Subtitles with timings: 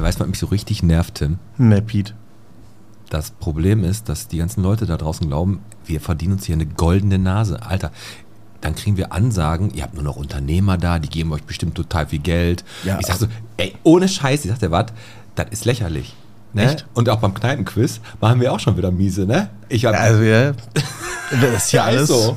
[0.00, 1.38] Ey, weißt du, was mich so richtig nervt, Tim?
[1.58, 2.14] Ne, Pete.
[3.10, 6.64] Das Problem ist, dass die ganzen Leute da draußen glauben, wir verdienen uns hier eine
[6.64, 7.60] goldene Nase.
[7.60, 7.90] Alter,
[8.62, 12.06] dann kriegen wir Ansagen, ihr habt nur noch Unternehmer da, die geben euch bestimmt total
[12.06, 12.64] viel Geld.
[12.82, 12.98] Ja.
[12.98, 13.26] ich sag so,
[13.58, 14.86] ey, ohne Scheiß, ich sag dir was,
[15.34, 16.16] das ist lächerlich.
[16.54, 16.72] Ne?
[16.72, 16.86] Echt?
[16.94, 19.50] Und auch beim Kneipenquiz machen wir auch schon wieder miese, ne?
[19.68, 20.52] Ich hab, Also, ja.
[21.30, 22.08] Das ist ja alles.
[22.08, 22.14] so.
[22.14, 22.36] So,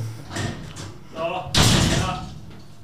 [1.18, 2.26] ja.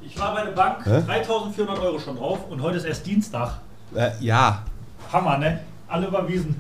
[0.04, 3.60] Ich war bei der Bank, 3400 Euro schon drauf und heute ist erst Dienstag.
[3.96, 4.64] Äh, ja.
[5.12, 5.62] Hammer, ne?
[5.88, 6.56] Alle überwiesen.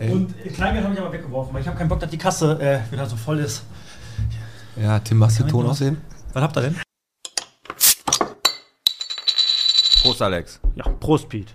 [0.00, 2.58] Und äh, Kleingeld habe ich aber weggeworfen, weil ich habe keinen Bock, dass die Kasse
[2.60, 3.62] äh, wieder so voll ist.
[4.76, 6.00] Ja, Tim, machst du ich Ton aussehen?
[6.32, 6.76] Was habt ihr denn?
[10.02, 10.60] Prost, Alex.
[10.74, 11.52] Ja, Prost, Pete.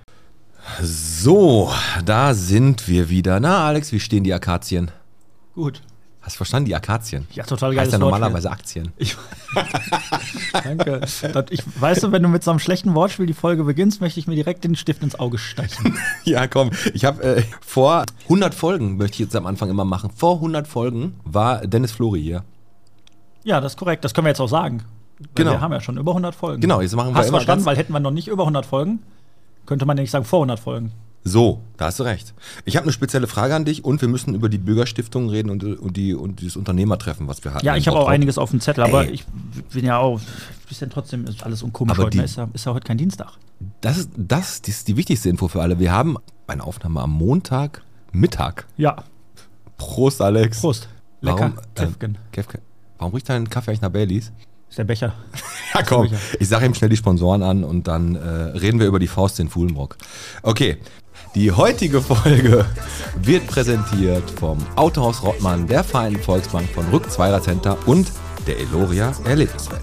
[0.82, 1.72] So,
[2.06, 3.40] da sind wir wieder.
[3.40, 4.92] Na, Alex, wie stehen die Akazien?
[5.54, 5.82] Gut.
[6.28, 7.26] Hast du verstanden, die Akazien?
[7.32, 8.92] Ja, total Heißt geiles ja normalerweise Aktien.
[8.98, 9.16] Ich,
[10.52, 11.00] danke.
[11.00, 14.20] Das, ich, weißt du, wenn du mit so einem schlechten Wortspiel die Folge beginnst, möchte
[14.20, 15.98] ich mir direkt den Stift ins Auge stechen.
[16.26, 16.72] Ja, komm.
[16.94, 20.68] Ich habe äh, vor 100 Folgen, möchte ich jetzt am Anfang immer machen, vor 100
[20.68, 22.44] Folgen war Dennis Flori hier.
[23.46, 24.04] ja, das ist korrekt.
[24.04, 24.84] Das können wir jetzt auch sagen.
[25.34, 25.52] Genau.
[25.52, 26.60] Wir haben ja schon über 100 Folgen.
[26.60, 27.64] Genau, jetzt machen wir Hast du immer verstanden?
[27.64, 29.00] Weil hätten wir noch nicht über 100 Folgen,
[29.66, 30.92] könnte man ja nicht sagen vor 100 Folgen.
[31.28, 32.34] So, da hast du recht.
[32.64, 35.64] Ich habe eine spezielle Frage an dich und wir müssen über die Bürgerstiftung reden und,
[35.64, 37.66] und, die, und dieses Unternehmertreffen, was wir hatten.
[37.66, 39.12] Ja, ich habe auch einiges auf dem Zettel, aber Ey.
[39.12, 39.26] ich
[39.74, 40.22] bin ja auch,
[40.70, 42.12] bisschen trotzdem ist alles unkomisch Aber heute.
[42.12, 42.24] die- ne?
[42.24, 43.32] Ist ja, ist ja heute kein Dienstag.
[43.82, 45.80] Das ist, das ist die wichtigste Info für alle.
[45.80, 46.16] Wir haben
[46.48, 47.82] eine Aufnahme am Montag
[48.14, 48.66] Mittag.
[48.78, 49.04] Ja,
[49.78, 50.62] Prost, Alex.
[50.62, 50.88] Prost.
[51.22, 51.52] Lecker.
[51.76, 51.94] Warum.
[52.02, 52.62] Ähm, Käfken.
[52.98, 54.32] Warum riecht dein Kaffee eigentlich nach Baileys?
[54.70, 55.14] Ist der Becher.
[55.74, 56.08] Ja, komm.
[56.40, 59.40] Ich sage ihm schnell die Sponsoren an und dann äh, reden wir über die Faust
[59.40, 59.98] in Fuhlenbrock.
[60.42, 60.78] Okay.
[61.36, 62.66] Die heutige Folge
[63.22, 68.12] wird präsentiert vom Autohaus Rottmann, der Vereinten Volksbank von Rück Zweirad Center und
[68.48, 69.82] der Eloria Erlebniswelt.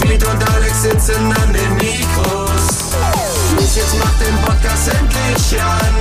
[0.00, 2.94] Piet und Alex sitzen an den Mikros.
[3.56, 5.94] Los, jetzt macht den Podcast endlich an.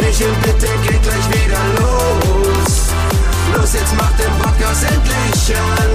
[0.00, 2.88] Michel, bitte geht gleich wieder los.
[3.56, 5.90] Los, jetzt macht den Podcast endlich an.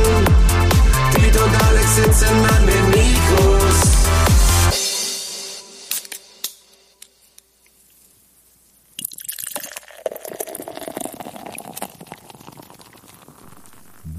[1.14, 4.03] Piet und Alex sitzen an den Mikros.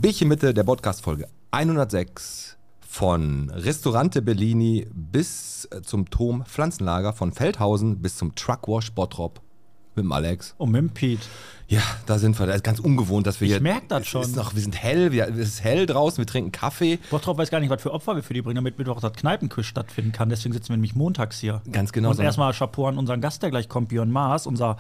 [0.05, 8.03] Bierchen Mitte der Podcast-Folge 106 von Restaurante Bellini bis äh, zum Tom Pflanzenlager, von Feldhausen
[8.03, 9.41] bis zum Truckwash Bottrop
[9.97, 10.55] mit dem Alex.
[10.59, 11.23] Und mit dem Pete.
[11.67, 12.47] Ja, da sind wir.
[12.47, 13.63] Das ist ganz ungewohnt, dass wir Ich hier.
[13.63, 14.23] merk das es schon.
[14.23, 16.99] Ist noch, wir sind hell, wir, es ist hell draußen, wir trinken Kaffee.
[17.11, 19.65] Bottrop weiß gar nicht, was für Opfer wir für die bringen, damit Mittwoch das Kneipenquiz
[19.67, 20.29] stattfinden kann.
[20.29, 21.63] Deswegen sitzen wir nämlich montags hier.
[21.73, 22.23] Ganz genau Und so.
[22.23, 24.77] erstmal Chapeau an unseren Gast, der gleich kommt, Björn Maas, unser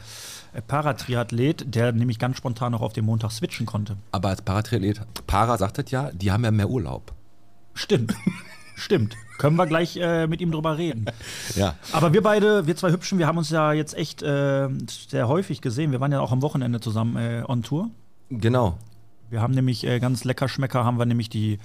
[0.52, 3.96] äh, Paratriathlet, der nämlich ganz spontan noch auf den Montag switchen konnte.
[4.12, 7.12] Aber als Paratriathlet, Para sagt das ja, die haben ja mehr Urlaub.
[7.72, 8.14] Stimmt.
[8.76, 9.16] Stimmt.
[9.38, 11.06] Können wir gleich äh, mit ihm drüber reden.
[11.56, 11.74] Ja.
[11.92, 15.60] Aber wir beide, wir zwei Hübschen, wir haben uns ja jetzt echt äh, sehr häufig
[15.60, 15.92] gesehen.
[15.92, 17.90] Wir waren ja auch am Wochenende zusammen äh, on Tour.
[18.30, 18.78] Genau.
[19.30, 21.58] Wir haben nämlich äh, ganz lecker Schmecker, haben wir nämlich die,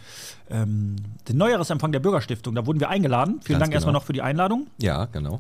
[0.50, 0.98] ähm,
[1.28, 2.56] den Neujahresempfang der Bürgerstiftung.
[2.56, 3.40] Da wurden wir eingeladen.
[3.44, 4.00] Vielen Ganz Dank erstmal genau.
[4.00, 4.68] noch für die Einladung.
[4.78, 5.40] Ja, genau.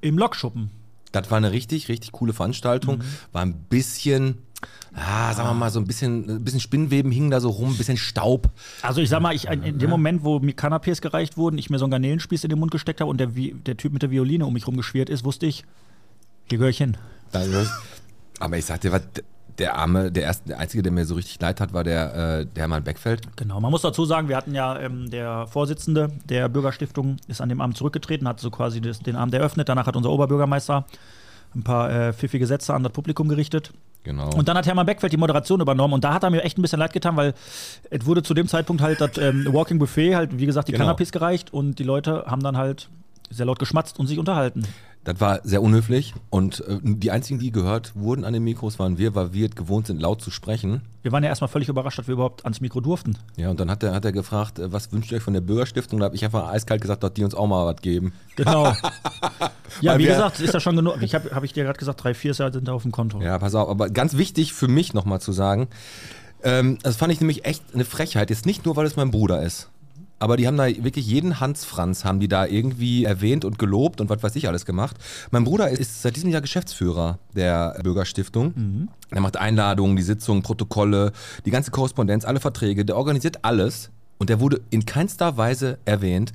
[0.00, 0.70] Im Lokschuppen.
[1.14, 2.98] Das war eine richtig, richtig coole Veranstaltung.
[2.98, 3.02] Mhm.
[3.32, 4.38] War ein bisschen,
[4.94, 7.76] ah, sagen wir mal, so ein bisschen, ein bisschen Spinnweben hingen da so rum, ein
[7.76, 8.50] bisschen Staub.
[8.82, 11.78] Also ich sag mal, ich, in dem Moment, wo mir Canapés gereicht wurden, ich mir
[11.78, 14.46] so einen Garnelenspieß in den Mund gesteckt habe und der, der Typ mit der Violine
[14.46, 15.64] um mich rumgeschwirrt ist, wusste ich,
[16.48, 16.96] hier gehöre ich hin.
[18.40, 19.02] Aber ich sag dir was,
[19.58, 22.46] der Arme, der erste, der Einzige, der mir so richtig leid hat, war der, äh,
[22.46, 23.22] der Hermann Beckfeld.
[23.36, 27.48] Genau, man muss dazu sagen, wir hatten ja ähm, der Vorsitzende der Bürgerstiftung ist an
[27.48, 29.68] dem Abend zurückgetreten, hat so quasi das, den Abend eröffnet.
[29.68, 30.84] Danach hat unser Oberbürgermeister
[31.54, 33.72] ein paar äh, pfiffige Sätze an das Publikum gerichtet.
[34.02, 34.28] Genau.
[34.34, 36.62] Und dann hat Hermann Beckfeld die Moderation übernommen und da hat er mir echt ein
[36.62, 37.32] bisschen leid getan, weil
[37.90, 40.90] es wurde zu dem Zeitpunkt halt das ähm, Walking Buffet halt, wie gesagt, die Genau.
[40.92, 42.88] Canapés gereicht und die Leute haben dann halt
[43.30, 44.64] sehr laut geschmatzt und sich unterhalten.
[45.04, 48.96] Das war sehr unhöflich und äh, die einzigen, die gehört wurden an den Mikros, waren
[48.96, 50.80] wir, weil wir gewohnt sind, laut zu sprechen.
[51.02, 53.18] Wir waren ja erstmal völlig überrascht, dass wir überhaupt ans Mikro durften.
[53.36, 55.42] Ja, und dann hat er, hat er gefragt, äh, was wünscht ihr euch von der
[55.42, 56.00] Bürgerstiftung?
[56.00, 58.14] Da habe ich einfach eiskalt gesagt, dass die uns auch mal was geben.
[58.36, 58.72] Genau.
[59.82, 60.96] ja, wie gesagt, ist ja schon genug.
[61.02, 63.20] Ich habe hab ich dir gerade gesagt, drei, vier sind da auf dem Konto.
[63.20, 65.68] Ja, pass auf, aber ganz wichtig für mich nochmal zu sagen,
[66.42, 68.30] ähm, das fand ich nämlich echt eine Frechheit.
[68.30, 69.70] Jetzt nicht nur, weil es mein Bruder ist.
[70.18, 74.00] Aber die haben da wirklich jeden Hans Franz haben die da irgendwie erwähnt und gelobt
[74.00, 74.96] und was weiß ich alles gemacht.
[75.30, 78.54] Mein Bruder ist seit diesem Jahr Geschäftsführer der Bürgerstiftung.
[79.10, 81.12] Er macht Einladungen, die Sitzungen, Protokolle,
[81.44, 82.84] die ganze Korrespondenz, alle Verträge.
[82.84, 86.32] Der organisiert alles und der wurde in keinster Weise erwähnt.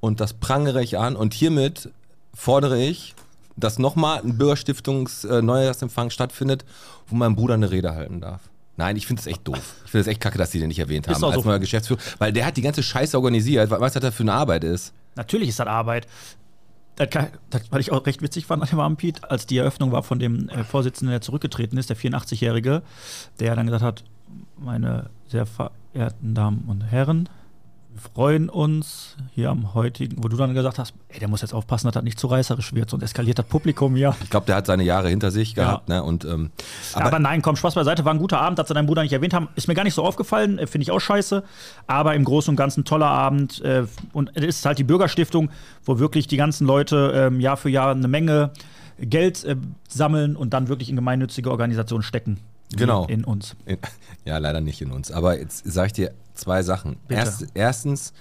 [0.00, 1.90] Und das prangere ich an und hiermit
[2.34, 3.14] fordere ich,
[3.56, 6.64] dass nochmal ein Bürgerstiftungs-Neujahrsempfang stattfindet,
[7.06, 8.49] wo mein Bruder eine Rede halten darf.
[8.80, 9.74] Nein, ich finde es echt doof.
[9.84, 11.42] Ich finde es echt kacke, dass die den nicht erwähnt haben als so.
[11.42, 13.70] neuer Geschäftsführer, weil der hat die ganze Scheiße organisiert.
[13.70, 14.94] Was das da für eine Arbeit ist?
[15.16, 16.06] Natürlich ist das Arbeit.
[16.96, 19.92] Das, kann, das, was ich auch recht witzig fand an dem Piet, als die Eröffnung
[19.92, 22.80] war von dem äh, Vorsitzenden, der zurückgetreten ist, der 84-Jährige,
[23.38, 24.04] der dann gesagt hat,
[24.56, 27.28] meine sehr verehrten Damen und Herren,
[28.00, 31.86] freuen uns hier am heutigen, wo du dann gesagt hast, ey, der muss jetzt aufpassen,
[31.86, 34.16] dass das nicht zu reißerisch wird, sonst eskaliert das Publikum hier.
[34.22, 35.88] Ich glaube, der hat seine Jahre hinter sich gehabt.
[35.88, 36.02] Ne?
[36.02, 36.50] Und, ähm,
[36.94, 39.12] Aber, aber, nein, komm, Spaß beiseite, war ein guter Abend, dass sie deinen Bruder nicht
[39.12, 39.48] erwähnt haben.
[39.54, 41.42] Ist mir gar nicht so aufgefallen, äh, finde ich auch scheiße.
[41.86, 43.60] Aber im Großen und Ganzen toller Abend.
[43.62, 45.50] Äh, und es ist halt die Bürgerstiftung,
[45.84, 48.50] wo wirklich die ganzen Leute ähm, Jahr für Jahr eine Menge
[48.98, 49.56] Geld äh,
[49.88, 52.38] sammeln und dann wirklich in gemeinnützige Organisationen stecken.
[52.76, 53.06] Genau.
[53.06, 53.56] In uns.
[53.66, 53.78] in,
[54.24, 55.10] ja, leider nicht in uns.
[55.10, 56.96] Aber jetzt sage ich dir zwei Sachen.
[57.08, 58.12] Erst, erstens,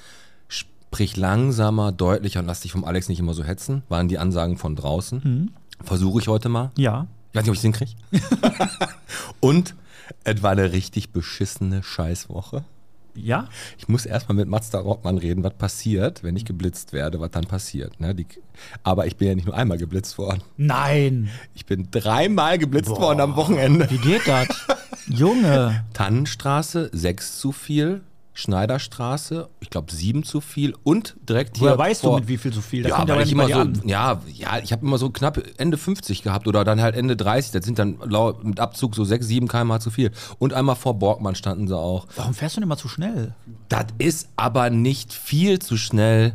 [0.48, 3.84] sprich langsamer, deutlicher und lass dich vom Alex nicht immer so hetzen.
[3.90, 5.22] Waren die Ansagen von draußen.
[5.24, 5.52] Mhm.
[5.84, 6.72] Versuche ich heute mal.
[6.78, 7.08] Ja.
[7.32, 7.92] Ich weiß nicht, ob ich es hinkriege.
[9.40, 9.76] und
[10.24, 12.64] es war eine richtig beschissene Scheißwoche.
[13.24, 13.48] Ja?
[13.78, 17.46] Ich muss erstmal mit Mazda Rockmann reden, was passiert, wenn ich geblitzt werde, was dann
[17.46, 18.00] passiert.
[18.00, 18.16] Ne?
[18.16, 18.26] Die,
[18.84, 20.42] aber ich bin ja nicht nur einmal geblitzt worden.
[20.58, 21.30] Nein.
[21.54, 23.90] Ich bin dreimal geblitzt worden am Wochenende.
[23.90, 24.48] Wie geht das?
[25.08, 25.86] Junge.
[25.94, 28.02] Tannenstraße, sechs zu viel.
[28.40, 32.38] Schneiderstraße, ich glaube sieben zu viel und direkt Woher hier weißt du vor- mit wie
[32.38, 32.84] viel so viel?
[32.84, 33.82] Das ja, weil aber ich immer so, an.
[33.86, 37.52] ja, ja, ich habe immer so knapp Ende 50 gehabt oder dann halt Ende 30.
[37.52, 38.00] Das sind dann
[38.44, 40.12] mit Abzug so 6, 7 km zu viel.
[40.40, 42.08] Und einmal vor Borgmann standen sie auch.
[42.16, 43.34] Warum fährst du denn immer zu schnell?
[43.68, 46.34] Das ist aber nicht viel zu schnell.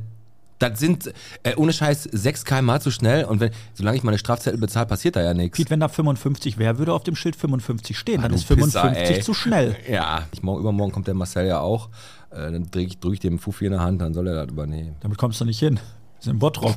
[0.59, 1.13] Das sind,
[1.43, 3.25] äh, ohne Scheiß, 6 km zu schnell.
[3.25, 5.57] Und wenn, solange ich meine Strafzettel bezahle, passiert da ja nichts.
[5.57, 8.23] Piet, wenn da 55 wäre, würde auf dem Schild 55 stehen.
[8.23, 9.77] Dann du ist 55 Pisser, zu schnell.
[9.89, 11.89] Ja, ich, morgen, übermorgen kommt der Marcel ja auch.
[12.31, 14.49] Äh, dann drücke ich, drück ich dem Fuffi in der Hand, dann soll er das
[14.49, 14.97] übernehmen.
[15.01, 15.75] Damit kommst du nicht hin.
[15.75, 15.83] Wir
[16.21, 16.77] sind im Bottrop.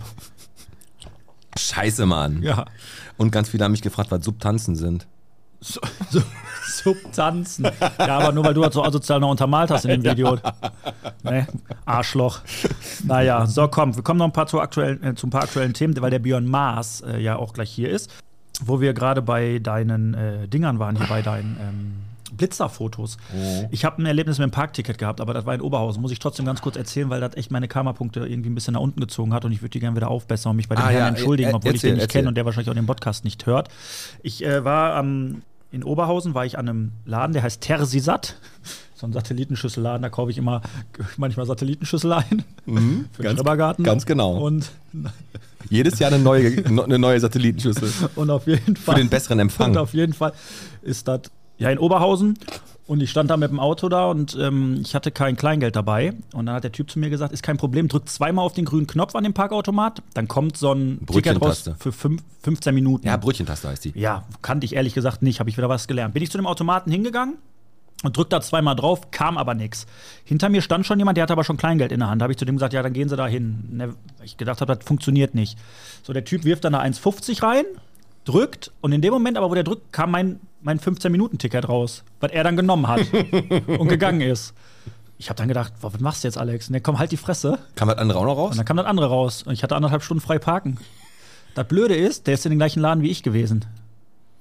[1.57, 2.43] Scheiße, Mann.
[2.43, 2.65] Ja.
[3.17, 5.07] Und ganz viele haben mich gefragt, was Subtanzen sind.
[5.59, 5.79] So,
[6.11, 6.21] so,
[6.67, 7.67] Substanzen.
[7.99, 10.37] Ja, aber nur weil du das so asozial noch untermalt hast in dem Video.
[11.23, 11.47] Ne?
[11.85, 12.39] Arschloch.
[13.05, 15.73] Naja, so komm, wir kommen noch ein paar zu, aktuellen, äh, zu ein paar aktuellen
[15.73, 18.13] Themen, weil der Björn Maas äh, ja auch gleich hier ist.
[18.63, 21.93] Wo wir gerade bei deinen äh, Dingern waren, hier bei deinen ähm,
[22.35, 23.17] Blitzerfotos.
[23.71, 26.01] Ich habe ein Erlebnis mit dem Parkticket gehabt, aber das war in Oberhausen.
[26.01, 28.81] Muss ich trotzdem ganz kurz erzählen, weil das echt meine Karma-Punkte irgendwie ein bisschen nach
[28.81, 30.89] unten gezogen hat und ich würde die gerne wieder aufbessern und mich bei dem Ah,
[30.89, 32.85] Herrn ja, entschuldigen, äh, obwohl ich erzähl, den nicht kenne und der wahrscheinlich auch den
[32.85, 33.69] Podcast nicht hört.
[34.23, 35.41] Ich äh, war am
[35.71, 38.35] in Oberhausen war ich an einem Laden, der heißt Tersisat.
[38.99, 40.63] So ein Satellitenschüsselladen, da kaufe ich immer
[41.17, 42.43] manchmal Satellitenschüssel ein.
[42.65, 43.85] für den ganz- Schrebergarten.
[43.85, 44.37] ganz genau.
[44.39, 44.71] Und,
[45.69, 47.91] Jedes Jahr eine neue, no- eine neue Satellitenschüssel.
[48.15, 48.95] und auf jeden Fall.
[48.95, 49.69] den besseren Empfang.
[49.69, 50.33] Und auf jeden Fall
[50.81, 51.21] ist das
[51.59, 52.39] ja in Oberhausen.
[52.87, 56.13] Und ich stand da mit dem Auto da und ähm, ich hatte kein Kleingeld dabei.
[56.33, 58.63] Und dann hat der Typ zu mir gesagt: Ist kein Problem, drück zweimal auf den
[58.63, 60.01] grünen Knopf an dem Parkautomat.
[60.13, 63.05] Dann kommt so ein Ticket raus für fünf, 15 Minuten.
[63.05, 63.91] Ja, Brötchentaste heißt die.
[63.99, 66.13] Ja, kannte ich ehrlich gesagt nicht, habe ich wieder was gelernt.
[66.13, 67.35] Bin ich zu dem Automaten hingegangen
[68.03, 69.85] und drückte da zweimal drauf, kam aber nichts.
[70.23, 72.21] Hinter mir stand schon jemand, der hatte aber schon Kleingeld in der Hand.
[72.21, 73.67] Da habe ich zu dem gesagt, ja, dann gehen Sie da hin.
[73.71, 75.57] Ne, Ich gedacht habe, das funktioniert nicht.
[76.03, 77.65] So, der Typ wirft dann da 1,50 rein,
[78.27, 82.31] drückt und in dem Moment aber, wo der drückt, kam mein, mein 15-Minuten-Ticket raus, was
[82.31, 83.01] er dann genommen hat
[83.67, 84.53] und gegangen ist.
[85.17, 86.69] Ich habe dann gedacht, was machst du jetzt, Alex?
[86.69, 87.57] Ne, komm, halt die Fresse.
[87.75, 88.51] Kam das andere auch noch raus?
[88.51, 90.77] Und dann kam das andere raus und ich hatte anderthalb Stunden frei parken.
[91.55, 93.65] Das Blöde ist, der ist in den gleichen Laden wie ich gewesen.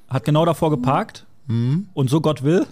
[0.08, 2.66] Hat genau davor geparkt und so Gott will,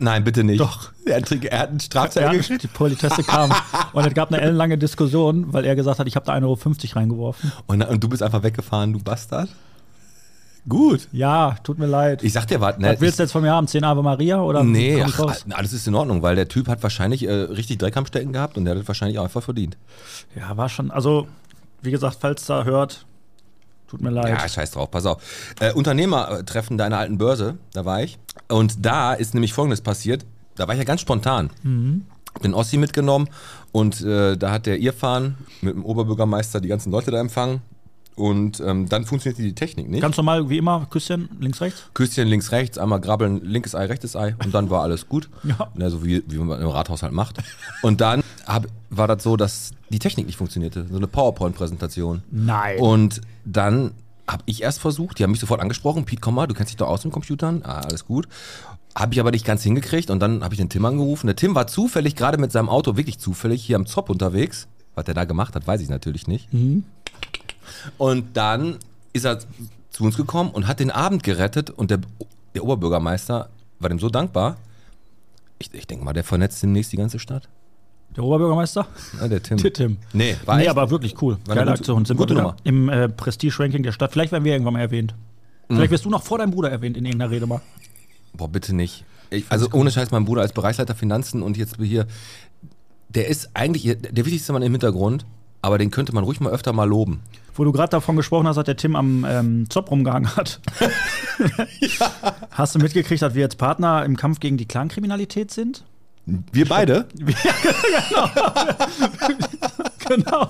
[0.00, 0.60] Nein, bitte nicht.
[0.60, 0.90] Doch.
[1.06, 2.64] Er hat, er hat einen ja, Strafzettel gekriegt.
[2.64, 3.52] die Politesse kam.
[3.92, 6.98] und es gab eine ellenlange Diskussion, weil er gesagt hat, ich habe da 1,50 Euro
[6.98, 7.52] reingeworfen.
[7.66, 9.48] Und, und du bist einfach weggefahren, du Bastard.
[10.68, 11.08] Gut.
[11.12, 12.22] Ja, tut mir leid.
[12.24, 12.88] Ich sag dir was, ne?
[12.92, 13.68] was willst du jetzt von mir haben?
[13.68, 15.44] 10 Ave Maria oder Nee, ach, raus?
[15.50, 18.56] alles ist in Ordnung, weil der Typ hat wahrscheinlich äh, richtig Dreck am Stecken gehabt
[18.58, 19.76] und der hat das wahrscheinlich auch einfach verdient.
[20.34, 20.90] Ja, war schon.
[20.90, 21.28] Also,
[21.82, 23.06] wie gesagt, falls da hört,
[23.86, 24.28] tut mir leid.
[24.28, 25.22] Ja, scheiß drauf, pass auf.
[25.60, 28.18] Äh, Unternehmertreffen deiner alten Börse, da war ich.
[28.48, 30.26] Und da ist nämlich Folgendes passiert.
[30.56, 31.50] Da war ich ja ganz spontan.
[32.42, 33.28] Den Ossi mitgenommen
[33.72, 37.60] und äh, da hat der Irfan mit dem Oberbürgermeister die ganzen Leute da empfangen.
[38.16, 40.00] Und ähm, dann funktionierte die Technik nicht.
[40.00, 41.84] Ganz normal, wie immer, Küsschen, links, rechts.
[41.92, 45.28] Küsschen links, rechts, einmal grabbeln, linkes Ei, rechtes Ei und dann war alles gut.
[45.46, 45.68] Ja.
[45.74, 47.38] Ne, so wie, wie man im Rathaus halt macht.
[47.82, 50.86] Und dann hab, war das so, dass die Technik nicht funktionierte.
[50.90, 52.22] So eine PowerPoint-Präsentation.
[52.32, 52.80] Nein.
[52.80, 53.92] Und dann
[54.26, 56.76] habe ich erst versucht, die haben mich sofort angesprochen, Piet, komm mal, du kennst dich
[56.76, 58.26] doch aus mit Computern, ah, alles gut.
[58.96, 61.26] Habe ich aber nicht ganz hingekriegt und dann habe ich den Tim angerufen.
[61.26, 64.66] Der Tim war zufällig gerade mit seinem Auto, wirklich zufällig, hier am Zopp unterwegs.
[64.94, 66.48] Was der da gemacht hat, weiß ich natürlich nicht.
[67.98, 68.76] Und dann
[69.12, 69.38] ist er
[69.90, 72.00] zu uns gekommen und hat den Abend gerettet und der,
[72.54, 74.56] der Oberbürgermeister war dem so dankbar.
[75.58, 77.48] Ich, ich denke mal, der vernetzt demnächst die ganze Stadt.
[78.14, 78.86] Der Oberbürgermeister?
[79.20, 79.58] Ja, der Tim.
[79.62, 79.96] Der Tim.
[80.12, 81.38] Nee, war nee, echt- aber wirklich cool.
[81.46, 82.04] War Geile Aktion.
[82.04, 82.56] Sind gute Nummer.
[82.64, 84.12] im äh, Prestige-Ranking der Stadt.
[84.12, 85.14] Vielleicht werden wir irgendwann mal erwähnt.
[85.68, 85.76] Mhm.
[85.76, 87.60] Vielleicht wirst du noch vor deinem Bruder erwähnt in irgendeiner Rede mal.
[88.32, 89.04] Boah, bitte nicht.
[89.30, 92.06] Ich, also ohne Scheiß, mein Bruder als Bereichsleiter Finanzen und jetzt hier,
[93.08, 95.26] der ist eigentlich der wichtigste Mann im Hintergrund,
[95.62, 97.20] aber den könnte man ruhig mal öfter mal loben.
[97.56, 100.60] Wo du gerade davon gesprochen hast, dass der Tim am ähm, Zopf rumgehangen hat.
[102.50, 105.84] Hast du mitgekriegt, dass wir jetzt Partner im Kampf gegen die Clankriminalität sind?
[106.52, 107.06] Wir beide?
[110.08, 110.48] Genau.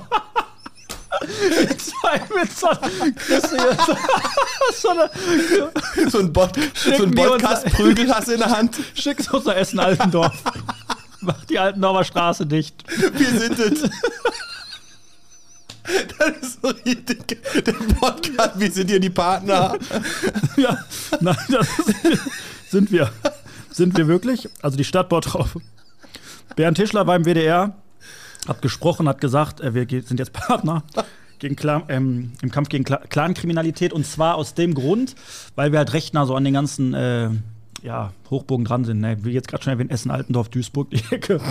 [1.22, 2.68] Die zwei mit so,
[4.74, 5.10] so eine,
[6.10, 8.76] so ein, Bot, so ein Podcast-Prügel hast du in der Hand.
[8.94, 10.34] schickst uns nach Essen-Altendorf.
[11.20, 12.84] Mach die Altendorfer Straße dicht.
[13.14, 13.90] Wir sind es.
[16.18, 17.38] Das ist so richtig.
[17.54, 19.76] Der Podcast, wir sind hier die Partner.
[20.56, 20.78] Ja,
[21.20, 21.68] nein, das
[22.70, 23.10] sind wir.
[23.70, 24.48] Sind wir wirklich?
[24.62, 25.48] Also die Stadt Bottrop.
[26.56, 27.74] Bernd Tischler war im WDR,
[28.48, 30.82] hat gesprochen, hat gesagt, äh, wir sind jetzt Partner
[31.38, 33.92] gegen Clan, ähm, im Kampf gegen Cla- Clankriminalität.
[33.92, 35.14] Und zwar aus dem Grund,
[35.56, 37.28] weil wir halt recht nah so an den ganzen äh,
[37.86, 39.00] ja, Hochburgen dran sind.
[39.00, 39.16] Ne?
[39.22, 41.40] Wie jetzt gerade schon erwähnt, Essen, Altendorf, Duisburg, die Ecke.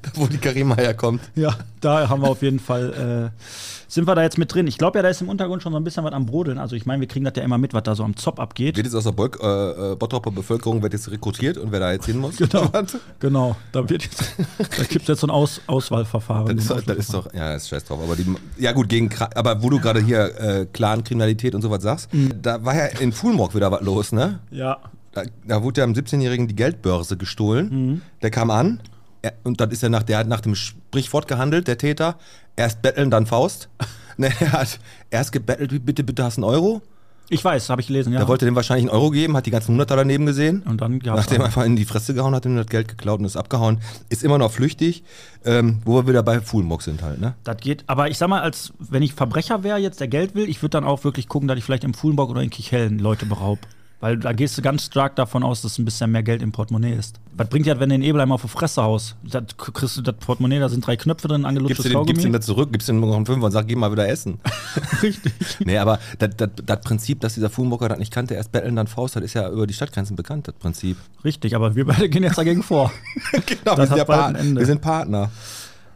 [0.00, 1.20] Da, wo die Karima herkommt.
[1.34, 3.42] Ja, da haben wir auf jeden Fall, äh,
[3.88, 4.66] sind wir da jetzt mit drin.
[4.66, 6.56] Ich glaube ja, da ist im Untergrund schon so ein bisschen was am Brodeln.
[6.56, 8.78] Also ich meine, wir kriegen das ja immer mit, was da so am Zop abgeht.
[8.78, 11.92] Wird jetzt aus der Bolk, äh, äh, Bottroper Bevölkerung wird jetzt rekrutiert und wer da
[11.92, 12.36] jetzt hin muss?
[12.46, 12.68] Genau.
[12.72, 16.56] Das Genau, da, wird jetzt, da gibt es jetzt so ein Aus Auswahlverfahren.
[16.56, 18.00] ist, doch, das ist doch, ja, ist scheiß drauf.
[18.02, 18.24] Aber die,
[18.56, 22.08] ja gut, gegen, aber wo du gerade hier äh, Clan-Kriminalität und sowas sagst,
[22.40, 24.38] da war ja in Fulmrock wieder was los, ne?
[24.50, 24.78] Ja,
[25.16, 27.68] Da, da wurde ja am 17-Jährigen die Geldbörse gestohlen.
[27.70, 28.02] Mhm.
[28.22, 28.80] Der kam an
[29.26, 32.16] er, und dann ist er nach, der hat nach dem Sprichwort gehandelt, der Täter.
[32.54, 33.68] Erst betteln, dann Faust.
[34.16, 34.78] ne, er hat
[35.10, 36.82] erst gebettelt, wie, bitte, bitte hast du einen Euro.
[37.28, 38.20] ich weiß, habe ich gelesen, ja.
[38.20, 40.62] Er wollte dem wahrscheinlich einen Euro geben, hat die ganzen Hunderter daneben gesehen.
[40.62, 43.18] und dann gab's Nachdem er einfach in die Fresse gehauen hat, ihm das Geld geklaut
[43.18, 43.80] und ist abgehauen.
[44.08, 45.02] Ist immer noch flüchtig,
[45.44, 47.34] ähm, wo wir wieder bei Fulmrock sind halt, ne?
[47.42, 50.48] Das geht, aber ich sag mal, als wenn ich Verbrecher wäre, jetzt der Geld will,
[50.48, 53.26] ich würde dann auch wirklich gucken, dass ich vielleicht im Fuhlenbock oder in Kichellen Leute
[53.26, 53.58] beraub.
[53.98, 56.92] Weil da gehst du ganz stark davon aus, dass ein bisschen mehr Geld im Portemonnaie
[56.92, 57.18] ist.
[57.34, 59.16] Was bringt dir, wenn du in Ebelheim auf die Fresse haust?
[59.22, 62.08] Da kriegst du das Portemonnaie, da sind drei Knöpfe drin, Gibst angelutschtes du, den, gibst
[62.08, 62.22] du Kaugummi.
[62.22, 64.38] den da zurück, gibst du ihm noch einen Fünfer und sag, geh mal wieder essen.
[65.02, 65.32] Richtig.
[65.64, 69.24] nee, aber das, Prinzip, dass dieser Fulmrocker das nicht kannte, erst betteln, dann Faust, das
[69.24, 70.98] ist ja über die Stadtgrenzen bekannt, das Prinzip.
[71.24, 72.92] Richtig, aber wir beide gehen jetzt dagegen vor.
[73.46, 74.60] genau, Das hat bald ein Ende.
[74.60, 75.30] wir sind Partner.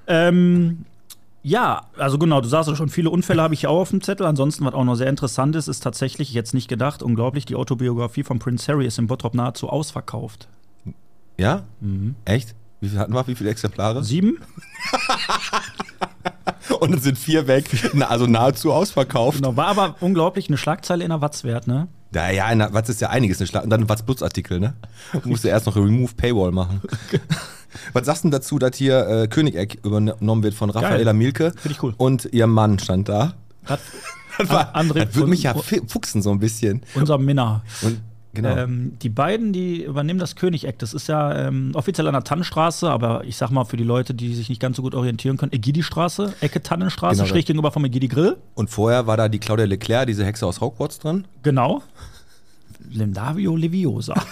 [0.07, 0.85] Ähm,
[1.43, 4.27] ja, also genau, du sagst ja schon, viele Unfälle habe ich auch auf dem Zettel.
[4.27, 8.25] Ansonsten, was auch noch sehr interessant ist, ist tatsächlich, jetzt nicht gedacht, unglaublich, die Autobiografie
[8.25, 10.49] von Prince Harry ist in Bottrop nahezu ausverkauft.
[11.39, 11.65] Ja?
[12.27, 12.55] Echt?
[12.81, 13.27] Wie viel hatten wir?
[13.27, 14.05] Wie viele Exemplare?
[14.05, 14.39] Sieben?
[16.81, 17.69] Und es sind vier weg,
[18.09, 19.39] also nahezu ausverkauft.
[19.39, 21.89] Genau, war aber unglaublich eine Schlagzeile in der Watz wert, ne?
[22.15, 24.61] Ja, ja, na, was ist ja einiges eine Schlag und dann ein was Plus Artikel,
[24.61, 24.75] ne?
[25.13, 26.81] Du musst ja erst noch Remove Paywall machen.
[27.93, 31.53] was sagst du denn dazu, dass hier äh, Königeck übernommen wird von Raffaella Mielke?
[31.57, 31.95] Find ich cool.
[31.97, 33.35] Und ihr Mann stand da.
[33.67, 33.81] Hat
[34.39, 36.83] Das, war, André das würde mich ja fuchsen so ein bisschen.
[36.95, 37.63] unser Minna.
[37.83, 38.01] Und
[38.33, 38.57] genau.
[38.57, 40.79] Ähm, die beiden, die übernehmen das Königeck.
[40.79, 44.15] Das ist ja ähm, offiziell an der Tannenstraße, aber ich sag mal für die Leute,
[44.15, 47.85] die sich nicht ganz so gut orientieren können, Egidi-Straße, Ecke Tannenstraße, Genau, schräg gegenüber vom
[47.85, 48.37] Egidi Grill.
[48.55, 51.27] Und vorher war da die Claudia Leclerc, diese Hexe aus Hogwarts drin.
[51.43, 51.83] Genau.
[52.89, 54.15] Lindavio Leviosa.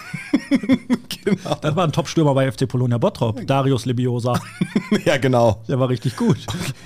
[1.24, 1.56] Genau.
[1.60, 3.46] Das war ein Top-Stürmer bei FC Polonia Bottrop.
[3.46, 4.40] Darius Leviosa.
[5.04, 5.62] ja, genau.
[5.68, 6.38] Der war richtig gut.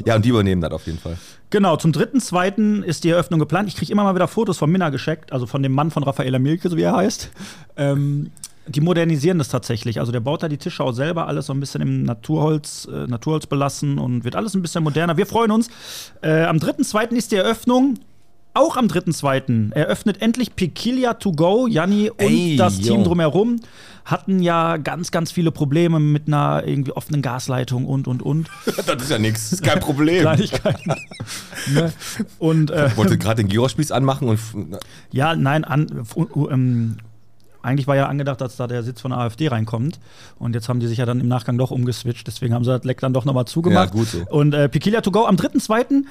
[0.05, 1.17] Ja, und die übernehmen das auf jeden Fall.
[1.51, 3.69] Genau, zum dritten, zweiten ist die Eröffnung geplant.
[3.69, 6.41] Ich kriege immer mal wieder Fotos von Minna gescheckt, also von dem Mann von Raffaella
[6.41, 7.31] Milke, so wie er heißt.
[7.77, 8.33] Ähm,
[8.67, 10.01] die modernisieren das tatsächlich.
[10.01, 13.07] Also der baut da die Tische auch selber, alles so ein bisschen im Naturholz, äh,
[13.07, 15.17] Naturholz belassen und wird alles ein bisschen moderner.
[15.17, 15.69] Wir freuen uns.
[16.23, 17.11] Äh, am 3.2.
[17.11, 17.99] ist die Eröffnung.
[18.55, 19.73] Auch am 3.2.
[19.73, 21.67] eröffnet endlich Piquilia to go.
[21.67, 23.05] Janni und Ey, das Team jo.
[23.05, 23.61] drumherum
[24.05, 28.49] hatten ja ganz, ganz viele Probleme mit einer irgendwie offenen Gasleitung und, und, und.
[28.87, 30.21] das ist ja nichts, ist kein Problem.
[30.23, 30.93] Kleinigkeiten.
[31.73, 31.93] ne?
[32.39, 34.41] Und äh, Ich wollte gerade den Gyrospieß anmachen und
[35.13, 36.99] ja, nein, an, uh, ähm,
[37.63, 40.01] eigentlich war ja angedacht, dass da der Sitz von der AfD reinkommt.
[40.39, 42.27] Und jetzt haben die sich ja dann im Nachgang doch umgeswitcht.
[42.27, 43.95] Deswegen haben sie das Leck dann doch nochmal zugemacht.
[43.95, 44.25] Ja, gut so.
[44.31, 46.03] Und äh, Piquilia to go am 3.2.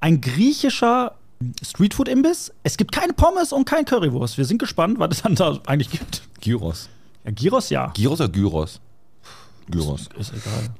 [0.00, 1.14] ein griechischer
[1.62, 2.52] Streetfood-Imbiss.
[2.62, 4.38] Es gibt keine Pommes und kein Currywurst.
[4.38, 6.22] Wir sind gespannt, was es dann da eigentlich gibt.
[6.40, 6.88] Gyros.
[7.24, 7.92] Ja, Gyros ja.
[7.94, 8.80] Gyros oder Gyros?
[9.70, 10.08] Gyros.
[10.18, 10.70] Ist egal.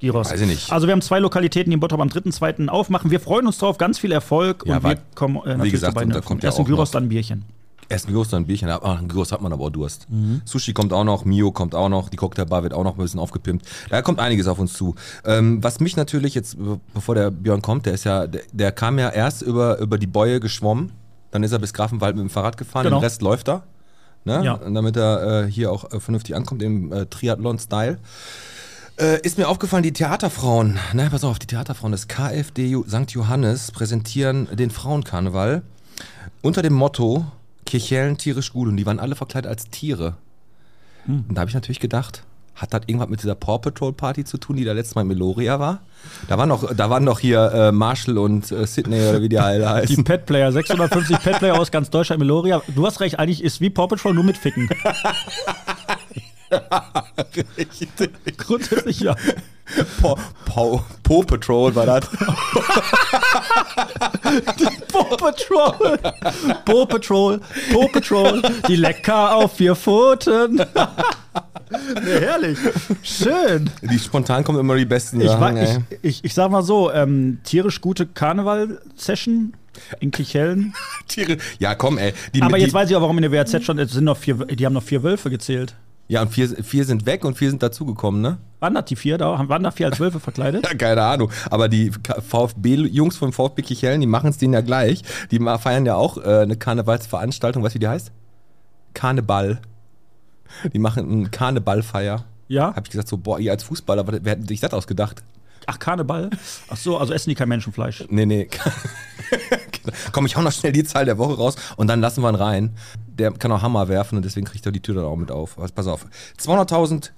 [0.00, 0.30] Gyros.
[0.30, 0.72] Weiß ich nicht.
[0.72, 2.68] Also wir haben zwei Lokalitäten, die in Bottrop am 3.2.
[2.68, 3.10] aufmachen.
[3.10, 4.64] Wir freuen uns drauf, ganz viel Erfolg.
[4.66, 6.62] Ja, und wir kommen äh, natürlich gesagt, zu beiden und da kommt ja Erst ein
[6.62, 7.44] auch Gyros, noch- dann ein Bierchen.
[7.90, 8.68] Erst ein Gyros, dann ein Bierchen.
[8.68, 10.06] Ah, ein Gyros hat man aber auch Durst.
[10.10, 10.42] Mhm.
[10.44, 13.18] Sushi kommt auch noch, Mio kommt auch noch, die Cocktailbar wird auch noch ein bisschen
[13.20, 13.66] aufgepimpt.
[13.88, 14.94] Da kommt einiges auf uns zu.
[15.24, 18.72] Ähm, was mich natürlich jetzt, be- bevor der Björn kommt, der ist ja, der, der
[18.72, 20.92] kam ja erst über, über die Bäue geschwommen,
[21.30, 22.98] dann ist er bis Grafenwald mit dem Fahrrad gefahren, Genau.
[22.98, 23.62] den Rest läuft er.
[24.24, 24.44] Ne?
[24.44, 24.56] Ja.
[24.58, 27.98] Damit er äh, hier auch äh, vernünftig ankommt im äh, Triathlon-Style.
[29.00, 33.10] Äh, ist mir aufgefallen, die Theaterfrauen, ne, pass auf, die Theaterfrauen des KfD St.
[33.12, 35.62] Johannes präsentieren den Frauenkarneval
[36.42, 37.24] unter dem Motto
[37.68, 40.16] Kirchhellen tierisch gut und die waren alle verkleidet als Tiere.
[41.06, 44.36] Und da habe ich natürlich gedacht, Hat das irgendwas mit dieser Paw Patrol Party zu
[44.36, 45.80] tun, die da letztes Mal in Meloria war?
[46.28, 49.38] Da waren noch, da waren noch hier äh, Marshall und äh, Sydney oder wie die
[49.38, 50.02] alle Die heißen.
[50.04, 52.60] Pet-Player, 650 Pet-Player aus ganz Deutschland, Meloria.
[52.74, 54.68] Du hast recht, eigentlich ist wie Paw Patrol nur mit Ficken.
[58.36, 59.14] Grundsätzlich ja.
[60.00, 62.08] Paw, Paw, Paw Patrol war das.
[64.90, 65.98] Paw Patrol.
[66.64, 67.40] Paw Patrol.
[67.72, 68.42] Paw Patrol.
[68.66, 70.56] Die lecker auf vier Pfoten.
[70.56, 72.58] nee, herrlich.
[73.02, 73.70] Schön.
[73.82, 75.78] Die spontan kommen immer die besten Ich, Sachen, war, ey.
[75.90, 79.52] ich, ich, ich sag mal so, ähm, tierisch gute Karneval-Session
[80.00, 80.74] in Kichellen.
[81.08, 81.36] Tiere.
[81.58, 82.14] Ja, komm, ey.
[82.34, 84.34] Die, Aber die, jetzt weiß ich auch, warum in der WAZ es sind noch vier,
[84.46, 85.74] die haben noch vier Wölfe gezählt.
[86.08, 88.38] Ja, und vier, vier sind weg und vier sind dazugekommen, ne?
[88.60, 89.46] Waren das die vier da?
[89.48, 90.66] Waren da vier als Wölfe verkleidet?
[90.68, 91.30] Ja, keine Ahnung.
[91.50, 95.02] Aber die VfB-Jungs vom VfB Kichellen, die machen es denen ja gleich.
[95.30, 97.62] Die feiern ja auch äh, eine Karnevalsveranstaltung.
[97.62, 98.10] Weißt du, wie die heißt?
[98.94, 99.60] Karneval.
[100.72, 102.24] Die machen eine Karnevalfeier.
[102.48, 102.74] Ja?
[102.74, 105.22] Hab ich gesagt, so, boah, ihr als Fußballer, wer hätte sich das ausgedacht?
[105.66, 106.30] Ach, Karneval?
[106.70, 108.04] Ach so, also essen die kein Menschenfleisch.
[108.08, 108.48] Nee, nee.
[110.12, 112.34] Komm, ich hau noch schnell die Zahl der Woche raus und dann lassen wir ihn
[112.34, 112.74] rein.
[113.18, 115.58] Der kann auch Hammer werfen und deswegen kriegt er die Tür dann auch mit auf.
[115.58, 116.06] Also, pass auf.
[116.40, 117.10] 200.000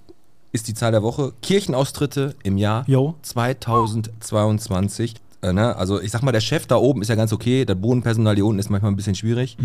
[0.53, 1.33] ist die Zahl der Woche.
[1.43, 3.15] Kirchenaustritte im Jahr Jo.
[3.23, 5.15] 2022.
[5.43, 5.77] Äh, ne?
[5.77, 7.65] Also ich sag mal, der Chef da oben ist ja ganz okay.
[7.65, 9.57] Der Bodenpersonal hier unten ist manchmal ein bisschen schwierig.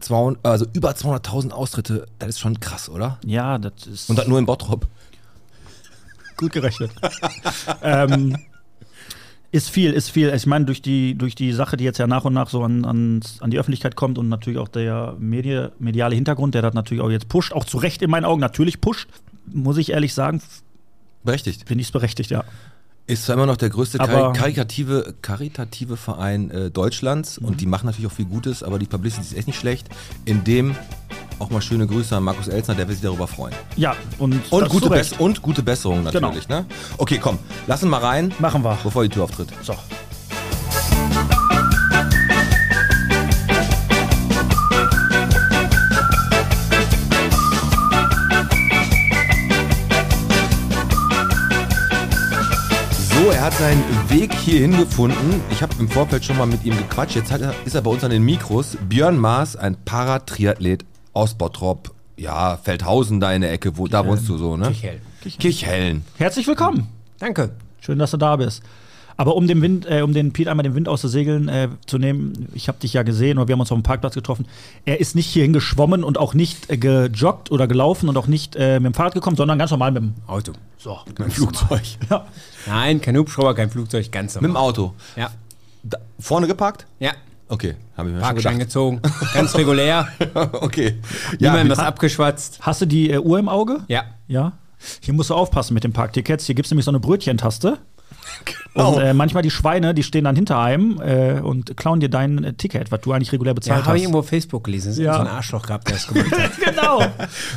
[0.00, 3.18] 200, also über 200.000 Austritte, das ist schon krass, oder?
[3.24, 4.86] Ja, das ist Und das nur in Bottrop.
[6.36, 6.90] gut gerechnet.
[7.82, 8.36] ähm,
[9.56, 10.32] ist viel, ist viel.
[10.34, 12.84] Ich meine, durch die, durch die Sache, die jetzt ja nach und nach so an,
[12.84, 17.02] an, an die Öffentlichkeit kommt und natürlich auch der Medi mediale Hintergrund, der das natürlich
[17.02, 19.08] auch jetzt pusht, auch zu Recht in meinen Augen natürlich pusht,
[19.46, 20.42] muss ich ehrlich sagen,
[21.24, 21.66] Berechtigt.
[21.66, 22.44] finde ich es berechtigt, ja.
[23.08, 27.46] Ist zwar immer noch der größte Kari karitative, karitative Verein äh, Deutschlands Mhm.
[27.46, 29.88] und die machen natürlich auch viel Gutes, aber die Publicity ist echt nicht schlecht.
[30.24, 30.74] In dem
[31.38, 33.54] auch mal schöne Grüße an Markus Elsner, der wird sich darüber freuen.
[33.76, 34.88] Ja, und, Und, gute.
[34.88, 36.48] Bess und gute Besserung natürlich.
[36.48, 36.64] Ne?
[36.98, 38.76] Okay, komm, lass ihn mal rein, Machen wir.
[38.82, 39.50] bevor die Tür auftritt.
[39.62, 39.74] So.
[53.26, 55.42] So, er hat seinen Weg hierhin gefunden.
[55.50, 57.16] Ich habe im Vorfeld schon mal mit ihm gequatscht.
[57.16, 58.78] Jetzt hat er, ist er bei uns an den Mikros.
[58.88, 61.92] Björn Maas, ein Paratriathlet aus Bottrop.
[62.16, 64.68] Ja, Feldhausen da in der Ecke, wo, da wohnst du so, ne?
[64.68, 65.00] Kichellen.
[65.40, 66.04] Kirchhellen.
[66.18, 66.86] Herzlich willkommen.
[67.18, 67.50] Danke.
[67.80, 68.62] Schön, dass du da bist.
[69.16, 71.68] Aber um den Wind, äh, um den Piet einmal den Wind aus den Segeln äh,
[71.86, 74.46] zu nehmen, ich habe dich ja gesehen oder wir haben uns auf dem Parkplatz getroffen.
[74.84, 78.56] Er ist nicht hierhin geschwommen und auch nicht äh, gejoggt oder gelaufen und auch nicht
[78.56, 80.14] äh, mit dem Fahrrad gekommen, sondern ganz normal mit dem.
[80.26, 80.52] Auto.
[80.76, 80.98] So.
[81.06, 81.82] Mit dem Flugzeug.
[82.10, 82.26] Ja.
[82.66, 84.68] Nein, kein Hubschrauber, kein Flugzeug, ganz Mit dem normal.
[84.68, 84.94] Auto.
[85.16, 85.30] Ja.
[85.82, 86.86] Da, vorne geparkt?
[86.98, 87.12] Ja.
[87.48, 89.00] Okay, habe ich mir Parkschein schon gezogen.
[89.34, 90.08] Ganz regulär.
[90.52, 90.98] okay.
[91.38, 92.58] Ja, was abgeschwatzt.
[92.60, 93.84] Hast du die äh, Uhr im Auge?
[93.86, 94.04] Ja.
[94.26, 94.52] Ja.
[95.00, 96.46] Hier musst du aufpassen mit den Parktickets.
[96.46, 97.78] Hier gibt es nämlich so eine Brötchentaste.
[98.74, 98.94] Genau.
[98.96, 102.44] Und äh, manchmal die Schweine, die stehen dann hinter einem äh, und klauen dir dein
[102.44, 104.06] äh, Ticket, was du eigentlich regulär bezahlt Ja, habe ich hast.
[104.06, 104.92] irgendwo auf Facebook gelesen.
[104.92, 105.14] Ist Ja.
[105.14, 106.50] so ein Arschloch gehabt, der das gemacht hat.
[106.74, 107.02] genau.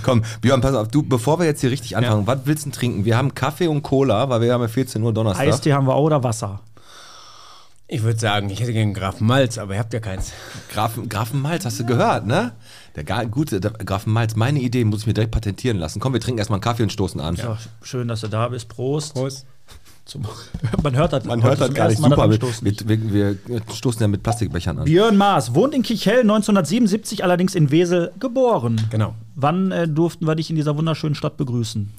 [0.03, 2.77] komm, Björn, pass auf, du, bevor wir jetzt hier richtig anfangen, was willst du denn
[2.79, 3.05] trinken?
[3.05, 5.45] Wir haben Kaffee und Cola, weil wir haben ja 14 Uhr Donnerstag.
[5.47, 6.62] Eistee haben wir auch oder Wasser?
[7.91, 10.32] Ich würde sagen, ich hätte gerne einen Grafen Malz, aber ihr habt ja keins.
[10.71, 12.51] Grafen, Grafen Malz, hast du gehört, ne?
[12.95, 15.99] Der ga, gute der Grafen Malz, meine Idee, muss ich mir direkt patentieren lassen.
[15.99, 17.36] Komm, wir trinken erstmal einen Kaffee und stoßen an.
[17.36, 18.69] Ja, schön, dass du da bist.
[18.69, 19.15] Prost.
[19.15, 19.47] Prost.
[20.10, 20.24] Zum,
[20.84, 22.28] man hört das, Man hört das gar nicht super.
[22.28, 23.13] das Wir, Anstoßen.
[23.13, 23.38] wir,
[23.72, 24.86] stoßen ja mit Plastikbechern an.
[24.86, 28.82] Björn Maas wohnt in Kichell, 1977 allerdings in Wesel geboren.
[28.89, 29.13] Genau.
[29.36, 31.93] Wann äh, durften wir dich in dieser wunderschönen Stadt begrüßen?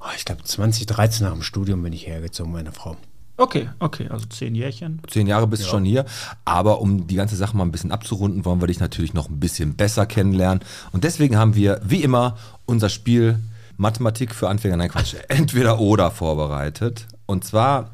[0.00, 2.96] Oh, ich glaube, 2013 nach dem Studium bin ich hergezogen, meine Frau.
[3.36, 5.02] Okay, okay, also zehn Jährchen.
[5.08, 6.06] Zehn Jahre bist du schon hier.
[6.46, 9.38] Aber um die ganze Sache mal ein bisschen abzurunden, wollen wir dich natürlich noch ein
[9.38, 10.64] bisschen besser kennenlernen.
[10.92, 13.38] Und deswegen haben wir, wie immer, unser Spiel
[13.76, 17.06] Mathematik für Anfänger, nein Quatsch, entweder oder vorbereitet.
[17.30, 17.90] Und zwar,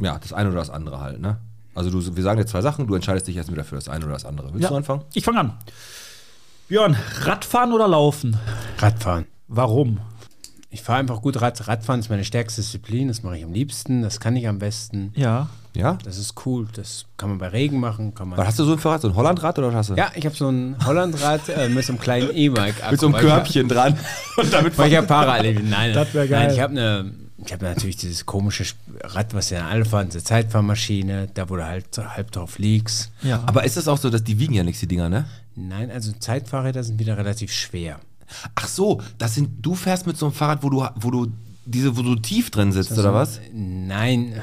[0.00, 1.38] ja, das eine oder das andere halt, ne?
[1.74, 4.04] Also du, wir sagen dir zwei Sachen, du entscheidest dich jetzt wieder für das eine
[4.04, 4.54] oder das andere.
[4.54, 5.02] Willst du anfangen?
[5.12, 5.54] Ich fange an.
[6.68, 8.36] Björn, Radfahren oder Laufen?
[8.78, 9.26] Radfahren.
[9.48, 9.98] Warum?
[10.70, 11.66] Ich fahre einfach gut Rad.
[11.66, 13.08] Radfahren ist meine stärkste Disziplin.
[13.08, 14.02] Das mache ich am liebsten.
[14.02, 15.12] Das kann ich am besten.
[15.16, 15.48] Ja.
[15.74, 15.98] Ja?
[16.04, 16.68] Das ist cool.
[16.72, 18.14] Das kann man bei Regen machen.
[18.14, 19.00] Kann man Was hast du so ein Fahrrad?
[19.00, 19.94] So ein Hollandrad oder was hast du?
[19.94, 22.76] ja, ich habe so ein Hollandrad äh, mit so einem kleinen E-Bike.
[22.90, 23.98] Mit so einem Körbchen dran.
[24.36, 25.62] Und damit Weil ich habe Parallel.
[25.64, 26.46] Nein, Das wär geil.
[26.46, 27.25] Nein, ich habe eine.
[27.44, 28.64] Ich habe natürlich dieses komische
[29.02, 33.10] Rad, was ja alle fahren, diese Zeitfahrmaschine, da wo du halt halb drauf liegst.
[33.22, 33.42] Ja.
[33.46, 35.26] Aber ist es auch so, dass die wiegen ja nichts, die Dinger, ne?
[35.54, 38.00] Nein, also Zeitfahrräder sind wieder relativ schwer.
[38.54, 41.26] Ach so, das sind, du fährst mit so einem Fahrrad, wo du, wo du,
[41.66, 43.38] diese, wo du tief drin sitzt, oder was?
[43.52, 44.40] Nein,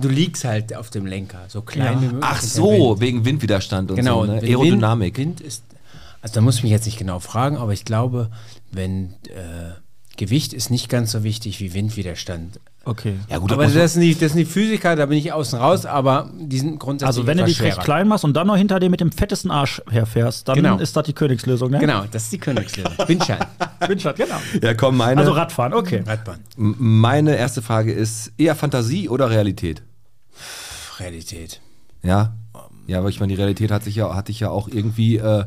[0.00, 2.00] du liegst halt auf dem Lenker, so klein Ja.
[2.00, 2.24] wie möglich.
[2.24, 3.00] Ach so, Wind.
[3.00, 4.40] wegen Windwiderstand und Genau, so, ne?
[4.40, 5.18] Aerodynamik.
[5.18, 5.64] Wind, Wind ist,
[6.20, 8.30] also da muss ich mich jetzt nicht genau fragen, aber ich glaube,
[8.70, 9.72] wenn äh,
[10.16, 12.60] Gewicht ist nicht ganz so wichtig wie Windwiderstand.
[12.84, 13.14] Okay.
[13.30, 15.86] Ja, gut, aber das sind, die, das sind die Physiker, da bin ich außen raus,
[15.86, 17.84] aber die sind grundsätzlich Also wenn du dich etwas recht schwerer.
[17.84, 20.78] klein machst und dann noch hinter dir mit dem fettesten Arsch herfährst, dann Genau.
[20.78, 21.78] ist das die Königslösung, ne?
[21.78, 22.92] Genau, das ist die Königslösung.
[23.06, 23.38] Windschein,
[23.86, 24.34] Windschat, genau.
[24.60, 26.02] Ja, komm, meine, Also Radfahren, okay.
[26.04, 29.82] Radbahn, m- meine erste Frage ist eher Fantasie oder Realität?
[30.98, 31.60] Realität.
[32.02, 32.34] Ja.
[32.88, 35.16] Ja, aber ich meine, die Realität hat sich ja, hatte ich ja auch irgendwie.
[35.18, 35.44] Äh,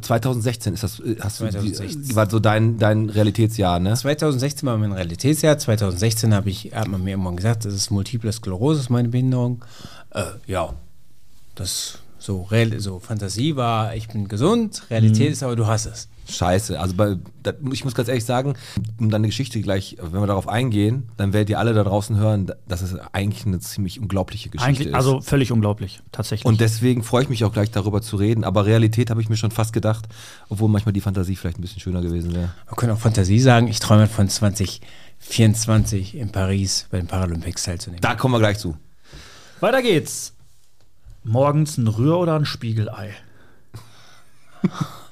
[0.00, 2.02] 2016 ist das, äh, hast du, 2016.
[2.02, 3.94] Die, war so dein, dein Realitätsjahr, ne?
[3.94, 5.58] 2016 war mein Realitätsjahr.
[5.58, 9.64] 2016 habe ich, hat man mir irgendwann gesagt, das ist Multiple Sklerose, ist meine Behinderung.
[10.10, 10.74] Äh, ja,
[11.54, 16.08] das so, Real, so Fantasie war, ich bin gesund, Realität ist aber, du hast es.
[16.28, 16.78] Scheiße.
[16.80, 18.54] Also bei, da, ich muss ganz ehrlich sagen,
[18.98, 22.52] um deine Geschichte gleich, wenn wir darauf eingehen, dann werdet ihr alle da draußen hören,
[22.66, 24.94] dass es eigentlich eine ziemlich unglaubliche Geschichte Eigentlich, ist.
[24.94, 26.44] also völlig unglaublich, tatsächlich.
[26.44, 28.42] und deswegen freue ich mich auch gleich darüber zu reden.
[28.44, 30.06] Aber Realität habe ich mir schon fast gedacht,
[30.48, 32.50] obwohl manchmal die Fantasie vielleicht ein bisschen schöner gewesen wäre.
[32.66, 38.00] Man könnte auch Fantasie sagen, ich träume von 2024 in Paris bei den Paralympics teilzunehmen.
[38.00, 38.76] Da kommen wir gleich zu.
[39.60, 40.34] Weiter geht's.
[41.22, 43.14] Morgens ein Rühr- oder ein Spiegelei?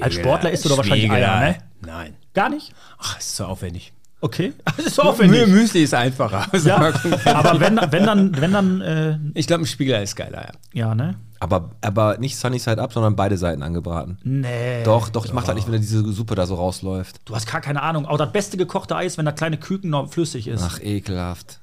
[0.00, 1.58] Als Sportler isst du doch wahrscheinlich Eier, ne?
[1.84, 2.14] Nein.
[2.34, 2.72] Gar nicht?
[2.98, 3.92] Ach, ist so aufwendig.
[4.20, 4.54] Okay.
[4.64, 5.46] Das ist so aufwendig.
[5.46, 6.46] Müsli ist einfacher.
[6.64, 6.76] Ja,
[7.26, 10.88] aber wenn, wenn dann, wenn dann, äh, Ich glaube, ein Spiegelei ist geiler, ja.
[10.88, 11.16] ja, ne?
[11.38, 14.18] Aber, aber nicht Sunny Side Up, sondern beide Seiten angebraten.
[14.24, 14.82] Nee.
[14.84, 17.20] Doch, doch, ich mache das nicht, wenn diese Suppe da so rausläuft.
[17.26, 18.06] Du hast gar keine Ahnung.
[18.06, 20.62] Auch das beste gekochte Eis, wenn da kleine Küken noch flüssig ist.
[20.62, 21.60] Ach, ekelhaft.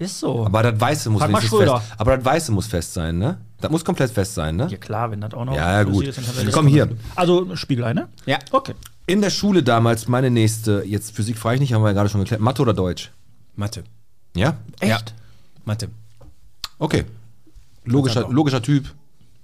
[0.00, 0.46] Ist so.
[0.46, 1.92] Aber das Weiße muss Frag mal wenigstens fest.
[1.98, 3.38] Aber das Weiße muss fest sein, ne?
[3.60, 4.66] Das muss komplett fest sein, ne?
[4.70, 6.04] ja klar, wenn das auch noch Ja, ja, gut.
[6.04, 6.88] flüssig ist, dann Komm hier.
[7.14, 8.08] Also Spiegelei, ne?
[8.24, 8.38] Ja.
[8.50, 8.74] Okay.
[9.06, 12.08] In der Schule damals meine nächste, jetzt Physik frage ich nicht, haben wir ja gerade
[12.08, 13.10] schon geklärt, Mathe oder Deutsch?
[13.56, 13.84] Mathe.
[14.34, 14.56] Ja?
[14.80, 14.90] Echt?
[14.90, 15.00] Ja.
[15.66, 15.88] Mathe.
[16.78, 17.04] Okay.
[17.84, 18.90] Logischer, logischer Typ,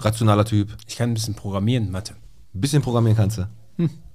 [0.01, 0.75] rationaler Typ.
[0.87, 2.15] Ich kann ein bisschen programmieren, Mathe.
[2.55, 3.47] Ein bisschen programmieren kannst du.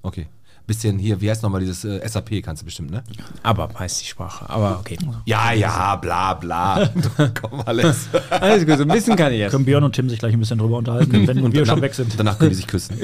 [0.01, 0.25] Okay.
[0.67, 3.04] Bisschen hier, wie heißt nochmal dieses äh, SAP kannst du bestimmt, ne?
[3.43, 4.50] Aber heißt die Sprache.
[4.50, 4.97] Aber okay.
[5.26, 6.89] Ja, ja, bla bla.
[7.41, 8.08] Komm, alles.
[8.30, 9.52] Alles gut, so ein bisschen kann ich jetzt.
[9.52, 12.17] Können Björn und Tim sich gleich ein bisschen drüber unterhalten, wenn wir schon weg sind.
[12.17, 12.95] Danach können die sich küssen.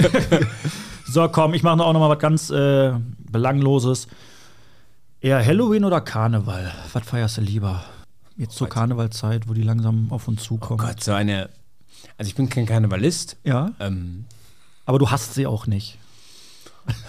[1.06, 2.94] So, komm, ich mache auch noch mal was ganz äh,
[3.32, 4.08] Belangloses.
[5.20, 6.72] Eher Halloween oder Karneval?
[6.94, 7.84] Was feierst du lieber?
[8.38, 10.78] Jetzt zur Karnevalzeit, wo die langsam auf uns zukommen.
[10.80, 11.50] Gott, so eine.
[12.18, 13.36] Also ich bin kein Karnevalist.
[13.44, 14.26] Ja, Ähm,
[14.86, 15.98] aber du hasst sie auch nicht.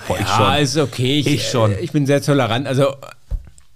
[0.06, 0.62] Boah, ich ja, schon.
[0.62, 1.18] ist okay.
[1.20, 1.72] Ich, Ich schon.
[1.72, 2.66] äh, Ich bin sehr tolerant.
[2.66, 2.94] Also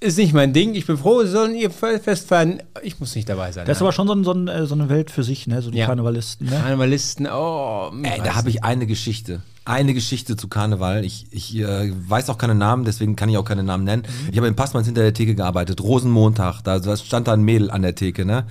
[0.00, 0.74] ist nicht mein Ding.
[0.74, 2.60] Ich bin froh, sie sollen ihr Fest feiern.
[2.82, 3.66] Ich muss nicht dabei sein.
[3.66, 5.62] Das ist aber schon so, ein, so, ein, äh, so eine Welt für sich, ne?
[5.62, 5.86] So die Ja.
[5.86, 6.56] Karnevalisten, ne?
[6.60, 7.92] Karnevalisten, oh.
[8.02, 9.42] Ey, da habe ich eine Geschichte.
[9.64, 11.04] Eine Geschichte zu Karneval.
[11.04, 14.02] Ich, ich äh, weiß auch keine Namen, deswegen kann ich auch keine Namen nennen.
[14.32, 15.80] Ich habe in Passmanns hinter der Theke gearbeitet.
[15.80, 16.62] Rosenmontag.
[16.62, 18.44] Da, da stand da ein Mädel an der Theke, ne?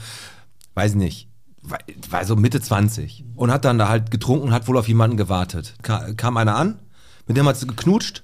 [0.74, 1.28] Weiß nicht.
[1.64, 3.26] War, war so Mitte 20.
[3.36, 5.74] Und hat dann da halt getrunken und hat wohl auf jemanden gewartet.
[5.82, 6.80] Ka kam einer an,
[7.28, 8.24] mit dem hat sie geknutscht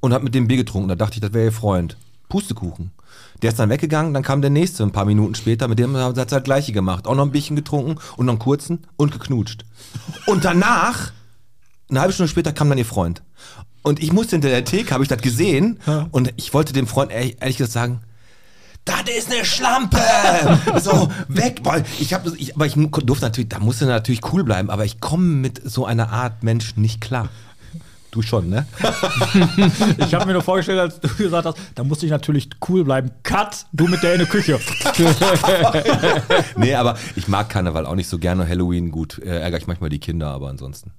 [0.00, 0.88] und hat mit dem Bier getrunken.
[0.88, 1.96] Da dachte ich, das wäre ihr Freund.
[2.28, 2.90] Pustekuchen.
[3.42, 6.16] Der ist dann weggegangen, dann kam der nächste ein paar Minuten später, mit dem hat
[6.16, 7.06] sie das gleiche gemacht.
[7.06, 9.64] Auch noch ein Bierchen getrunken und noch einen kurzen und geknutscht.
[10.26, 11.12] Und danach
[11.88, 13.22] eine halbe Stunde später kam dann ihr Freund.
[13.82, 15.78] Und ich musste hinter der Theke, habe ich das gesehen.
[16.10, 18.00] Und ich wollte dem Freund ehrlich, ehrlich gesagt sagen,
[18.84, 20.00] das ist eine Schlampe!
[20.82, 21.62] so, weg!
[21.62, 24.84] Boah, Ich hab, das- ich, aber ich durfte natürlich, da musste natürlich cool bleiben, aber
[24.84, 27.28] ich komme mit so einer Art Mensch nicht klar.
[28.10, 28.66] Du schon, ne?
[29.98, 33.10] Ich habe mir nur vorgestellt, als du gesagt hast, da musste ich natürlich cool bleiben.
[33.22, 34.58] Cut, du mit der in der Küche.
[36.56, 38.48] nee, aber ich mag Karneval auch nicht so gerne.
[38.48, 40.92] Halloween, gut, äh, ärgere ich manchmal die Kinder, aber ansonsten.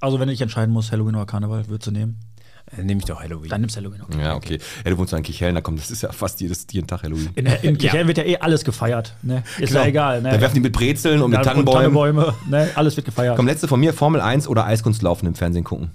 [0.00, 2.18] Also, wenn ich entscheiden muss, Halloween oder Karneval, würdest du nehmen?
[2.76, 3.48] Dann nehme ich doch Halloween.
[3.48, 4.02] Dann nimmst du Halloween.
[4.02, 4.20] Okay.
[4.22, 4.58] Ja, okay.
[4.84, 7.02] Ja, du wohnst ja in Kichellen, da kommt, das ist ja fast jedes, jeden Tag
[7.02, 7.30] Halloween.
[7.34, 9.14] In, in Kirchheim wird ja eh alles gefeiert.
[9.22, 9.42] Ne?
[9.58, 9.88] Ist ja Genau.
[9.88, 10.22] egal.
[10.22, 10.32] Ne?
[10.32, 11.94] Da werfen die mit Brezeln und Ja, mit Tannenbäumen.
[11.94, 12.68] Tannenbäume, ne?
[12.74, 13.36] Alles wird gefeiert.
[13.36, 15.92] Komm, letzte von mir, Formel 1 oder Eiskunstlaufen im Fernsehen gucken.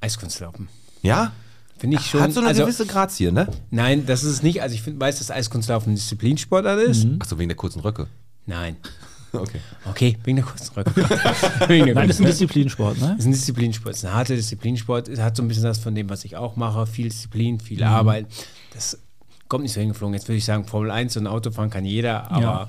[0.00, 0.68] Eiskunstlaufen.
[1.02, 1.32] Ja?
[1.78, 2.20] Finde ich schon.
[2.20, 3.48] Hat so eine also, gewisse Grazie, ne?
[3.70, 4.62] nein, das ist es nicht.
[4.62, 7.06] Also ich find, weiß, dass Eiskunstlaufen ein Disziplinsportart ist.
[7.18, 8.08] Achso, wegen der kurzen Röcke.
[8.46, 8.76] Nein.
[9.32, 9.60] Okay.
[9.84, 10.94] Okay, wegen der kurzen Rücken.
[11.68, 13.08] wegen der Nein, das ist ein Disziplinsport, ne?
[13.08, 15.08] Das ist ein Disziplinsport, das ist ein harter Disziplinsport.
[15.08, 16.86] Es hat so ein bisschen das von dem, was ich auch mache.
[16.86, 18.28] Viel Disziplin, viel Arbeit.
[18.72, 18.98] Das
[19.48, 20.14] kommt nicht so hingeflogen.
[20.14, 22.68] Jetzt würde ich sagen, Formel 1 und Autofahren kann jeder, aber Ja,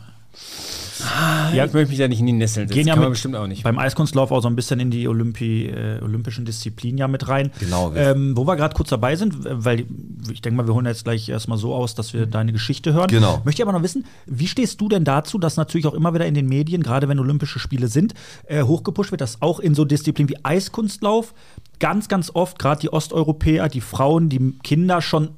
[1.51, 2.77] ich möchte mich da nicht in die Nesseln setzen.
[2.77, 3.63] gehen ja mit, bestimmt auch nicht.
[3.63, 7.51] beim Eiskunstlauf auch so ein bisschen in die Olympi, äh, olympischen Disziplinen ja mit rein.
[7.59, 7.93] Genau.
[7.95, 9.85] Ähm, wo wir gerade kurz dabei sind, weil
[10.31, 13.07] ich denke mal, wir holen jetzt gleich erstmal so aus, dass wir deine Geschichte hören.
[13.07, 13.41] Genau.
[13.45, 16.25] Möchte ich aber noch wissen, wie stehst du denn dazu, dass natürlich auch immer wieder
[16.25, 18.13] in den Medien, gerade wenn Olympische Spiele sind,
[18.45, 21.33] äh, hochgepusht wird, dass auch in so Disziplinen wie Eiskunstlauf
[21.79, 25.29] ganz, ganz oft gerade die Osteuropäer, die Frauen, die Kinder schon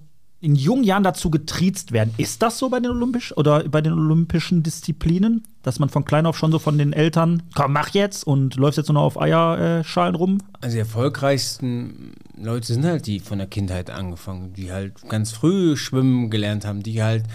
[0.41, 2.13] in jungen Jahren dazu getriezt werden.
[2.17, 6.25] Ist das so bei den Olympisch oder bei den olympischen Disziplinen, dass man von klein
[6.25, 9.19] auf schon so von den Eltern, komm, mach jetzt und läufst jetzt nur noch auf
[9.21, 10.38] Eierschalen rum?
[10.62, 15.75] Also die erfolgreichsten Leute sind halt die von der Kindheit angefangen, die halt ganz früh
[15.75, 17.25] schwimmen gelernt haben, die halt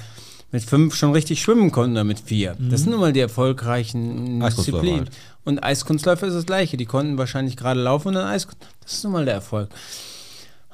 [0.51, 2.57] mit fünf schon richtig schwimmen konnten oder mit vier.
[2.71, 5.01] Das sind nun mal die erfolgreichen Disziplinen.
[5.01, 5.11] halt.
[5.45, 6.77] Und Eiskunstläufer ist das gleiche.
[6.77, 8.47] Die konnten wahrscheinlich gerade laufen und dann Eis.
[8.81, 9.69] Das ist nun mal der Erfolg.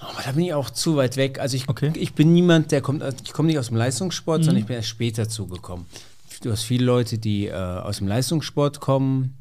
[0.00, 1.38] Aber da bin ich auch zu weit weg.
[1.38, 1.92] Also ich, Okay.
[1.94, 4.88] ich bin niemand, der kommt, ich komme nicht aus dem Leistungssport, sondern ich bin erst
[4.88, 5.86] später zugekommen.
[6.42, 9.36] Du hast viele Leute, die äh, aus dem Leistungssport kommen,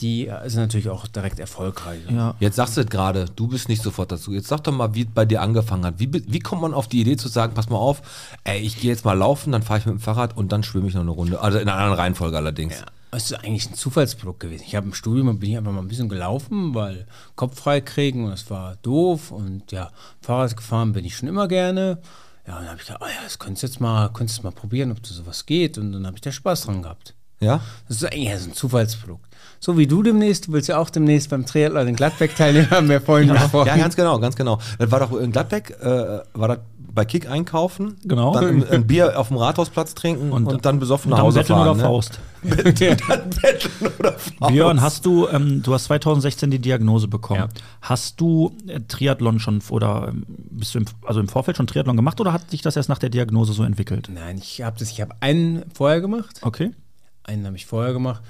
[0.00, 2.00] die äh, sind natürlich auch direkt erfolgreich.
[2.10, 2.34] Ja.
[2.40, 4.32] Jetzt sagst du es gerade, du bist nicht sofort dazu.
[4.32, 5.98] Jetzt sag doch mal, wie es bei dir angefangen hat.
[5.98, 8.00] Wie, wie kommt man auf die Idee zu sagen, pass mal auf,
[8.44, 10.88] ey, ich gehe jetzt mal laufen, dann fahre ich mit dem Fahrrad und dann schwimme
[10.88, 11.40] ich noch eine Runde.
[11.40, 12.74] Also in einer anderen Reihenfolge allerdings.
[12.80, 14.64] Ja, es ist eigentlich ein Zufallsprodukt gewesen.
[14.66, 18.24] Ich habe im Studium bin ich einfach mal ein bisschen gelaufen, weil Kopf frei kriegen
[18.24, 21.98] und es war doof und ja, Fahrrad gefahren bin ich schon immer gerne.
[22.46, 24.52] Ja, und dann habe ich gedacht, oh ja, das könntest du jetzt mal, könntest mal
[24.52, 27.14] probieren, ob das sowas geht und dann habe ich da Spaß dran gehabt.
[27.40, 27.60] Ja?
[27.88, 29.33] Das ist eigentlich ein Zufallsprodukt.
[29.64, 32.86] So wie du demnächst, du willst ja auch demnächst beim Triathlon in Gladbeck teilnehmen, haben
[32.90, 33.66] wir vorhin gesprochen.
[33.66, 34.58] Ja, ganz genau, ganz genau.
[34.78, 38.34] Das war doch in Gladbeck, äh, war das bei Kick einkaufen, Genau.
[38.34, 41.56] dann ein, ein Bier auf dem Rathausplatz trinken und, dann besoffen Und nach Hause Betteln
[41.56, 41.68] fahren.
[41.70, 41.82] oder ne?
[41.82, 42.20] Faust.
[42.42, 44.52] dann betteln oder Faust.
[44.52, 47.40] Björn, hast du, ähm, du hast 2016 die Diagnose bekommen.
[47.40, 47.48] Ja.
[47.80, 51.96] Hast du äh, Triathlon schon oder ähm, bist du im, also im Vorfeld schon Triathlon
[51.96, 54.10] gemacht oder hat sich das erst nach der Diagnose so entwickelt?
[54.12, 56.40] Nein, ich habe das, ich habe einen vorher gemacht.
[56.42, 56.70] Okay.
[57.22, 58.22] Einen habe ich vorher gemacht,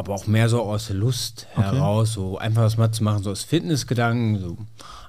[0.00, 3.30] aber auch mehr so aus der Lust heraus, so einfach was mal zu machen, so
[3.30, 4.58] aus Fitnessgedanken, so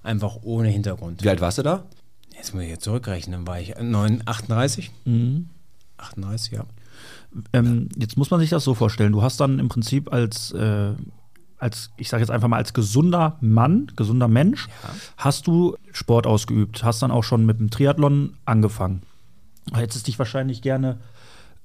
[0.03, 1.23] einfach ohne Hintergrund.
[1.23, 1.83] Wie alt warst du da?
[2.35, 4.91] Jetzt muss ich jetzt zurückrechnen, dann war ich 9, 38.
[5.05, 5.49] Mhm.
[5.97, 6.65] 38, ja.
[7.53, 9.11] Ähm, jetzt muss man sich das so vorstellen.
[9.11, 10.93] Du hast dann im Prinzip als, äh,
[11.57, 14.67] als ich sage jetzt einfach mal, als gesunder Mann, gesunder Mensch,
[15.17, 19.03] hast du Sport ausgeübt, hast dann auch schon mit dem Triathlon angefangen.
[19.73, 20.97] Hättest dich wahrscheinlich gerne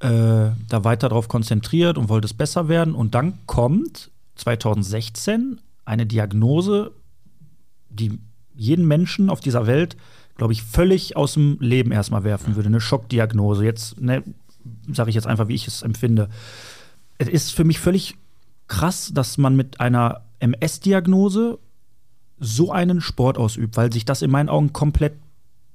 [0.00, 2.94] äh, da weiter drauf konzentriert und wolltest besser werden.
[2.94, 6.92] Und dann kommt 2016 eine Diagnose,
[7.88, 8.18] die
[8.54, 9.96] jeden Menschen auf dieser Welt,
[10.36, 12.68] glaube ich, völlig aus dem Leben erstmal werfen würde.
[12.68, 13.64] Eine Schockdiagnose.
[13.64, 14.22] Jetzt, ne,
[14.92, 16.28] sage ich jetzt einfach, wie ich es empfinde.
[17.18, 18.16] Es ist für mich völlig
[18.68, 21.58] krass, dass man mit einer MS-Diagnose
[22.38, 25.14] so einen Sport ausübt, weil sich das in meinen Augen komplett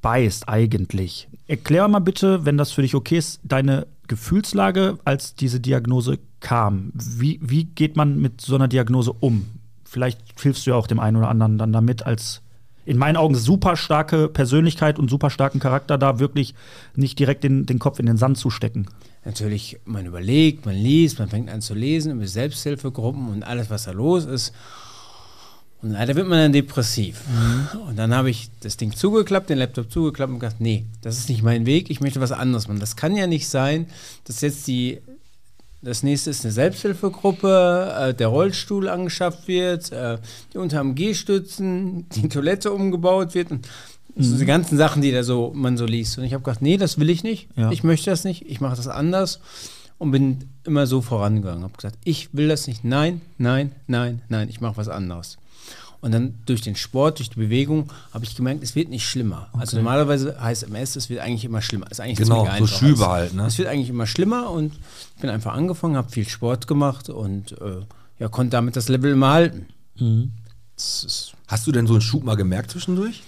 [0.01, 1.27] beißt eigentlich.
[1.47, 6.91] Erklär mal bitte, wenn das für dich okay ist, deine Gefühlslage, als diese Diagnose kam.
[6.93, 9.45] Wie, wie geht man mit so einer Diagnose um?
[9.85, 12.41] Vielleicht hilfst du ja auch dem einen oder anderen dann damit, als
[12.85, 16.55] in meinen Augen super starke Persönlichkeit und super starken Charakter da wirklich
[16.93, 18.85] nicht direkt den, den Kopf in den Sand zu stecken.
[19.23, 23.85] Natürlich, man überlegt, man liest, man fängt an zu lesen über Selbsthilfegruppen und alles, was
[23.85, 24.53] da los ist.
[25.81, 27.21] Und leider wird man dann depressiv.
[27.87, 31.29] Und dann habe ich das Ding zugeklappt, den Laptop zugeklappt und gedacht, nee, das ist
[31.29, 32.79] nicht mein Weg, ich möchte was anderes machen.
[32.79, 33.87] Das kann ja nicht sein,
[34.25, 34.99] dass jetzt die,
[35.81, 40.19] das nächste ist eine Selbsthilfegruppe, äh, der Rollstuhl angeschafft wird, äh,
[40.53, 43.67] die unterm G-Stützen, die Toilette umgebaut wird und
[44.17, 46.17] so die ganzen Sachen, die da so man so liest.
[46.17, 47.47] Und ich habe gedacht, nee, das will ich nicht.
[47.55, 47.71] Ja.
[47.71, 48.45] Ich möchte das nicht.
[48.45, 49.39] Ich mache das anders
[49.97, 51.63] und bin immer so vorangegangen.
[51.63, 52.83] Habe gesagt, ich will das nicht.
[52.83, 54.49] Nein, nein, nein, nein.
[54.49, 55.37] Ich mache was anderes.
[56.01, 59.49] Und dann durch den Sport, durch die Bewegung, habe ich gemerkt, es wird nicht schlimmer.
[59.53, 61.89] Also normalerweise heißt MS, es wird eigentlich immer schlimmer.
[61.91, 62.65] Ist eigentlich Genau, so.
[62.67, 63.45] Schübe Es- halt, ne?
[63.45, 64.73] Es wird eigentlich immer schlimmer und
[65.15, 67.81] ich bin einfach angefangen, habe viel Sport gemacht und äh,
[68.17, 69.67] ja, konnte damit das Level immer halten.
[70.75, 73.21] Ist Hast du denn so einen Schub mal gemerkt zwischendurch?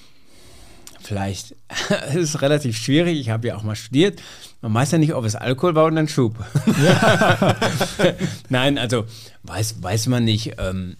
[1.02, 1.54] Vielleicht
[2.08, 3.20] es ist relativ schwierig.
[3.20, 4.20] Ich habe ja auch mal studiert.
[4.62, 6.36] Man weiß ja nicht, ob es Alkohol war und dann Schub.
[8.50, 9.06] Nein, also
[9.44, 10.54] weiß, weiß man nicht.
[10.58, 10.96] Ähm,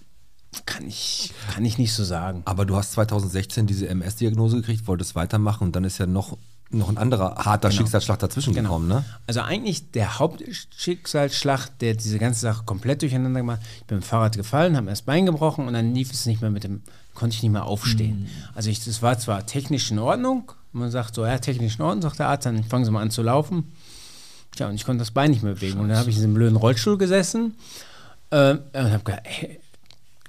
[0.66, 2.42] kann, ich, kann ich nicht so sagen.
[2.46, 6.38] Aber du hast 2016 diese MS-Diagnose gekriegt, wolltest weitermachen und dann ist ja noch,
[6.70, 8.70] noch ein anderer harter Schicksalsschlag dazwischen Genau.
[8.70, 9.06] gekommen, ne?
[9.28, 13.68] Also eigentlich der Hauptschicksalsschlag, der diese ganze Sache komplett durcheinander gemacht hat.
[13.82, 16.26] Ich bin mit dem Fahrrad gefallen, habe mir das Bein gebrochen und dann lief es
[16.26, 16.82] nicht mehr mit dem,
[17.14, 18.28] konnte ich nicht mehr aufstehen.
[18.56, 22.02] Also ich, das war zwar technisch in Ordnung, man sagt so, ja, technisch in Ordnung,
[22.02, 23.72] sagt der Arzt, dann fangen Sie mal an zu laufen.
[24.56, 25.80] Tja, und ich konnte das Bein nicht mehr bewegen.
[25.80, 27.56] Und dann habe ich in diesem blöden Rollstuhl gesessen
[28.30, 29.60] äh, und habe gedacht, ey,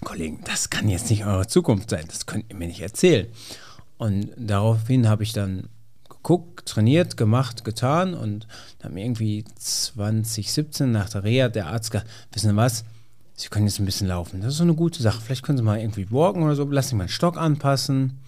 [0.04, 3.26] Kollegen, das kann jetzt nicht eure Zukunft sein, das könnt ihr mir nicht erzählen.
[3.98, 5.68] Und daraufhin habe ich dann
[6.08, 8.46] geguckt, trainiert, gemacht, getan und
[8.78, 12.84] dann irgendwie 2017 nach der Reha der Arzt gesagt, wissen Sie was,
[13.36, 14.40] Sie können jetzt ein bisschen laufen.
[14.40, 15.20] Das ist so eine gute Sache.
[15.20, 18.20] Vielleicht können Sie mal irgendwie walken oder so, lassen Sie mal einen Stock anpassen.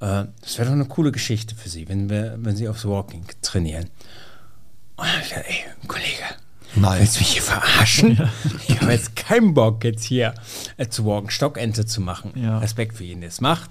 [0.00, 3.24] Äh, das wäre doch eine coole Geschichte für Sie, wenn, wir, wenn Sie aufs Walking
[3.42, 3.90] trainieren.
[4.96, 6.24] Und dann habe ich gedacht, ey, Kollege,
[6.76, 7.00] Nein.
[7.00, 8.30] Willst du mich hier verarschen?
[8.68, 10.34] Ich habe jetzt keinen Bock, jetzt hier
[10.76, 12.32] äh, zu walken, Stockente zu machen.
[12.34, 12.58] Ja.
[12.58, 13.70] Respekt für jeden, der es macht.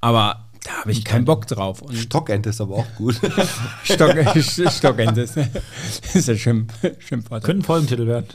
[0.00, 1.80] Aber Da habe ich keinen Bock drauf.
[1.82, 3.20] Und Stockente ist aber auch gut.
[3.84, 4.14] Stock,
[4.72, 5.36] Stockente ist,
[6.14, 7.44] ist ja Schimpf, Schimpfwort.
[7.44, 8.26] Könnte ein Folgentitel werden.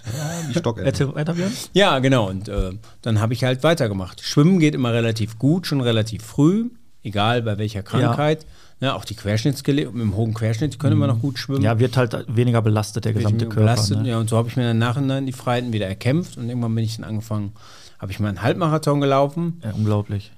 [0.50, 1.14] Die Stockente.
[1.14, 1.36] Weiter.
[1.74, 2.30] Ja, genau.
[2.30, 4.22] Und äh, dann habe ich halt weitergemacht.
[4.22, 6.70] Schwimmen geht immer relativ gut, schon relativ früh,
[7.04, 8.44] egal bei welcher Krankheit.
[8.44, 8.50] Ja,
[8.82, 11.62] auch die Querschnittsgelähmten, mit dem hohen Querschnitt können immer noch gut schwimmen.
[11.62, 13.62] Ja, wird halt weniger belastet, der gesamte Körper.
[13.62, 14.02] belastet.
[14.02, 14.10] Ne?
[14.10, 16.84] Ja, und so habe ich mir dann nachhinein die Freiheiten wieder erkämpft und irgendwann bin
[16.84, 17.54] ich dann angefangen,
[18.00, 19.62] habe ich mal einen Halbmarathon gelaufen.
[19.63, 20.32] Ja, unglaublich.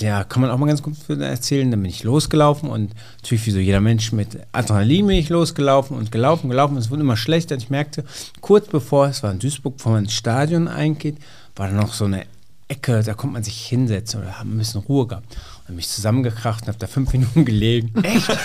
[0.00, 1.70] Der kann man auch mal ganz gut erzählen.
[1.70, 5.94] Dann bin ich losgelaufen und natürlich wie so jeder Mensch mit Adrenalin bin ich losgelaufen
[5.94, 6.78] und gelaufen, gelaufen.
[6.78, 7.54] Es wurde immer schlechter.
[7.56, 8.04] Ich merkte,
[8.40, 11.18] kurz bevor, es war in Duisburg, bevor man ins Stadion eingeht,
[11.54, 12.24] war da noch so eine
[12.70, 15.36] Ecke, da konnte man sich hinsetzen oder haben ein bisschen Ruhe gehabt.
[15.70, 17.92] Und dann bin ich zusammengekracht und habe da fünf Minuten gelegen.
[18.02, 18.28] Echt?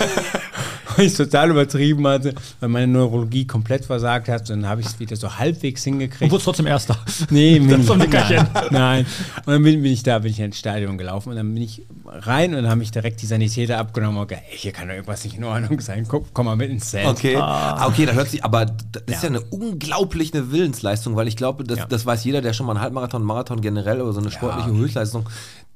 [0.95, 4.49] weil ich es total übertrieben hatte, weil meine Neurologie komplett versagt hat.
[4.49, 6.31] Und dann habe ich es wieder so halbwegs Und hingekriegt.
[6.31, 6.97] wurdest trotzdem Erster.
[7.31, 8.47] Nee, bin ist doch ein ich, Nickerchen.
[8.53, 9.05] nein, nein.
[9.45, 11.81] Und dann bin, bin ich da, bin ich ins Stadion gelaufen und dann bin ich
[12.05, 14.93] rein und dann haben mich direkt die Sanitäter abgenommen und gesagt, ey, hier kann doch
[14.95, 16.05] irgendwas nicht in Ordnung sein.
[16.07, 17.07] Guck, komm mal mit ins Zelt.
[17.07, 17.87] Okay, ah.
[17.87, 21.79] okay, da hört sich, aber das ist ja eine unglaubliche Willensleistung, weil ich glaube, das,
[21.79, 21.85] Ja.
[21.87, 25.27] das weiß jeder, der schon mal einen Halbmarathon, Marathon generell oder so eine sportliche Höchstleistung,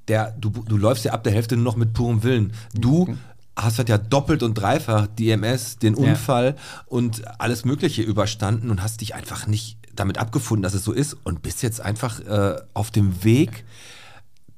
[0.10, 2.54] der, du, du läufst ja ab der Hälfte nur noch mit purem Willen.
[2.74, 3.16] Du
[3.56, 6.12] hast halt ja doppelt und dreifach die MS, den Ja.
[6.12, 10.92] Unfall und alles Mögliche überstanden und hast dich einfach nicht damit abgefunden, dass es so
[10.94, 13.66] ist und bist jetzt einfach äh, auf dem Weg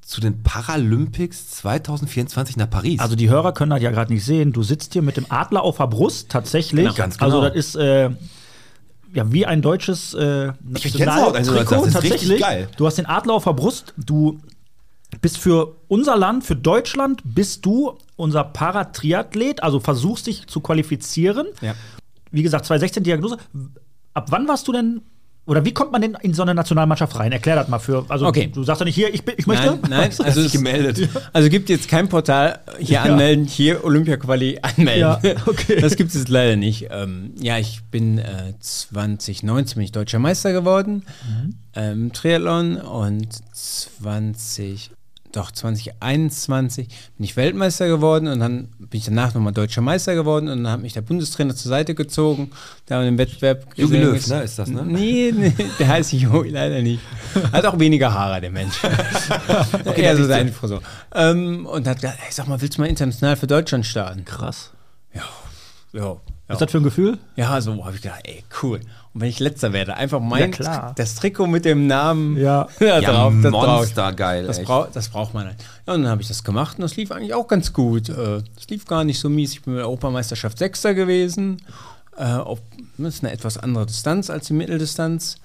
[0.02, 3.00] zu den Paralympics 2024 nach Paris.
[3.00, 4.52] Also die Hörer können das ja gerade nicht sehen.
[4.52, 6.84] Du sitzt hier mit dem Adler auf der Brust, tatsächlich.
[6.84, 7.48] Genau, ganz Also genau.
[7.48, 8.10] das ist äh,
[9.14, 12.40] ja wie ein deutsches äh, Ich krieg Gänsehaut, also das Trikot, ist tatsächlich.
[12.40, 12.68] geil.
[12.76, 13.94] Du hast den Adler auf der Brust.
[13.96, 14.38] Du
[15.20, 19.62] bist für unser Land, für Deutschland, bist du unser Paratriathlet.
[19.62, 21.46] Also versuchst dich zu qualifizieren.
[21.60, 21.74] Ja.
[22.30, 23.36] Wie gesagt, 2016 Diagnose.
[24.14, 25.02] Ab wann warst du denn
[25.44, 27.32] oder wie kommt man denn in so eine Nationalmannschaft rein?
[27.32, 28.04] Erklär das mal für.
[28.08, 28.48] Also Okay.
[28.54, 29.66] du sagst doch nicht hier, ich, bin, ich möchte.
[29.66, 31.08] Nein, nein, also, es, gemeldet.
[31.32, 33.02] also gibt jetzt kein Portal, hier Ja.
[33.02, 35.00] anmelden, hier Olympia-Quali anmelden.
[35.22, 35.80] Ja, okay.
[35.80, 36.86] Das gibt es leider nicht.
[36.92, 41.54] Ähm, ja, ich bin äh, 2019 bin ich deutscher Meister geworden Mhm.
[41.74, 44.92] ähm, Triathlon und 20,
[45.36, 50.48] doch 2021 bin ich Weltmeister geworden und dann bin ich danach nochmal deutscher Meister geworden
[50.48, 52.50] und dann hat mich der Bundestrainer zur Seite gezogen,
[52.86, 54.84] da in dem Wettbewerb Jogi Löw, ne, ist das, ne?
[54.84, 57.02] Nee, nee, der heißt Jogi leider nicht.
[57.52, 58.82] Hat auch weniger Haare, der Mensch.
[59.84, 60.82] okay, eher so seine Frisur.
[61.14, 64.24] Ähm, und hat gesagt, hey, sag mal, willst du mal international für Deutschland starten?
[64.24, 64.70] Krass.
[65.14, 65.24] Ja,
[65.92, 66.16] ja.
[66.48, 67.18] Was ist das für ein Gefühl?
[67.36, 68.80] Ja, so habe ich gedacht, ey, cool.
[69.14, 70.92] Und wenn ich letzter werde, einfach mein Ja, klar.
[70.96, 72.66] das Trikot mit dem Namen Ja.
[72.78, 75.56] da Ja, drauf, das monstergeil, Das, brauch, das braucht man halt.
[75.86, 78.08] Ja, und dann habe ich das gemacht und das lief eigentlich auch ganz gut.
[78.08, 79.52] Äh, Das lief gar nicht so mies.
[79.52, 81.60] Ich bin bei der Europameisterschaft Sechster gewesen.
[82.16, 82.60] Äh, auf,
[82.98, 85.36] das ist eine etwas andere Distanz als die Mitteldistanz,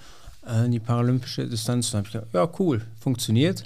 [0.45, 1.91] äh, die paralympische Distanz.
[1.91, 3.63] Dann habe ich gedacht, ja, cool, funktioniert.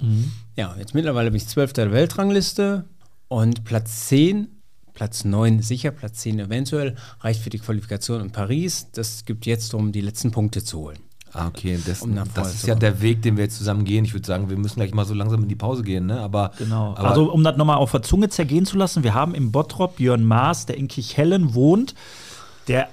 [0.56, 2.84] Ja, jetzt mittlerweile bin ich Zwölfter der Weltrangliste
[3.28, 4.48] und Platz 10
[4.94, 8.88] Platz 9 sicher, Platz 10 eventuell, reicht für die Qualifikation in Paris.
[8.92, 10.98] Das gibt jetzt darum, die letzten Punkte zu holen.
[11.34, 14.04] Ah, okay, das, Um das ist ja der Weg, den wir jetzt zusammen gehen.
[14.04, 16.20] Ich würde sagen, wir müssen gleich mal so langsam in die Pause gehen, ne?
[16.20, 16.90] Aber, Genau.
[16.94, 19.96] aber also, um das nochmal auf der Zunge zergehen zu lassen, wir haben im Bottrop
[19.96, 21.94] Björn Maas, der in Kirchhellen wohnt,
[22.68, 22.88] der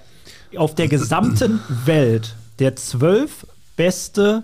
[0.56, 4.44] auf der gesamten Welt der zwölf beste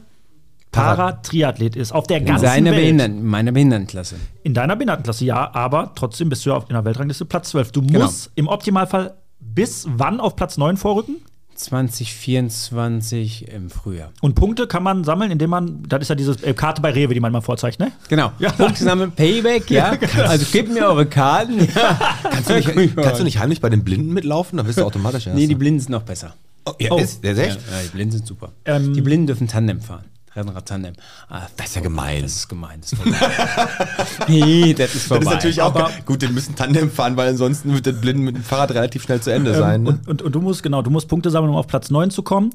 [0.75, 1.91] Paratriathlet ist.
[1.91, 2.81] Auf der In ganzen seiner Welt.
[2.81, 4.15] Behinderten, in meiner Behindertenklasse.
[4.43, 7.71] In deiner Behindertenklasse, ja, aber trotzdem bist du ja auf, in der Weltrangliste Platz 12.
[7.71, 8.01] Du Genau.
[8.05, 11.17] musst im Optimalfall bis wann auf Platz 9 vorrücken?
[11.55, 14.11] 2024 im Frühjahr.
[14.21, 17.13] Und Punkte kann man sammeln, indem man, das ist ja diese äh, Karte bei Rewe,
[17.13, 17.95] die man mal vorzeichnet, ne?
[18.09, 18.31] Genau.
[18.39, 18.51] Ja.
[18.51, 19.93] Punkte sammeln, Payback, ja.
[20.27, 21.59] Also gebt mir eure Karten.
[21.73, 21.99] Ja.
[22.29, 24.57] kannst, du nicht, kannst du nicht heimlich bei den Blinden mitlaufen?
[24.57, 25.37] Dann bist du automatisch erst.
[25.37, 26.35] Nee, die Blinden sind noch besser.
[26.65, 26.97] oh, ja, Oh.
[26.97, 27.59] ist, der ist Ja, echt?
[27.71, 28.51] ja, die Blinden sind super.
[28.65, 30.05] Ähm, die Blinden dürfen Tandem fahren.
[30.35, 30.93] Rennrad Tandem.
[31.29, 32.21] Ah, Das ist ja gemein.
[32.23, 32.81] Das ist gemein.
[32.81, 32.99] Das ist
[34.27, 35.23] nee, das ist vorbei.
[35.23, 38.23] Das ist natürlich auch Aber- gut, den müssen Tandem fahren, weil ansonsten wird der Blinden
[38.23, 39.75] mit dem Fahrrad relativ schnell zu Ende sein.
[39.75, 39.89] Ähm, Ne?
[39.91, 42.23] und, und, und du musst, genau, du musst Punkte sammeln, um auf Platz 9 zu
[42.23, 42.49] kommen.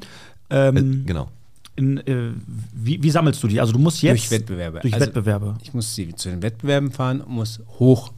[0.51, 1.29] Ähm, genau.
[1.77, 2.33] in, äh,
[2.75, 3.61] wie, wie sammelst du die?
[3.61, 4.81] Also du musst jetzt Durch Wettbewerbe.
[4.81, 5.57] Durch Also- Wettbewerbe.
[5.63, 8.13] Ich muss sie zu den Wettbewerben fahren und muss hoch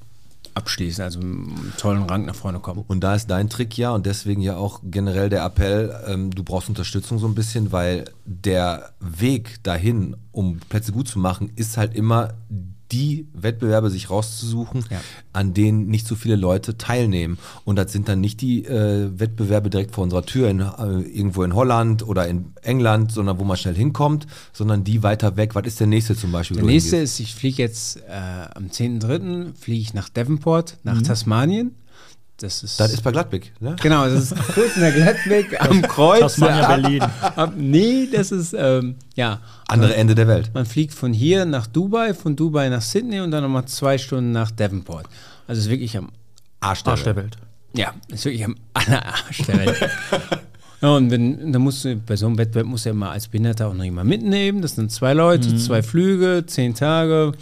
[0.55, 2.85] abschließen, also mit einem tollen Rang nach vorne kommen.
[2.87, 6.43] Und da ist dein Trick ja und deswegen ja auch generell der Appell, ähm, du
[6.43, 11.77] brauchst Unterstützung so ein bisschen, weil der Weg dahin, um Plätze gut zu machen, ist
[11.77, 12.35] halt immer
[12.93, 15.01] die Wettbewerbe sich rauszusuchen, Ja.
[15.33, 17.39] an denen nicht so viele Leute teilnehmen.
[17.65, 21.43] Und das sind dann nicht die äh, Wettbewerbe direkt vor unserer Tür in, äh, irgendwo
[21.43, 25.55] in Holland oder in England, sondern wo man schnell hinkommt, sondern die weiter weg.
[25.55, 26.57] Was ist der nächste zum Beispiel?
[26.59, 27.21] Der nächste hingehst?
[27.21, 29.55] ist, ich fliege jetzt äh, am 10.3.
[29.55, 31.73] fliege ich nach Devonport, nach Tasmanien.
[32.43, 33.77] Das ist, Das ist bei Gladbeck, ne?
[33.81, 36.21] genau, das ist kurz in der Gladbeck am Kreuz.
[36.21, 37.03] Tasmania, Ab- Berlin.
[37.03, 39.39] Ab, nee, das ist, ähm, ja.
[39.69, 40.51] Andere Ende der Welt.
[40.53, 44.33] Man fliegt von hier nach Dubai, von Dubai nach Sydney und dann nochmal zwei Stunden
[44.33, 45.07] nach Devonport.
[45.47, 46.11] Also es ist wirklich am
[46.61, 47.37] Arsch der Arsch der Welt.
[47.37, 47.47] Welt.
[47.77, 49.91] Ja, ist wirklich am Arsch der Welt.
[50.83, 53.29] ja, und wenn, dann musst du, bei so einem Wettbewerb musst du ja immer als
[53.29, 54.63] Behinderter auch noch jemand mitnehmen.
[54.63, 57.33] Das sind zwei Leute, zwei Flüge, zehn Tage.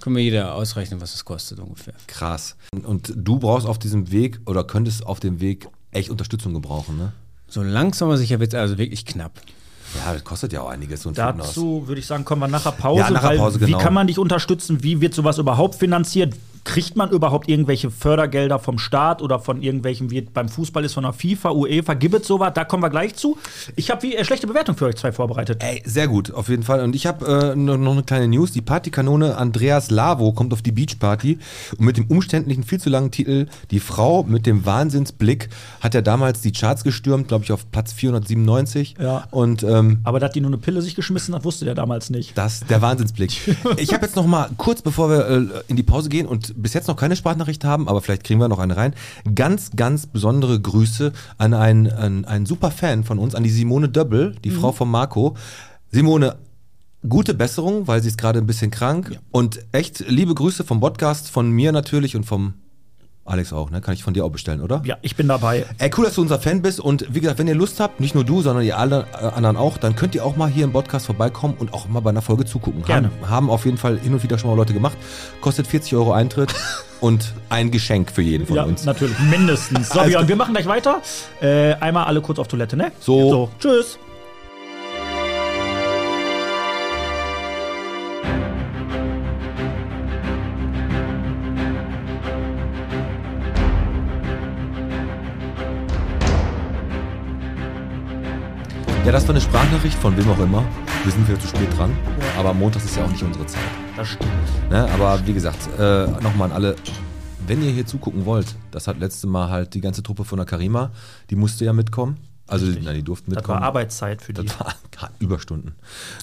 [0.00, 1.94] Können wir jeder ausrechnen, was das kostet ungefähr.
[2.06, 2.56] Krass.
[2.84, 7.12] Und du brauchst auf diesem Weg oder könntest auf dem Weg echt Unterstützung gebrauchen, ne?
[7.48, 9.40] So langsam aber sicher wird es also wirklich knapp.
[9.94, 11.14] Ja, das kostet ja auch einiges, so ein.
[11.14, 13.00] Dazu würde ich sagen, kommen wir nachher Pause.
[13.00, 13.78] Ja, nachher weil Pause, Wie genau.
[13.78, 14.82] kann man dich unterstützen?
[14.82, 16.34] Wie wird sowas überhaupt finanziert?
[16.66, 21.04] Kriegt man überhaupt irgendwelche Fördergelder vom Staat oder von irgendwelchen, wie beim Fußball ist, von
[21.04, 21.94] der FIFA, UEFA?
[21.94, 22.50] Gibt es sowas?
[22.54, 23.38] Da kommen wir gleich zu.
[23.76, 25.62] Ich habe wie äh, schlechte Bewertung für euch zwei vorbereitet.
[25.62, 26.80] Ey, sehr gut, auf jeden Fall.
[26.80, 28.50] Und ich habe äh, noch noch eine kleine News.
[28.50, 31.38] Die Partykanone Andreas Lavo kommt auf die Beachparty
[31.78, 35.48] und mit dem umständlichen, viel zu langen Titel Die Frau mit dem Wahnsinnsblick
[35.80, 38.96] hat er damals die Charts gestürmt, glaube ich, auf Platz 497.
[39.00, 39.28] Ja.
[39.30, 42.36] Und ähm, Aber dass die nur eine Pille sich geschmissen hat, wusste der damals nicht.
[42.36, 43.56] das, der Wahnsinnsblick.
[43.78, 46.74] Ich habe jetzt noch mal kurz, bevor wir äh, in die Pause gehen und bis
[46.74, 48.94] jetzt noch keine Sprachnachricht haben, aber vielleicht kriegen wir noch eine rein,
[49.34, 53.88] ganz, ganz besondere Grüße an einen, an einen super Fan von uns, an die Simone
[53.88, 55.36] Döbbel, die Frau von Marco.
[55.90, 56.36] Simone,
[57.08, 59.18] gute Besserung, weil sie ist gerade ein bisschen krank.
[59.30, 62.54] Und echt liebe Grüße vom Podcast, von mir natürlich und vom
[63.26, 63.80] Alex auch, ne?
[63.80, 64.82] Kann ich von dir auch bestellen, oder?
[64.84, 65.66] Ja, ich bin dabei.
[65.78, 66.78] Ey, cool, dass du unser Fan bist.
[66.80, 69.56] Und wie gesagt, wenn ihr Lust habt, nicht nur du, sondern ihr alle äh, anderen
[69.56, 72.22] auch, dann könnt ihr auch mal hier im Podcast vorbeikommen und auch mal bei einer
[72.22, 72.84] Folge zugucken.
[72.84, 73.10] Gerne.
[73.22, 74.96] Haben, haben auf jeden Fall hin und wieder schon mal Leute gemacht.
[75.40, 76.54] Kostet 40 Euro Eintritt
[77.00, 78.84] und ein Geschenk für jeden von ja, uns.
[78.84, 79.18] natürlich.
[79.18, 79.88] Mindestens.
[79.88, 81.02] So, Alles Björn, wir machen gleich weiter.
[81.40, 82.92] Äh, einmal alle kurz auf Toilette, ne?
[83.00, 83.30] So.
[83.30, 83.48] so.
[83.58, 83.98] Tschüss.
[99.26, 100.64] Ja, das war eine Sprachnachricht von wem auch immer.
[101.02, 101.90] Wir sind wieder zu spät dran.
[102.38, 103.60] Aber Montags ist ja auch nicht unsere Zeit.
[103.96, 104.30] Das stimmt.
[104.70, 104.88] Ne?
[104.92, 106.76] Aber wie gesagt, äh, nochmal an alle,
[107.46, 110.46] wenn ihr hier zugucken wollt, das hat letzte Mal halt die ganze Truppe von der
[110.46, 110.92] Karima,
[111.30, 112.18] die musste ja mitkommen.
[112.46, 113.58] Also, na, die durften Das mitkommen.
[113.60, 114.44] war Arbeitszeit für die.
[114.44, 114.72] Das war
[115.18, 115.74] Überstunden.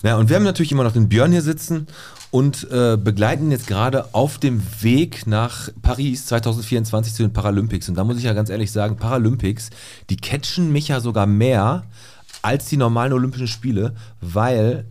[0.04, 1.88] Ja, und wir haben natürlich immer noch den Björn hier sitzen
[2.32, 7.90] und äh, begleiten ihn jetzt gerade auf dem Weg nach Paris 2024 zu den Paralympics.
[7.90, 9.72] Und da muss ich ja ganz ehrlich sagen, Paralympics,
[10.10, 11.84] die catchen mich ja sogar mehr
[12.44, 14.86] als die normalen Olympischen Spiele, weil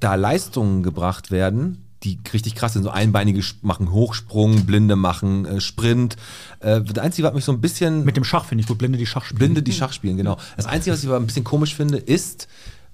[0.00, 2.82] da Leistungen gebracht werden, die richtig krass sind.
[2.82, 6.16] So einbeinige machen Hochsprung, Blinde machen äh, Sprint.
[6.60, 8.78] Äh, das Einzige, was mich so ein bisschen Mit dem Schach finde ich gut.
[8.78, 9.38] Blinde die Schach spielen.
[9.38, 10.36] Blinde, die Schach spielen, genau.
[10.56, 12.48] Das Einzige, was ich aber ein bisschen komisch finde, ist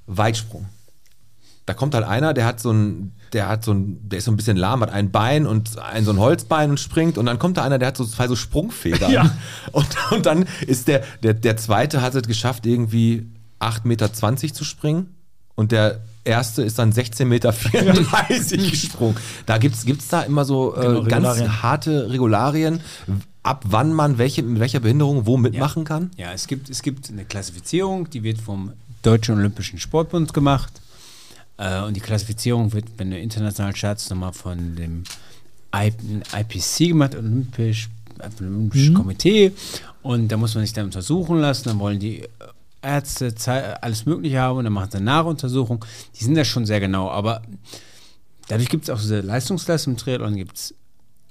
[0.06, 0.66] Weitsprung.
[1.66, 4.32] Da kommt halt einer, der hat so ein, der hat so ein, der ist so
[4.32, 7.38] ein bisschen lahm, hat ein Bein und ein so ein Holzbein und springt und dann
[7.38, 9.10] kommt da einer, der hat so zwei so Sprungfedern.
[9.10, 9.36] Ja.
[9.70, 13.26] Und, und dann ist der, der, der zweite hat es geschafft, irgendwie
[13.62, 15.14] 8,20 Meter zu springen
[15.54, 17.52] und der erste ist dann 16,34 Meter
[18.70, 19.16] gesprungen.
[19.46, 21.62] Da gibt's gibt's da immer so äh, Genau, ganz Regularien.
[21.62, 22.80] harte Regularien,
[23.42, 26.10] ab wann man welche, mit welcher Behinderung wo mitmachen kann.
[26.16, 30.72] Ja, es gibt, es gibt eine Klassifizierung, die wird vom Deutschen Olympischen Sportbund gemacht.
[31.56, 35.02] Äh, und die Klassifizierung wird, wenn du international startest, nochmal von dem
[35.74, 35.92] I
[36.38, 37.88] IPC gemacht, Olympisch,
[38.36, 39.52] vom Olympischen Komitee.
[40.02, 41.68] Und da muss man sich dann untersuchen lassen.
[41.68, 42.22] Dann wollen die
[42.82, 43.34] Ärzte
[43.82, 45.84] alles Mögliche haben und dann machen sie eine Nachuntersuchung.
[46.18, 47.42] Die sind da schon sehr genau, aber
[48.48, 49.92] dadurch gibt es auch diese Leistungsklassen.
[49.92, 50.74] Im Triathlon gibt es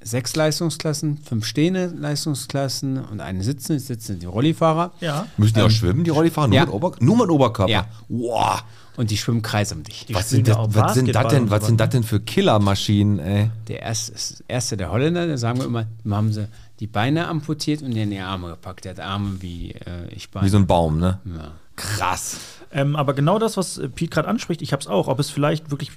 [0.01, 3.79] sechs Leistungsklassen, fünf stehende Leistungsklassen und eine sitzende.
[3.79, 4.91] Die sitzen die Rollifahrer.
[4.99, 5.27] Ja.
[5.37, 6.47] Müssen die auch schwimmen, die Rollifahrer?
[6.47, 6.65] Nur, ja.
[6.65, 7.71] mit, Ober nur mit Oberkörper?
[7.71, 7.87] Ja.
[8.07, 8.63] Wow.
[9.01, 10.05] Und die schwimmen kreis um dich.
[10.05, 13.49] Die Was sind, das, was sind das denn, was sind das denn für Killermaschinen, ey?
[13.67, 16.47] Der erste, ist- erste der Holländer, da sagen wir immer, haben sie
[16.79, 18.85] die Beine amputiert und in die Arme gepackt.
[18.85, 20.45] Der hat Arme wie äh, ich Beine.
[20.45, 21.19] Wie so ein Baum, ne?
[21.25, 21.51] ja.
[21.75, 22.37] Krass.
[22.71, 25.31] Ähm, aber genau das, was äh, Pete gerade anspricht, ich habe es auch, ob es
[25.31, 25.89] vielleicht wirklich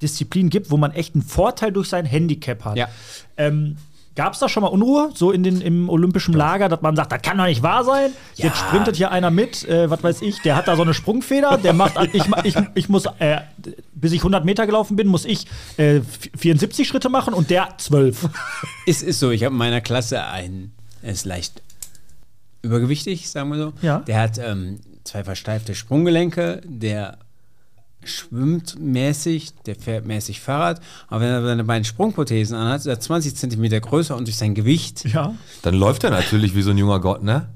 [0.00, 2.76] Disziplinen gibt, wo man echt einen Vorteil durch sein Handicap hat.
[2.78, 2.88] Ja.
[3.36, 3.76] Ähm,
[4.18, 7.12] Gab es da schon mal Unruhe, so in den, im olympischen Lager, dass man sagt,
[7.12, 8.10] das kann doch nicht wahr sein?
[8.34, 11.56] Jetzt sprintet hier einer mit, äh, was weiß ich, der hat da so eine Sprungfeder,
[11.56, 13.42] der macht, ich, ich, ich muss, äh,
[13.94, 15.46] bis ich 100 Meter gelaufen bin, muss ich
[15.76, 16.00] äh,
[16.36, 18.28] 74 Schritte machen und der 12.
[18.88, 21.62] Es ist so, ich habe in meiner Klasse einen, er ist leicht
[22.62, 23.72] übergewichtig, sagen wir so.
[23.82, 24.00] Ja.
[24.00, 27.18] Der hat ähm, zwei versteifte Sprunggelenke, der
[28.04, 33.00] schwimmt mäßig, der fährt mäßig Fahrrad, aber wenn er seine beiden Sprungprothesen anhat, ist er
[33.00, 35.34] 20 Zentimeter größer und durch sein Gewicht, Ja.
[35.62, 37.48] Dann läuft er natürlich wie so ein junger Gott, ne?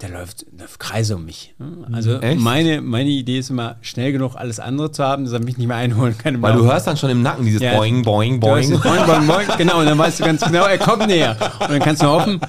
[0.00, 1.54] der läuft, der Kreise um mich.
[1.92, 2.40] Also Echt?
[2.40, 5.68] meine, meine Idee ist immer, schnell genug alles andere zu haben, dass er mich nicht
[5.68, 6.42] mehr einholen kann.
[6.42, 7.76] Weil du hörst dann schon im Nacken dieses Ja.
[7.76, 8.68] Boing, Boing, Boing.
[8.70, 9.46] boing, boing, boing.
[9.58, 11.36] Genau, und dann weißt du ganz genau, er kommt näher.
[11.60, 12.40] Und dann kannst du hoffen,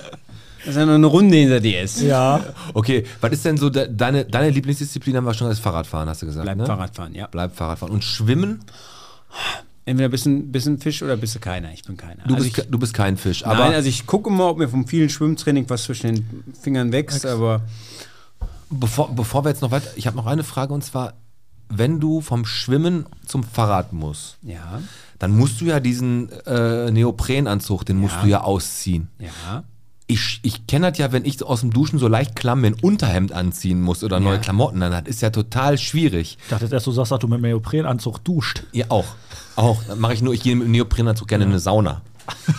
[0.65, 2.01] dass er noch eine Runde hinter dir ist.
[2.01, 2.43] Ja.
[2.73, 6.21] Okay, was ist denn so de deine, deine Lieblingsdisziplin, haben wir schon als Fahrradfahren, hast
[6.21, 6.65] du gesagt, Bleib ne?
[6.65, 7.27] Fahrradfahren, ja.
[7.27, 7.93] Bleib Fahrradfahren.
[7.93, 8.59] Und Schwimmen?
[9.85, 11.73] Entweder bist du ein bisschen Fisch oder bist du keiner.
[11.73, 12.23] Ich bin keiner.
[12.25, 13.45] Du, also bist, ich, du bist kein Fisch.
[13.45, 16.91] Aber nein, also ich gucke mal, ob mir vom vielen Schwimmtraining was zwischen den Fingern
[16.93, 17.61] wächst, aber
[18.69, 21.13] bevor, bevor wir jetzt noch weiter, ich habe noch eine Frage und zwar,
[21.69, 24.81] wenn du vom Schwimmen zum Fahrrad musst, ja,
[25.19, 28.21] dann musst du ja diesen äh, Neoprenanzug, den musst Ja.
[28.21, 29.09] du ja ausziehen.
[29.19, 29.63] ja.
[30.07, 32.73] Ich, ich kenne das ja, wenn ich aus dem Duschen so leicht klamm mir ein
[32.81, 34.41] Unterhemd anziehen muss oder neue Ja.
[34.41, 36.37] Klamotten, dann das ist ja total schwierig.
[36.43, 38.63] Ich dachte erst, du sagst, dass du mit dem Neoprenanzug duscht.
[38.73, 39.05] Ihr auch.
[39.55, 39.81] Auch.
[39.95, 42.01] Mache ich nur, ich gehe mit dem Neoprenanzug gerne in eine Sauna.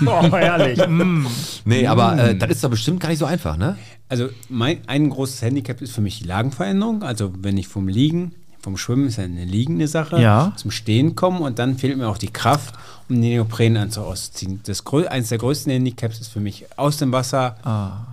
[0.07, 0.79] Oh, herrlich.
[0.89, 1.27] mm.
[1.65, 3.79] Nee, aber äh, das ist doch bestimmt gar nicht so einfach, ne?
[4.11, 7.03] Also mein, ein großes Handicap ist für mich die Lagenveränderung.
[7.03, 8.35] Also wenn ich vom Liegen,
[8.65, 10.53] vom Schwimmen ist ja eine liegende Sache, Ja.
[10.57, 12.75] zum Stehen komme und dann fehlt mir auch die Kraft,
[13.09, 14.61] um den Neoprenanzug auszuziehen.
[14.67, 18.07] Das eines der größten Handicaps ist für mich aus dem Wasser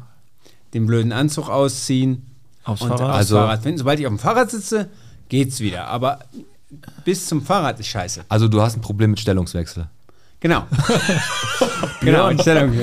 [0.74, 2.26] den blöden Anzug ausziehen
[2.64, 3.16] Aufs und Fahrrad?
[3.16, 3.64] Also- Fahrrad.
[3.66, 4.90] Wenn, sobald ich auf dem Fahrrad sitze,
[5.30, 5.88] geht's wieder.
[5.88, 6.20] Aber
[7.04, 8.26] bis zum Fahrrad ist scheiße.
[8.30, 9.88] Also du hast ein Problem mit Stellungswechsel.
[10.42, 10.64] Genau.
[12.02, 12.74] genau, in Stellung.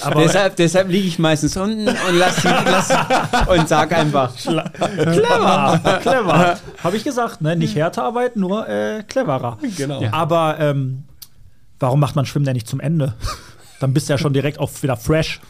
[0.00, 2.90] Aber deshalb deshalb liege ich meistens unten und lass, die- lass
[3.48, 4.34] und sag einfach.
[4.34, 6.58] clever, clever.
[6.82, 7.54] Habe ich gesagt, ne?
[7.54, 9.58] Nicht härter arbeiten, nur äh, cleverer.
[9.76, 10.00] Genau.
[10.00, 10.12] Ja.
[10.14, 11.04] Aber ähm,
[11.78, 13.12] warum macht man Schwimmen denn nicht zum Ende?
[13.78, 15.40] Dann bist du ja schon direkt auch wieder fresh.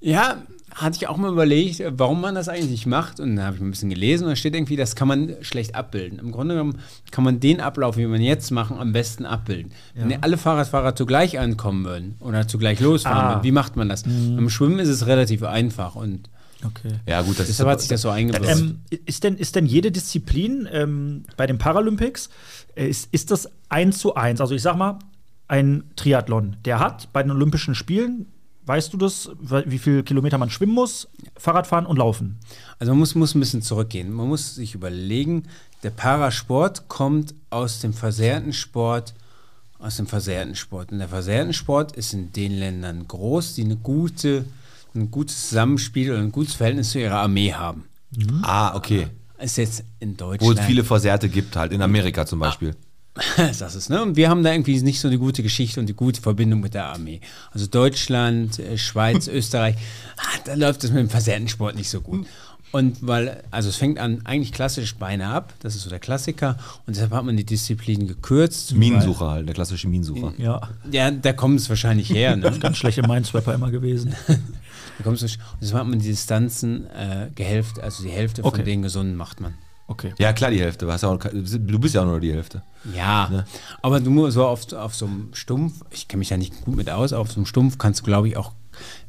[0.00, 0.36] Ja,
[0.74, 3.20] hatte ich auch mal überlegt, warum man das eigentlich nicht macht.
[3.20, 5.34] Und dann habe ich mal ein bisschen gelesen und da steht irgendwie, das kann man
[5.42, 6.18] schlecht abbilden.
[6.18, 6.78] Im Grunde genommen
[7.10, 9.72] kann man den Ablauf, wie wir ihn jetzt machen, am besten abbilden.
[9.94, 13.30] Wenn alle Fahrradfahrer zugleich ankommen würden oder zugleich losfahren Ah.
[13.34, 14.02] würden, wie macht man das?
[14.04, 16.28] Beim Schwimmen ist es relativ einfach und
[16.64, 16.92] Okay.
[17.08, 18.46] Ja, gut, das deshalb hat sich das so eingebaut.
[18.48, 22.30] Ähm, ist, denn, ist denn jede Disziplin ähm, bei den Paralympics,
[22.76, 24.40] äh, ist, ist das eins zu eins?
[24.40, 25.00] Also ich sag mal,
[25.48, 28.26] ein Triathlon, der hat bei den Olympischen Spielen,
[28.66, 29.30] weißt du das,
[29.66, 32.38] wie viel Kilometer man schwimmen muss, Fahrradfahren und laufen?
[32.78, 34.12] Also man muss, muss ein bisschen zurückgehen.
[34.12, 35.44] Man muss sich überlegen,
[35.82, 39.14] der Parasport kommt aus dem versehrten Sport,
[39.78, 40.92] aus dem versehrten Sport.
[40.92, 44.44] Und der versehrten Sport ist in den Ländern groß, die eine gute,
[44.94, 47.84] ein gutes Zusammenspiel oder ein gutes Verhältnis zu ihrer Armee haben.
[48.42, 49.08] Ah, okay.
[49.38, 50.60] Ist jetzt in Wo Deutschland.
[50.60, 52.76] es viele Versehrte gibt, halt, in Amerika zum Beispiel.
[53.36, 54.02] das ist, ne?
[54.02, 56.74] Und wir haben da irgendwie nicht so eine gute Geschichte und die gute Verbindung mit
[56.74, 57.20] der Armee.
[57.50, 59.76] Also Deutschland, äh, Schweiz, Österreich,
[60.16, 62.26] ah, da läuft es mit dem versehrten Sport nicht so gut.
[62.70, 66.56] Und weil, also es fängt an eigentlich klassisch Beine ab, das ist so der Klassiker,
[66.86, 68.72] und deshalb hat man die Disziplin gekürzt.
[68.72, 70.32] Minensucher halt, der klassische Minensucher.
[70.38, 72.50] Ja, ja, da kommt es wahrscheinlich her, ne?
[72.60, 74.14] ganz schlecht im Mindswapper immer gewesen.
[74.26, 74.34] Da
[75.04, 78.56] durch- und deshalb hat man die Distanzen äh, gehälft, also die Hälfte Okay.
[78.56, 79.52] von den Gesunden macht man.
[79.92, 80.14] Okay.
[80.16, 80.86] Ja, klar, die Hälfte.
[80.86, 82.62] Du, hast ja auch, du bist ja auch nur die Hälfte.
[82.94, 83.44] Ja,
[83.82, 86.76] aber du musst so auf, auf so einem Stumpf, ich kenne mich ja nicht gut
[86.76, 88.52] mit aus, auf so einem Stumpf kannst du, glaube ich, auch,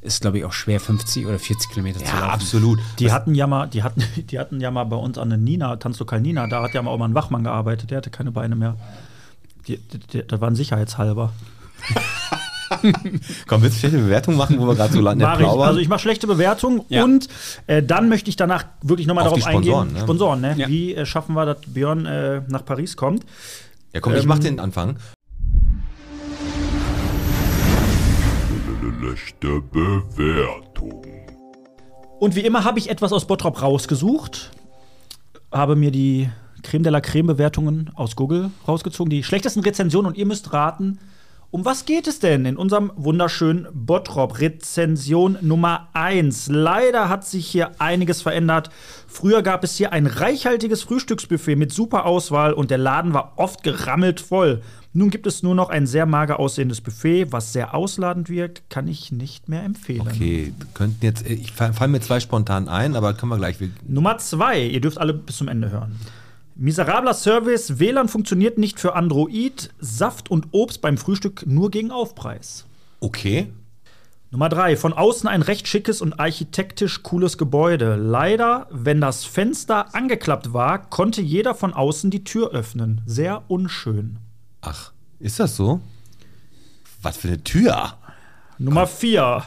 [0.01, 2.29] ist, glaube ich, auch schwer 50 oder 40 Kilometer zu laufen.
[2.29, 2.79] absolut.
[2.99, 5.77] Die hatten ja mal, die hatten, die hatten ja mal bei uns an der Nina,
[5.77, 8.57] Tanzlokal Nina, da hat ja mal auch mal ein Wachmann gearbeitet, der hatte keine Beine
[8.57, 8.75] mehr.
[9.67, 11.31] Die, die, die, das war ein Sicherheitshalber.
[13.47, 15.87] Komm, willst du schlechte Bewertung machen, wo wir gerade so nett Mach ich, also ich
[15.89, 17.03] mache schlechte Bewertung Ja.
[17.03, 17.27] und
[17.67, 19.93] äh, dann möchte ich danach wirklich nochmal Auf darauf die Sponsoren, eingehen.
[19.95, 20.01] ne?
[20.01, 20.55] Sponsoren, ne?
[20.57, 20.67] Ja.
[20.67, 23.25] Wie äh, schaffen wir, dass Björn äh, nach Paris kommt?
[23.93, 24.97] ja, komm, ich ähm, mach den Anfang.
[28.99, 31.03] Schlechte Bewertung.
[32.19, 34.51] Und wie immer habe ich etwas aus Bottrop rausgesucht,
[35.51, 36.29] habe mir die
[36.63, 40.99] Creme de la Creme Bewertungen aus Google rausgezogen, die schlechtesten Rezensionen und ihr müsst raten,
[41.53, 44.39] um was geht es denn in unserem wunderschönen Bottrop?
[44.39, 46.47] Rezension Nummer 1.
[46.49, 48.71] Leider hat sich hier einiges verändert.
[49.07, 53.61] Früher gab es hier ein reichhaltiges Frühstücksbuffet mit super Auswahl und der Laden war oft
[53.61, 54.63] gerammelt voll.
[54.93, 58.87] Nun gibt es nur noch ein sehr mager aussehendes Buffet, was sehr ausladend wirkt, kann
[58.87, 60.01] ich nicht mehr empfehlen.
[60.07, 63.57] Okay, könnten jetzt, ich fall- fallen mir zwei spontan ein, aber können wir gleich.
[63.87, 65.99] Nummer zwei, ihr dürft alle bis zum Ende hören.
[66.55, 72.65] Miserabler Service, WLAN funktioniert nicht für Android, Saft und Obst beim Frühstück nur gegen Aufpreis.
[72.99, 73.51] Okay.
[74.29, 77.95] Nummer drei, von außen ein recht schickes und architektisch cooles Gebäude.
[77.95, 83.01] Leider, wenn das Fenster angeklappt war, konnte jeder von außen die Tür öffnen.
[83.05, 84.17] Sehr unschön.
[84.61, 85.81] Ach, ist das so?
[87.01, 87.97] Was für eine Tür?
[88.57, 89.43] Nummer vier.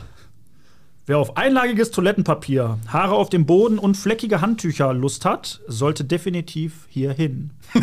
[1.09, 6.86] Wer auf einlagiges Toilettenpapier, Haare auf dem Boden und fleckige Handtücher Lust hat, sollte definitiv
[6.88, 7.50] hier hin.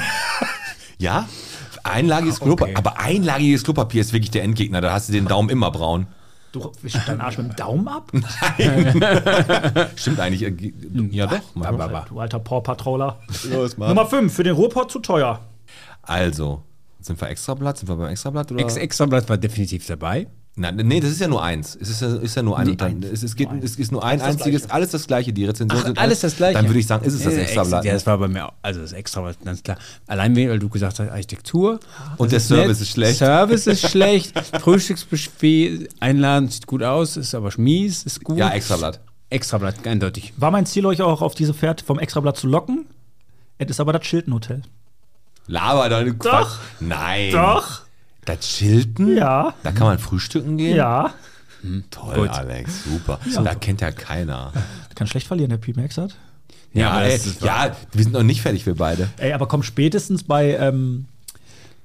[1.00, 1.28] Ja?
[1.84, 2.78] Einlagiges Klopapier.
[2.78, 4.80] Aber einlagiges Klopapier ist wirklich der Endgegner.
[4.80, 6.06] Da hast du den Daumen immer braun.
[6.54, 8.10] Du wischst deinen Arsch mit dem Daumen ab?
[9.98, 10.44] Stimmt eigentlich.
[10.44, 10.72] äh,
[11.12, 11.56] Ja, doch.
[11.56, 11.68] mal.
[11.82, 13.20] aber- Du alter Paw Patroller.
[13.52, 13.90] Los, Mann.
[13.90, 15.42] Nummer 5, für den Ruhrpott zu teuer.
[16.04, 16.62] Also,
[17.02, 17.80] sind wir Extrablatt?
[17.80, 18.52] Sind wir beim Extrablatt?
[18.54, 18.62] Oder?
[18.62, 20.28] Ex Extrablatt war definitiv dabei.
[20.56, 21.76] Na, nee, das ist ja nur eins.
[21.82, 22.68] Es ist ja, ist ja nur ein.
[22.68, 25.34] Nee, es, es, geht, es ist nur ein einziges, alles das gleiche.
[25.34, 26.54] Die Rezensionen Ach, sind alles das Gleiche.
[26.54, 27.86] Dann würde ich sagen, ist es das Ja, Extrablatt.
[27.86, 29.80] Ja, das war bei mir, auch- also das Extrablatt, ganz klar.
[30.06, 31.80] Allein weil du gesagt hast, Architektur.
[32.18, 32.82] Und der das Service nett.
[32.82, 33.18] ist schlecht.
[33.18, 34.40] Service ist schlecht.
[34.62, 38.38] Frühstücksbuffet einladen, sieht gut aus, ist aber mies, ist gut.
[38.38, 39.00] Ja, Extrablatt.
[39.32, 40.34] Extrablatt, eindeutig.
[40.38, 42.86] War mein Ziel, euch auch auf diese Fährt vom Extrablatt zu locken?
[43.58, 44.62] Es ist aber das Chilton Hotel.
[45.48, 46.60] Laber dann Doch.
[46.80, 47.32] Nein.
[47.32, 47.83] Doch.
[48.26, 49.16] Das Chilton?
[49.16, 49.54] Ja.
[49.64, 50.76] Da kann man frühstücken gehen?
[50.76, 51.14] Ja.
[51.92, 52.30] Toll, Gut.
[52.30, 53.20] Alex, super.
[53.44, 54.52] Da kennt ja keiner.
[54.96, 56.16] Kann schlecht verlieren, der P-Max hat.
[56.74, 59.10] Ja, aber ey, ja, wir sind noch nicht fertig, wir beide.
[59.18, 61.06] Ey, aber komm spätestens bei, ähm,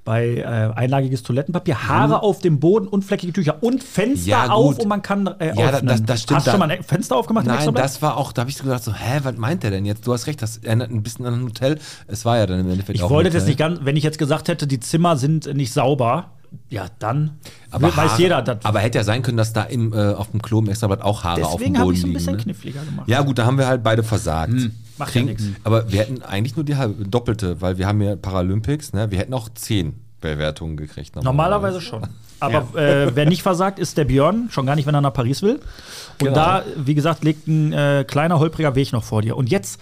[0.08, 0.42] bei äh,
[0.74, 4.30] einlagiges Toilettenpapier, Haare auf dem Boden und fleckige Tücher und Fenster Mhm.
[4.30, 5.86] Ja, auf und man kann äh, Ja, öffnen.
[5.88, 8.40] das- das stimmt, Hast du schon mal ein Fenster aufgemacht Nein, das war auch, da
[8.40, 10.06] habe ich so gedacht, so, hä, was meint der denn jetzt?
[10.06, 11.78] Du hast recht, das erinnert ein bisschen an ein Hotel.
[12.06, 14.02] Es war ja dann im Endeffekt Ich auch wollte ein das nicht ganz, wenn ich
[14.04, 16.30] jetzt gesagt hätte, die Zimmer sind nicht sauber,
[16.70, 17.32] ja, dann
[17.70, 18.40] Aber weiß Haare- jeder.
[18.40, 21.02] Das, Aber hätte ja sein können, dass da im, äh, auf dem Klo im Extrablatt
[21.02, 22.18] auch Haare auf dem deswegen habe Boden ich so ein liegen.
[22.18, 22.42] bisschen Ne?
[22.42, 23.06] kniffliger gemacht.
[23.08, 24.54] Ja, gut, da haben wir halt beide versagt.
[24.98, 25.44] Macht ja nix.
[25.64, 29.10] Aber wir hätten eigentlich nur die halbe, doppelte, weil wir haben ja Paralympics, ne?
[29.10, 31.14] Wir hätten auch zehn Bewertungen gekriegt.
[31.16, 32.06] Normalerweise schon.
[32.40, 35.42] Aber äh, wer nicht versagt, ist der Björn, schon gar nicht, wenn er nach Paris
[35.42, 35.54] will.
[35.56, 35.62] Und
[36.20, 36.34] Genau.
[36.34, 39.36] da, wie gesagt, liegt ein äh, kleiner, holpriger Weg noch vor dir.
[39.36, 39.80] Und jetzt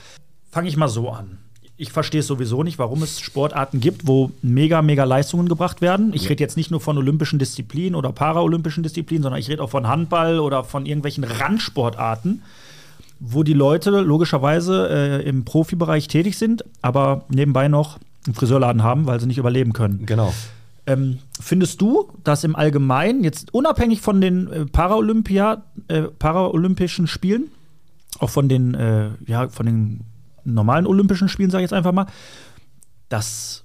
[0.51, 1.39] fange ich mal so an.
[1.79, 6.12] Ich verstehe es sowieso nicht, warum es Sportarten gibt, wo mega, mega Leistungen gebracht werden.
[6.14, 9.69] Ich rede jetzt nicht nur von olympischen Disziplinen oder paraolympischen Disziplinen, sondern ich rede auch
[9.69, 12.43] von Handball oder von irgendwelchen Randsportarten,
[13.19, 19.07] wo die Leute logischerweise äh, im Profibereich tätig sind, aber nebenbei noch einen Friseurladen haben,
[19.07, 20.05] weil sie nicht überleben können.
[20.07, 20.33] Genau.
[20.87, 27.51] Ähm, findest du, dass im Allgemeinen, jetzt unabhängig von den äh, äh, Paralympischen Spielen,
[28.19, 30.01] auch von den, äh, ja, von den
[30.45, 32.07] normalen Olympischen Spielen, sage ich jetzt einfach mal,
[33.09, 33.64] dass,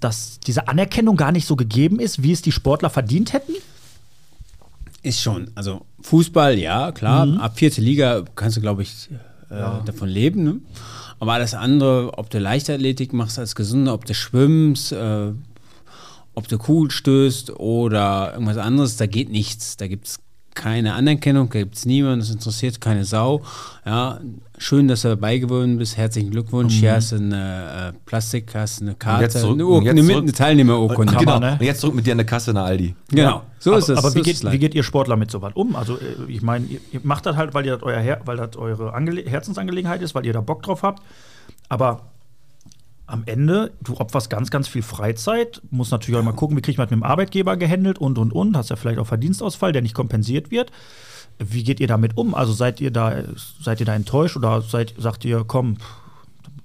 [0.00, 3.52] dass diese Anerkennung gar nicht so gegeben ist, wie es die Sportler verdient hätten?
[5.02, 5.50] Ist schon.
[5.54, 7.26] Also Fußball, ja, klar.
[7.26, 7.38] Mhm.
[7.38, 9.08] Ab vierte Liga kannst du, glaube ich,
[9.50, 10.44] äh, davon leben.
[10.44, 10.56] Ne?
[11.18, 15.32] Aber alles andere, ob du Leichtathletik machst als Gesunder, ob du schwimmst, äh,
[16.34, 19.76] ob du Kugel stößt oder irgendwas anderes, da geht nichts.
[19.76, 20.18] Da gibt es
[20.54, 23.42] keine Anerkennung, da gibt es niemanden, das interessiert keine Sau.
[23.84, 24.20] Ja,
[24.62, 25.96] schön, dass du dabei geworden bist.
[25.96, 26.74] Herzlichen Glückwunsch.
[26.74, 30.16] Hier hast du eine äh, Plastik, hast eine Karte, jetzt zurück- eine, Ur jetzt eine,
[30.16, 31.14] eine Teilnehmerurkunde.
[31.16, 31.38] genau.
[31.38, 31.56] ne?
[31.60, 32.94] Und jetzt zurück mit dir in der Kasse in der Aldi.
[33.10, 33.98] Genau, so aber, ist es.
[33.98, 35.76] Aber so wie geht, wie geht ihr Sportler mit sowas um?
[35.76, 38.36] Also, äh, ich meine, ihr, ihr macht das halt, weil ihr das euer Her weil
[38.36, 41.02] das eure Angele Herzensangelegenheit ist, weil ihr da Bock drauf habt.
[41.68, 42.02] Aber
[43.06, 46.78] am Ende, du opferst ganz, ganz viel Freizeit, musst natürlich auch mal gucken, wie kriegt
[46.78, 48.56] man das mit dem Arbeitgeber gehandelt und und und.
[48.56, 50.70] Hast ja vielleicht auch Verdienstausfall, der nicht kompensiert wird.
[51.50, 52.34] Wie geht ihr damit um?
[52.34, 53.22] Also seid ihr da,
[53.60, 55.76] seid ihr da enttäuscht oder seid, sagt ihr, komm,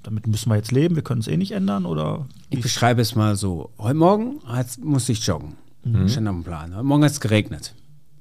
[0.03, 1.85] damit müssen wir jetzt leben, wir können es eh nicht ändern?
[1.85, 3.71] Oder Ich beschreibe es mal so.
[3.77, 4.39] Heute Morgen
[4.81, 5.55] musste ich joggen.
[6.07, 6.73] Stand auf dem Plan.
[6.75, 7.73] Heute Morgen hat es geregnet.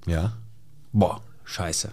[0.07, 0.33] Ja.
[0.93, 1.91] Boah, scheiße.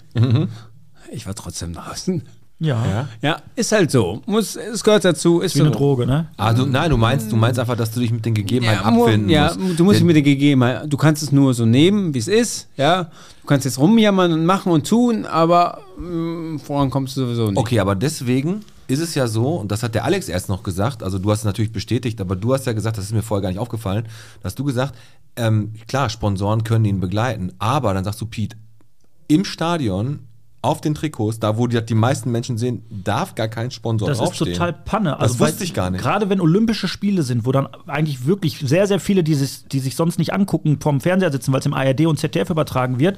[1.12, 2.24] Ich war trotzdem draußen.
[2.60, 4.22] Ja, Ja, ist halt so.
[4.26, 5.42] Muss, es gehört dazu.
[5.42, 5.66] Ist wie so.
[5.66, 6.28] eine Droge, ne?
[6.56, 9.30] Du, nein, du meinst, du meinst einfach, dass du dich mit den Gegebenheiten Ja, abfinden
[9.30, 9.80] ja, musst.
[9.80, 12.70] du musst dich mit den Gegebenheiten, du kannst es nur so nehmen, wie es ist,
[12.78, 13.06] ja.
[13.42, 17.58] Du kannst jetzt rumjammern und machen und tun, aber mh, voran kommst du sowieso nicht.
[17.58, 21.04] Okay, aber deswegen ist es ja so, und das hat der Alex erst noch gesagt,
[21.04, 23.42] also du hast es natürlich bestätigt, aber du hast ja gesagt, das ist mir vorher
[23.42, 24.06] gar nicht aufgefallen,
[24.42, 24.94] da hast du gesagt,
[25.36, 28.56] ähm, klar, Sponsoren können ihn begleiten, aber dann sagst du, Pete,
[29.28, 30.20] im Stadion,
[30.64, 34.18] auf den Trikots, da wo die, die meisten Menschen sehen, darf gar kein Sponsor Das
[34.18, 34.54] ist draufstehen.
[34.54, 35.12] total Panne.
[35.12, 36.02] Das Also, wusste ich gar nicht.
[36.02, 39.80] Gerade wenn Olympische Spiele sind, wo dann eigentlich wirklich sehr, sehr viele, die sich, die
[39.80, 43.18] sich sonst nicht angucken, vorm Fernseher sitzen, weil es im ARD und ZDF übertragen wird,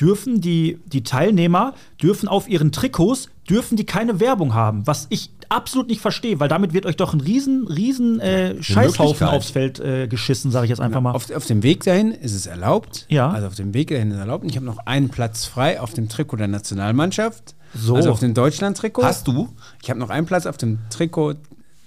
[0.00, 4.86] dürfen die, die Teilnehmer, dürfen auf ihren Trikots, dürfen die keine Werbung haben.
[4.86, 9.26] Was ich absolut nicht verstehe, weil damit wird euch doch ein riesen, riesen äh, Scheißhaufen
[9.28, 11.12] aufs Feld äh, geschissen, sage ich jetzt einfach mal.
[11.12, 13.06] Auf, auf dem Weg dahin ist es erlaubt.
[13.08, 13.30] Ja.
[13.30, 14.44] Also auf dem Weg dahin ist es erlaubt.
[14.44, 17.54] Und ich habe noch einen Platz frei auf dem Trikot der Nationalmannschaft.
[17.74, 17.96] So.
[17.96, 19.02] Also auf dem Deutschland-Trikot.
[19.02, 19.48] Hast du?
[19.82, 21.34] Ich habe noch einen Platz auf dem Trikot,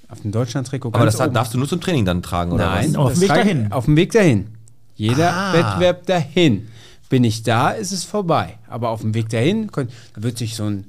[0.10, 0.90] auf dem Deutschland-Trikot.
[0.94, 1.34] Aber das oben.
[1.34, 2.98] darfst du nur zum Training dann tragen, oder Nein, was?
[2.98, 3.72] Auf dem Weg dahin.
[3.72, 4.48] Auf dem Weg dahin.
[4.96, 5.54] Jeder Ah.
[5.54, 6.68] Wettbewerb dahin.
[7.12, 8.58] Bin ich da, ist es vorbei.
[8.68, 10.88] Aber auf dem Weg dahin, kon- da wird sich so ein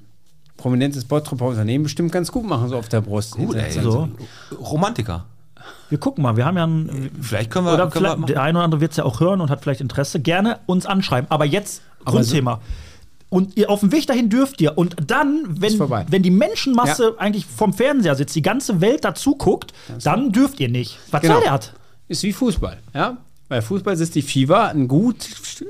[0.57, 3.33] prominentes Bottroper Unternehmen bestimmt ganz gut machen, so auf der Brust.
[3.37, 3.73] Gut, ey.
[3.73, 4.09] So.
[4.59, 5.27] Romantiker.
[5.91, 7.11] Wir gucken mal, wir haben ja ein.
[7.21, 8.33] Vielleicht können wir, Oder können wir vielleicht, machen.
[8.33, 10.21] der eine oder andere wird es ja auch hören und hat vielleicht Interesse.
[10.21, 11.31] Gerne uns anschreiben.
[11.31, 12.61] Aber jetzt Grundthema.
[13.29, 14.77] Und ihr auf dem Weg dahin dürft ihr.
[14.77, 19.73] Und dann, wenn, wenn die Menschenmasse eigentlich vom Fernseher sitzt, die ganze Welt dazu guckt,
[20.03, 20.99] dann dürft ihr nicht.
[21.11, 21.35] Was Genau.
[21.35, 21.61] soll der?
[22.09, 23.17] Ist wie Fußball, ja?
[23.53, 25.29] Bei Fußball sitzt die FIFA, ein gut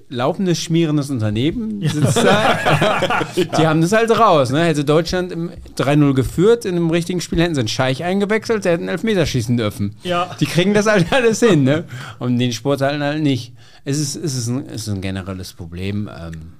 [0.09, 3.19] laufendes, schmierendes Unternehmen sitzt da.
[3.59, 4.51] Die haben das halt raus.
[4.51, 4.63] Ne?
[4.63, 8.75] Hätte Deutschland im 3-0 geführt, in einem richtigen Spiel hätten sie einen Scheich eingewechselt, der
[8.75, 9.97] hätten Elfmeter schießen dürfen.
[10.05, 10.31] Ja.
[10.39, 11.83] Die kriegen das halt alles hin, ne?
[12.21, 13.53] Und den Sporthallen halt nicht.
[13.85, 16.09] Es ist, es ist, ein, es ist ein generelles Problem.
[16.09, 16.53] Ähm,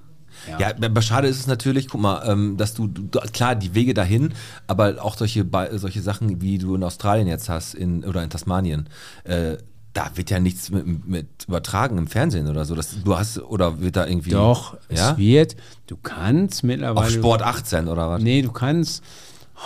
[0.59, 3.93] Ja, aber schade ist es natürlich, guck mal, ähm, dass du, du, klar, die Wege
[3.93, 4.33] dahin,
[4.67, 8.89] aber auch solche, solche Sachen, wie du in Australien jetzt hast, in, oder in Tasmanien,
[9.23, 9.55] äh,
[9.93, 12.75] da wird ja nichts mit, mit übertragen im Fernsehen oder so.
[12.75, 14.31] Das, du hast, oder wird da irgendwie.
[14.31, 15.11] Doch, ja?
[15.11, 15.55] es wird,
[15.87, 17.07] du kannst mittlerweile.
[17.07, 18.21] Auf Sport 18 oder was?
[18.21, 19.03] Nee, du kannst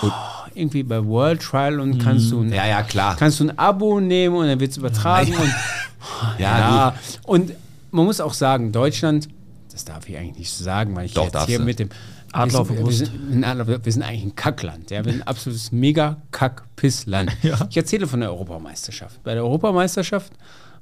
[0.01, 0.11] oh,
[0.53, 3.15] irgendwie bei World Trial und kannst du ein, Ja, ja, klar.
[3.17, 5.34] kannst du ein Abo nehmen und dann wird es übertragen.
[5.34, 5.53] und,
[6.38, 7.53] ja, ja, und
[7.91, 9.30] man muss auch sagen, Deutschland,
[9.71, 11.89] das darf ich eigentlich nicht so sagen, weil ich Doch, jetzt hier mit dem
[12.38, 13.29] Adler auf der wir, sind, wir, Brust.
[13.29, 14.89] sind, ein Adler, wir sind eigentlich ein Kackland.
[14.91, 15.03] Ja?
[15.05, 17.31] Wir sind ein absolutes Mega-Kack-Piss-Land.
[17.69, 19.23] Ich erzähle von der Europameisterschaft.
[19.23, 20.31] Bei der Europameisterschaft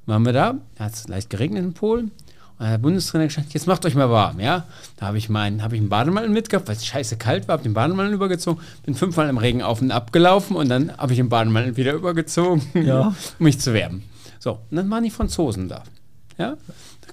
[0.06, 2.04] waren wir da, hat es leicht geregnet in Polen.
[2.58, 4.64] Und dann hat der Bundestrainer gesagt, jetzt macht euch mal warm, ja.
[4.96, 7.62] Da habe ich meinen, habe ich einen Bademantel mitgehabt, weil es scheiße kalt war, habe
[7.64, 11.18] den Bademantel übergezogen, bin fünfmal im Regen auf und ab gelaufen und dann habe ich
[11.18, 13.08] den Bademantel wieder übergezogen, Ja.
[13.38, 14.04] um mich zu wärmen.
[14.38, 15.82] So, und dann waren die Franzosen da.
[16.38, 16.54] Ja, da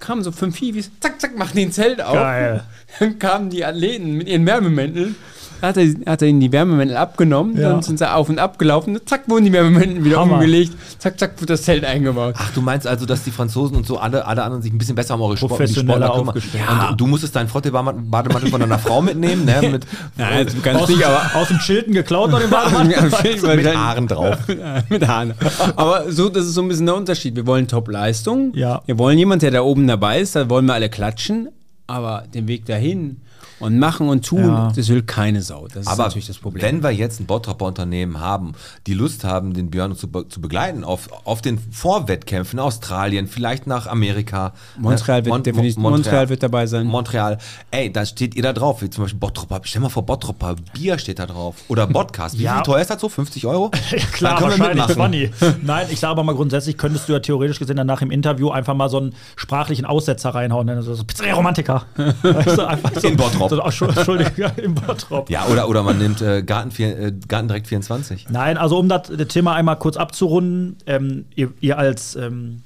[0.03, 2.13] kamen so fünf Hiwis, zack, zack, machen den Zelt auf.
[2.13, 2.63] Geil.
[2.99, 5.15] Dann kamen die Athleten mit ihren Wärmemänteln.
[5.63, 7.69] Hat er, hat er ihnen die Wärmemäntel abgenommen, Ja.
[7.69, 10.33] dann sind sie auf und ab gelaufen, zack, wurden die Wärmemäntel wieder Hammer.
[10.33, 12.35] umgelegt, zack, zack, wird das Zelt eingebaut.
[12.37, 14.95] Ach, du meinst also, dass die Franzosen und so alle, alle anderen sich ein bisschen
[14.95, 16.03] besser um eure Sport, Sportler kümmern.
[16.03, 16.63] aufgestellt.
[16.69, 19.61] Und du, du musstest deinen Frottee-Bademantel von deiner Frau mitnehmen, ne?
[19.71, 19.85] Mit,
[20.17, 23.55] Ja, jetzt ganz Aus, nicht, aber aus dem Chilton geklaut noch den Bademantel.
[23.55, 24.37] mit Haaren drauf.
[24.89, 25.33] mit Haaren.
[25.77, 27.37] Aber so, das ist so ein bisschen der Unterschied.
[27.37, 28.51] Wir wollen Top-Leistung.
[28.53, 28.81] Ja.
[28.85, 31.47] Wir wollen jemanden, der da oben dabei ist, da wollen wir alle klatschen.
[31.87, 33.21] Aber den Weg dahin
[33.63, 34.71] und machen und tun, Ja.
[34.75, 35.67] das will keine Sau.
[35.67, 36.61] Das ist Aber natürlich das Problem.
[36.63, 38.53] wenn wir jetzt ein Bottropper Unternehmen haben,
[38.87, 43.27] die Lust haben, den Björn zu, be zu begleiten auf, auf den Vorwettkämpfen in Australien,
[43.27, 44.53] vielleicht nach Amerika.
[44.77, 45.25] Montreal ne?
[45.25, 46.85] wird Mon- definitiv- Mon- Montreal wird dabei sein.
[46.87, 47.37] Montreal.
[47.71, 49.61] Ey, da steht ihr da drauf, wie zum Beispiel Bottropper.
[49.63, 51.55] Stell mal vor, Bottropper Bier steht da drauf.
[51.67, 52.37] Oder Podcast.
[52.37, 52.55] Wie Ja.
[52.55, 53.09] viel teuer ist das so?
[53.09, 53.69] 50 Euro?
[54.13, 54.95] Klar, wahrscheinlich mitmachen.
[54.95, 55.29] funny.
[55.61, 58.73] Nein, ich sage aber mal grundsätzlich, könntest du ja theoretisch gesehen danach im Interview einfach
[58.73, 60.65] mal so einen sprachlichen Aussetzer reinhauen.
[60.67, 60.81] Ne?
[60.81, 61.83] So, Pizzeria Romantiker.
[62.23, 63.49] weißt du, einfach so, In Bottrop.
[63.55, 65.29] So, ach, Entschuldigung, im Bottrop.
[65.29, 68.27] Ja, oder, oder man nimmt äh, Garten, äh, Garten direkt 24.
[68.29, 72.63] Nein, also um das, das Thema einmal kurz abzurunden, ähm, ihr, ihr als ähm,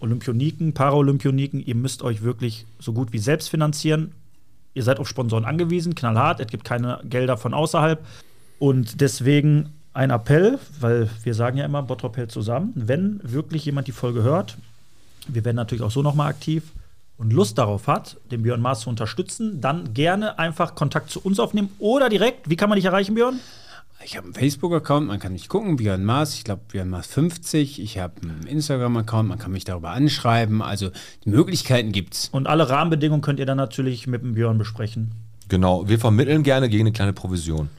[0.00, 4.12] Olympioniken, Paralympioniken, ihr müsst euch wirklich so gut wie selbst finanzieren.
[4.74, 8.04] Ihr seid auf Sponsoren angewiesen, knallhart, es gibt keine Gelder von außerhalb.
[8.58, 12.72] Und deswegen ein Appell, weil wir sagen ja immer, Bottrop hält zusammen.
[12.74, 14.56] Wenn wirklich jemand die Folge hört,
[15.28, 16.64] wir werden natürlich auch so nochmal aktiv
[17.16, 21.38] und Lust darauf hat, den Björn Maas zu unterstützen, dann gerne einfach Kontakt zu uns
[21.38, 23.40] aufnehmen oder direkt, wie kann man dich erreichen, Björn?
[24.04, 27.80] Ich habe einen Facebook-Account, man kann mich gucken, Björn Maas, ich glaube Björn Maas 50.
[27.80, 30.60] Ich habe einen Instagram-Account, man kann mich darüber anschreiben.
[30.60, 30.90] Also
[31.24, 32.28] die Möglichkeiten gibt's.
[32.30, 35.12] Und alle Rahmenbedingungen könnt ihr dann natürlich mit dem Björn besprechen.
[35.48, 37.70] Genau, wir vermitteln gerne gegen eine kleine Provision.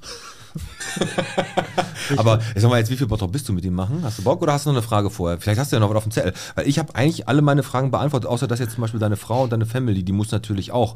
[2.18, 4.00] Aber sag mal jetzt, wie viel Bottrop bist du mit ihm machen?
[4.04, 5.40] Hast du Bock oder hast du noch eine Frage vorher?
[5.40, 6.34] Vielleicht hast du ja noch was auf dem Zettel.
[6.56, 9.44] Weil ich habe eigentlich alle meine Fragen beantwortet, außer dass jetzt zum Beispiel deine Frau
[9.44, 10.96] und deine Family, die muss natürlich auch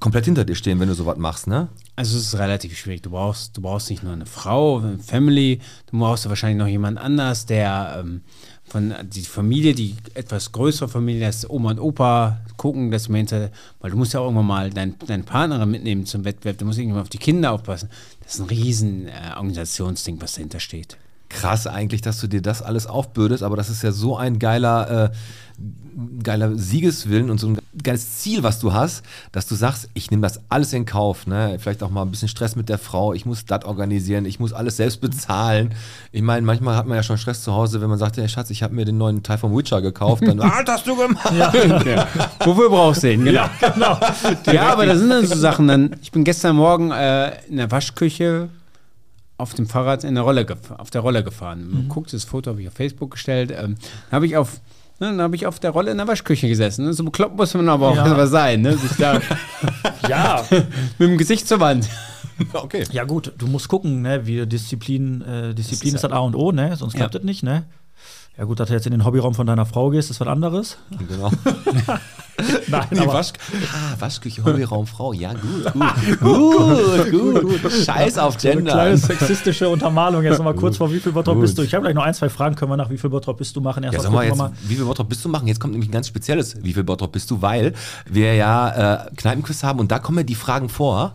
[0.00, 1.68] komplett hinter dir stehen, wenn du sowas machst, ne?
[1.96, 3.02] Also es ist relativ schwierig.
[3.02, 6.98] Du brauchst, du brauchst nicht nur eine Frau, eine Family, du brauchst wahrscheinlich noch jemand
[6.98, 8.22] anders, der ähm,
[8.74, 13.50] von die Familie, die etwas größere Familie, das Oma und Opa gucken, dass man hinter,
[13.78, 16.80] weil du musst ja auch irgendwann mal dein, deine Partnerin mitnehmen zum Wettbewerb, du musst
[16.80, 17.88] irgendwann auf die Kinder aufpassen.
[18.24, 20.96] Das ist ein riesen äh, Organisationsding, was dahinter steht.
[21.28, 25.04] Krass eigentlich, dass du dir das alles aufbürdest, aber das ist ja so ein geiler,
[25.04, 25.10] äh,
[26.22, 30.22] geiler Siegeswillen und so ein geiles Ziel, was du hast, dass du sagst, ich nehme
[30.22, 31.26] das alles in Kauf.
[31.26, 31.56] Ne?
[31.60, 34.52] Vielleicht auch mal ein bisschen Stress mit der Frau, ich muss das organisieren, ich muss
[34.52, 35.74] alles selbst bezahlen.
[36.10, 38.50] Ich meine, manchmal hat man ja schon Stress zu Hause, wenn man sagt, hey Schatz,
[38.50, 40.26] ich habe mir den neuen Teil vom Witcher gekauft.
[40.26, 41.32] Dann, ah, das hast du gemacht.
[41.32, 42.08] ja.
[42.44, 43.24] Wofür brauchst du den?
[43.24, 43.48] Genau.
[43.60, 43.98] genau.
[44.52, 45.68] Ja, aber das sind dann so Sachen.
[45.68, 48.48] Dann, ich bin gestern Morgen äh, in der Waschküche
[49.36, 50.46] auf dem Fahrrad in der Rolle
[50.78, 51.84] auf der Rolle gefahren.
[51.84, 51.88] Mhm.
[51.88, 53.52] Guckt, das Foto habe ich auf Facebook gestellt.
[53.56, 53.76] Ähm,
[54.10, 54.60] habe ich auf
[55.04, 56.84] ne, dann habe ich auf der Rolle in der Waschküche gesessen.
[56.86, 56.92] Ne?
[56.92, 58.26] So bekloppt muss man aber auch Ja.
[58.26, 58.62] sein.
[58.62, 58.76] Ne?
[58.76, 59.20] Sich da
[60.08, 60.42] Ja.
[60.98, 61.88] mit dem Gesicht zur Wand.
[62.52, 62.82] Okay.
[62.90, 66.18] ja, gut, du musst gucken, ne, wie Disziplin, äh, Disziplin Das ist ist das A
[66.18, 66.74] und O, ne?
[66.74, 67.20] Sonst klappt Ja.
[67.20, 67.64] das nicht, ne?
[68.36, 70.76] Ja, gut, dass du jetzt in den Hobbyraum von deiner Frau gehst, ist was anderes.
[71.08, 71.30] Genau.
[72.66, 73.32] Nein, aber Wasch
[73.72, 75.12] ah, Waschküche, Hobbyraum, Frau.
[75.12, 77.10] Ja, gut, gut.
[77.12, 78.72] gut, gut, Scheiß auf so eine Gender.
[78.72, 80.24] kleine sexistische Untermalung.
[80.24, 81.62] Jetzt nochmal kurz vor, wie viel Bottrop bist du?
[81.62, 83.60] Ich habe gleich noch ein, zwei Fragen, können wir nach wie viel Bottrop bist du
[83.60, 83.84] machen.
[83.84, 85.46] Erst Ja, mal sag mal jetzt, wir wie viel Bottrop bist du machen?
[85.46, 87.72] Jetzt kommt nämlich ein ganz spezielles, wie viel Bottrop bist du, weil
[88.10, 91.14] wir ja äh, Kneipenquiz haben und da kommen ja die Fragen vor.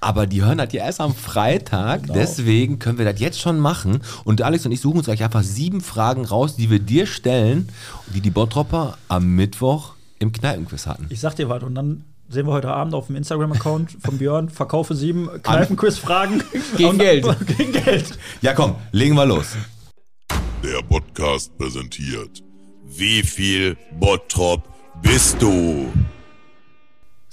[0.00, 2.14] Aber die hören das ja erst am Freitag, Genau.
[2.14, 4.02] deswegen können wir das jetzt schon machen.
[4.24, 7.68] Und Alex und ich suchen uns gleich einfach sieben Fragen raus, die wir dir stellen
[8.14, 11.06] die die Bottropper am Mittwoch im Kneipenquiz hatten.
[11.10, 14.48] Ich sag dir was, und dann sehen wir heute Abend auf dem Instagram-Account von Björn,
[14.48, 16.42] verkaufe sieben Kneipenquiz-Fragen.
[16.76, 17.26] Gegen Geld.
[17.58, 18.18] Gegen Geld.
[18.42, 19.56] Ja, komm, legen wir los.
[20.62, 22.42] Der Podcast präsentiert.
[22.84, 24.62] Wie viel Bottrop
[25.02, 25.86] bist du?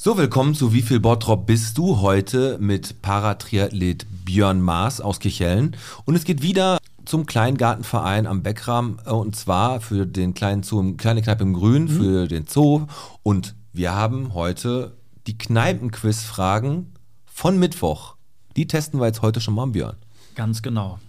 [0.03, 5.77] So, willkommen zu Wie viel Bottrop bist du heute mit Paratriathlet Björn Maas aus Kichellen.
[6.03, 10.81] Und es geht wieder zum Kleingartenverein am Beckrahm äh, und zwar für den kleinen Zoo,
[10.81, 12.87] im- kleine Kneipe im Grün, für den Zoo.
[13.23, 14.91] Und wir haben heute
[15.25, 16.91] die Kneipenquiz-Fragen
[17.25, 18.17] von Mittwoch.
[18.57, 19.95] Die testen wir jetzt heute schon mal am Björn.
[20.35, 20.99] Ganz genau.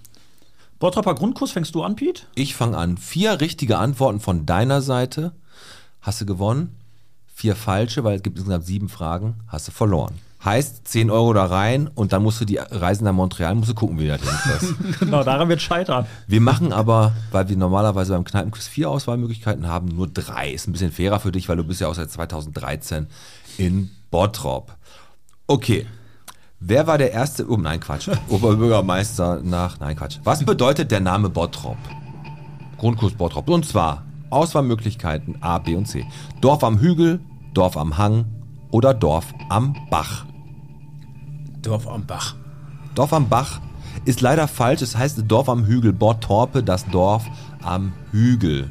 [0.78, 2.26] Bottropper Grundkurs fängst du an, Pete?
[2.36, 2.96] Ich fange an.
[2.96, 5.32] Vier richtige Antworten von deiner Seite.
[6.00, 6.76] Hast du gewonnen?
[7.36, 9.34] Vier falsche, weil es gibt insgesamt sieben Fragen.
[9.48, 10.14] Hast du verloren.
[10.44, 13.74] Heißt 10 Euro da rein und dann musst du die Reisen nach Montreal, musst du
[13.74, 15.00] gucken, wie du das hinkriegst.
[15.00, 16.06] Genau, daran wird scheitern.
[16.26, 20.50] Wir machen aber, weil wir normalerweise beim Kneipenquiz vier Auswahlmöglichkeiten haben, nur drei.
[20.50, 23.06] Ist ein bisschen fairer für dich, weil du bist ja auch seit 2013
[23.56, 24.76] in Bottrop.
[25.46, 25.86] Okay.
[26.60, 30.18] Wer war der erste, oh nein, Quatsch, Oberbürgermeister nach, nein, Quatsch.
[30.24, 31.78] Was bedeutet der Name Bottrop?
[32.78, 33.48] Grundkurs Bottrop.
[33.48, 34.04] Und zwar
[34.34, 36.06] Auswahlmöglichkeiten A, B und C.
[36.40, 37.20] Dorf am Hügel,
[37.54, 38.26] Dorf am Hang
[38.70, 40.26] oder Dorf am Bach.
[41.62, 42.34] Dorf am Bach.
[42.94, 43.60] Dorf am Bach
[44.04, 44.82] ist leider falsch.
[44.82, 45.92] Es heißt Dorf am Hügel.
[45.92, 47.24] Bottorpe, das Dorf
[47.62, 48.70] am Hügel.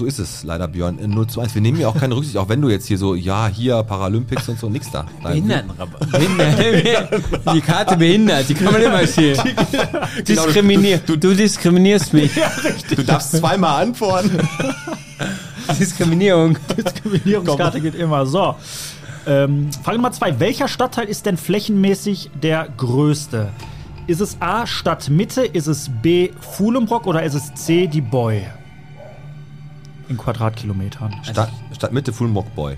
[0.00, 0.98] So ist es leider, Björn.
[0.98, 1.54] In 0 zu 1.
[1.54, 4.48] Wir nehmen ja auch keine Rücksicht, auch wenn du jetzt hier so, ja, hier Paralympics
[4.48, 5.04] und so, nix da.
[5.22, 6.10] Behindertenrabatt.
[6.10, 7.22] Behindert.
[7.54, 9.38] Die Karte behindert, die kann man immer stehen.
[10.26, 11.00] Diskriminier.
[11.04, 12.30] Du, du diskriminierst mich.
[12.96, 14.38] Du darfst zweimal antworten.
[15.78, 16.56] Diskriminierung.
[16.78, 18.24] Diskriminierungskarte geht immer.
[18.24, 18.54] So.
[19.26, 20.40] Ähm, Frage Nummer zwei.
[20.40, 23.50] Welcher Stadtteil ist denn flächenmäßig der größte?
[24.06, 28.46] Ist es A, Stadtmitte, ist es B, Fuhlenbrock oder ist es C, die Boy?
[30.10, 31.14] In Quadratkilometern.
[31.22, 32.76] Stadt, Stadtmitte, Fulmbock Boy.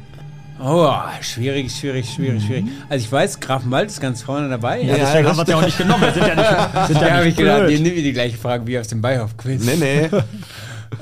[0.62, 2.66] Oh, schwierig, schwierig, schwierig, schwierig.
[2.88, 4.80] Also ich weiß, Grafenwald ist ganz vorne dabei.
[4.82, 6.02] Ja, deswegen haben wir es ja auch nicht genommen.
[6.02, 6.46] Wir sind ja nicht,
[6.88, 7.70] sind Da ja habe nicht ich gedacht, blöd.
[7.72, 9.64] ihr nehmt die gleiche Frage wie aus dem Beihof-Quiz.
[9.64, 10.08] Nee, nee.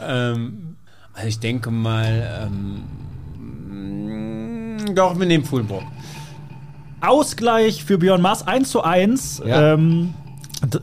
[0.08, 0.76] Ähm,
[1.12, 2.84] also ich denke mal, ähm,
[4.94, 5.82] doch, wir nehmen Fuhlenbrock.
[7.00, 9.42] Ausgleich für Björn Maas 1 zu 1.
[9.44, 9.74] Ja.
[9.74, 10.14] Ähm,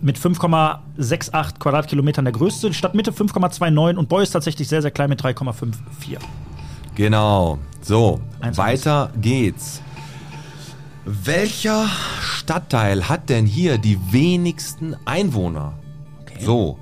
[0.02, 2.74] mit 5,68 Quadratkilometern der größte.
[2.74, 6.18] Stadtmitte 5,29 und Boy ist tatsächlich sehr, sehr klein mit 3,54.
[6.96, 7.60] Genau.
[7.82, 9.82] So, Eins, weiter geht's.
[11.06, 11.88] Welcher
[12.22, 15.74] Stadtteil hat denn hier die wenigsten Einwohner?
[16.40, 16.80] So,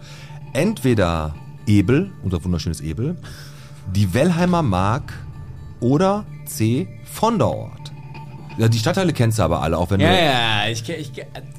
[0.53, 1.36] entweder
[1.68, 3.18] Ebel, unser wunderschönes Ebel,
[3.93, 5.14] die Wellheimer Mark
[5.80, 6.88] oder C.
[7.06, 7.84] Vonderort.
[8.58, 10.16] Ja, die Stadtteile kennst du aber alle, auch wenn Ja, du.
[10.16, 11.12] ja, ich, ich,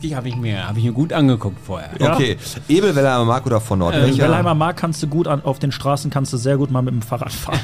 [0.03, 1.90] die habe ich, mir- hab ich mir gut angeguckt vorher.
[2.01, 2.14] Ja.
[2.14, 2.38] Okay,
[2.68, 3.94] Ebel, Wellheimer Mark oder Vonderort?
[3.97, 4.22] In Welcher?
[4.24, 6.94] Wellheimer Mark kannst du gut an, auf den Straßen kannst du sehr gut mal mit
[6.94, 7.61] dem Fahrrad fahren.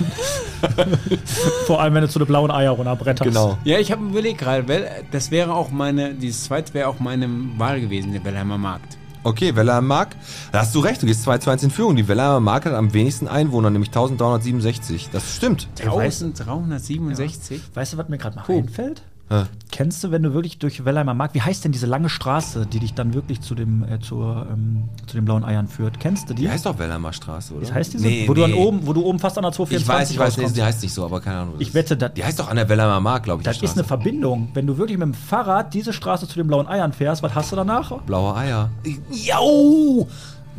[1.66, 3.28] Vor allem, wenn du zu den blauen Eier runterbretterst.
[3.28, 3.58] Genau.
[3.64, 7.28] Ja, ich habe überlegt gerade, weil das wäre auch meine, dieses zweite wäre auch meine
[7.56, 8.98] Wahl gewesen, der Wellheimer Markt.
[9.24, 10.16] Okay, Wellheimer Mark.
[10.50, 11.94] Da hast du recht, du gehst 2 zu 1 in Führung.
[11.96, 15.10] Die Wellheimer Mark hat am wenigsten Einwohner, nämlich 1367.
[15.12, 15.68] Das stimmt.
[15.78, 17.60] weiß- 1367?
[17.74, 18.58] Weißt du, was mir gerade mal Puh.
[18.58, 19.02] einfällt?
[19.30, 19.44] Hä?
[19.70, 22.80] Kennst du, wenn du wirklich durch Wellheimer Mark, wie heißt denn diese lange Straße, die
[22.80, 25.98] dich dann wirklich zu, dem, äh, zur, ähm, zu den blauen Eiern führt?
[26.00, 26.42] Kennst du die?
[26.42, 27.66] Die heißt doch Wellheimer Straße, oder?
[27.66, 28.06] Wie heißt diese?
[28.06, 28.50] Nee, wo, Du nee.
[28.52, 30.56] dann oben, wo du oben fast an der 224 Ich weiß, ich weiß, rauskommst.
[30.56, 31.54] die heißt nicht so, aber keine Ahnung.
[31.60, 33.44] Ich wette, das- Die heißt doch an der Wellheimer Mark, glaube ich.
[33.46, 33.84] Das ist eine.
[33.84, 34.48] Verbindung.
[34.52, 37.52] Wenn du wirklich mit dem Fahrrad diese Straße zu den blauen Eiern fährst, was hast
[37.52, 37.90] du danach?
[38.02, 38.70] Blaue Eier.
[39.10, 40.06] Jau!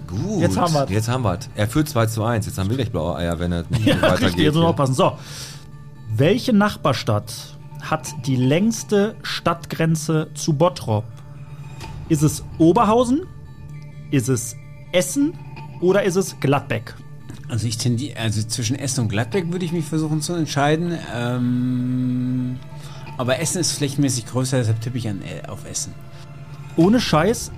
[0.07, 0.41] Gut.
[0.41, 0.89] Jetzt haben wir's.
[0.89, 2.45] Jetzt haben wir Er führt 2 zu 1.
[2.47, 4.23] Jetzt haben wir gleich blaue Eier, wenn er Ja, weitergeht.
[4.23, 4.93] richtig, jetzt muss aufpassen.
[4.95, 5.13] So.
[6.15, 7.52] Welche Nachbarstadt
[7.83, 11.03] hat die längste Stadtgrenze zu Bottrop?
[12.09, 13.21] Ist es Oberhausen?
[14.11, 14.55] Ist es
[14.91, 15.33] Essen?
[15.81, 16.95] Oder ist es Gladbeck?
[17.49, 20.97] Also ich tendiere, also zwischen Essen und Gladbeck würde ich mich versuchen zu entscheiden.
[21.13, 22.57] Ähm,
[23.17, 25.93] aber Essen ist flächenmäßig größer, deshalb tippe ich an, äh, auf Essen.
[26.77, 27.51] Ohne Scheiß,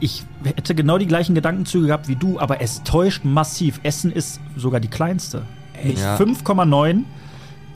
[0.00, 3.80] ich hätte genau die gleichen Gedankenzüge gehabt wie du, aber es täuscht massiv.
[3.84, 5.42] Essen ist sogar die kleinste.
[5.82, 6.16] Mit Ja.
[6.16, 7.04] 5,9.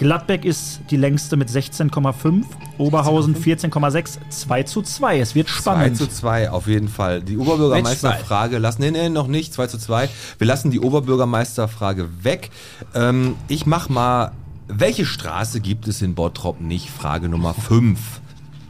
[0.02, 2.42] Gladbeck ist die längste mit 16,5.
[2.78, 4.18] Oberhausen 14,6.
[4.28, 5.20] 2 zu 2.
[5.20, 5.96] Es wird 2 spannend.
[5.96, 7.22] zu 2, auf jeden Fall.
[7.22, 10.08] Die Oberbürgermeisterfrage lassen, nee, nee, noch nicht, 2 zu 2.
[10.38, 12.50] Wir lassen die Oberbürgermeisterfrage weg.
[12.94, 14.32] Ähm, ich mach mal,
[14.66, 16.90] welche Straße gibt es in Bottrop nicht?
[16.90, 18.00] Frage Nummer 5.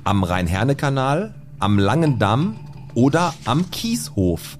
[0.04, 2.56] Am Rhein-Herne-Kanal, am Langen Damm
[2.92, 4.58] oder am Kieshof?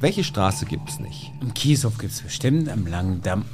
[0.00, 1.32] Welche Straße gibt es nicht?
[1.40, 3.46] Am Kieshof gibt es bestimmt, am Langen Damm,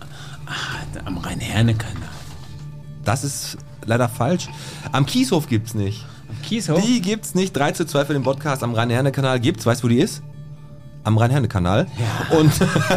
[0.47, 2.20] ah, am Rhein-Herne-Kanal.
[3.05, 4.49] Das ist leider falsch.
[4.93, 6.05] Am Kieshof gibt's nicht.
[6.29, 6.85] Am Kieshof?
[6.85, 7.57] Die gibt's nicht.
[7.57, 9.67] 3 zu 2 für den Podcast am Rhein-Herne-Kanal gibt's.
[9.67, 10.23] Weißt du, wo die ist?
[11.03, 11.87] am Rhein-Herne-Kanal.
[12.39, 12.53] Und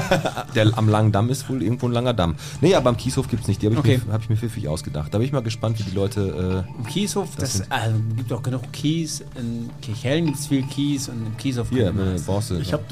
[0.56, 2.36] der am langen Damm ist wohl irgendwo ein langer Damm.
[2.60, 3.62] Nee, aber am Kieshof gibt's nicht.
[3.62, 4.01] Die habe ich, Okay.
[4.06, 5.14] mir- hab ich mir pfiffig ausgedacht.
[5.14, 6.66] Da bin ich mal gespannt, wie die Leute.
[6.78, 9.24] Im Kieshof, das, also, gibt auch genug Kies.
[9.39, 12.60] In Kirchhellen gibt es viel Kies und im Kieshof Äh, hier, äh, du.
[12.62, 12.84] Ich habe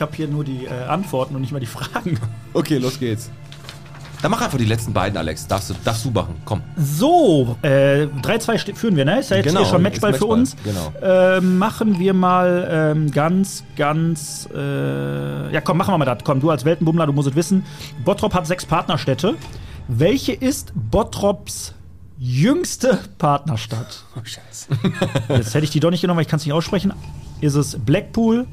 [0.00, 2.18] hab hier nur die äh, Antworten und nicht mal die Fragen.
[2.54, 3.28] Okay, los geht's.
[4.22, 5.46] Dann mach einfach die letzten beiden, Alex.
[5.46, 6.34] Darfst du, darfst du machen.
[6.44, 6.60] Komm.
[6.76, 9.20] So, äh, 3-2 ste- führen wir, ne?
[9.20, 10.56] Ist ja jetzt Genau, hier schon ist Matchball für Matchball, uns.
[10.62, 10.92] genau.
[11.02, 14.46] Äh, machen wir mal ähm, ganz, ganz.
[14.54, 16.18] Äh, ja, komm, machen wir mal das.
[16.22, 17.64] Komm, du als Weltenbummler, du musst es wissen.
[18.04, 19.36] Bottrop hat sechs Partnerstädte.
[19.88, 21.74] Welche ist Bottrops
[22.18, 24.04] jüngste Partnerstadt?
[24.16, 24.68] Oh, scheiße.
[25.30, 26.92] Jetzt hätte ich die doch nicht genommen, weil ich kann es nicht aussprechen.
[27.40, 28.46] Ist es Blackpool?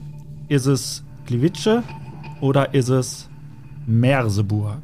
[0.47, 1.81] Ist es Gliwice?
[2.39, 3.27] Oder ist es
[3.85, 4.81] Merseburg?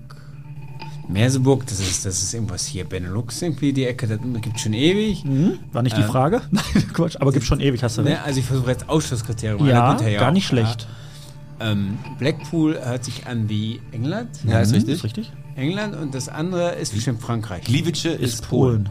[1.07, 2.85] Merseburg, das ist, das ist irgendwas hier.
[2.85, 5.23] Benelux irgendwie die Ecke, das gibt schon ewig.
[5.71, 6.07] War nicht die Ähm.
[6.07, 6.41] Frage?
[6.51, 8.13] Nein, Quatsch, aber gibt schon ewig, hast du recht.
[8.17, 9.67] Ne, also ich versuche jetzt Ausschlusskriterium.
[9.67, 10.87] Ja, ja gar auch, nicht schlecht.
[11.59, 11.71] Ja.
[11.71, 14.29] Ähm, Blackpool hört sich an wie England.
[14.47, 14.93] Ja, ist Hm, richtig.
[14.95, 15.31] Ist richtig?
[15.55, 17.63] England und das andere ist bestimmt Frankreich.
[17.65, 18.89] Gliwice ist, Polen.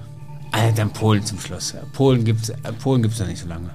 [0.52, 1.74] Ah, dann Polen zum Schluss.
[1.92, 3.70] Polen gibt es äh, Polen gibt's noch nicht so lange.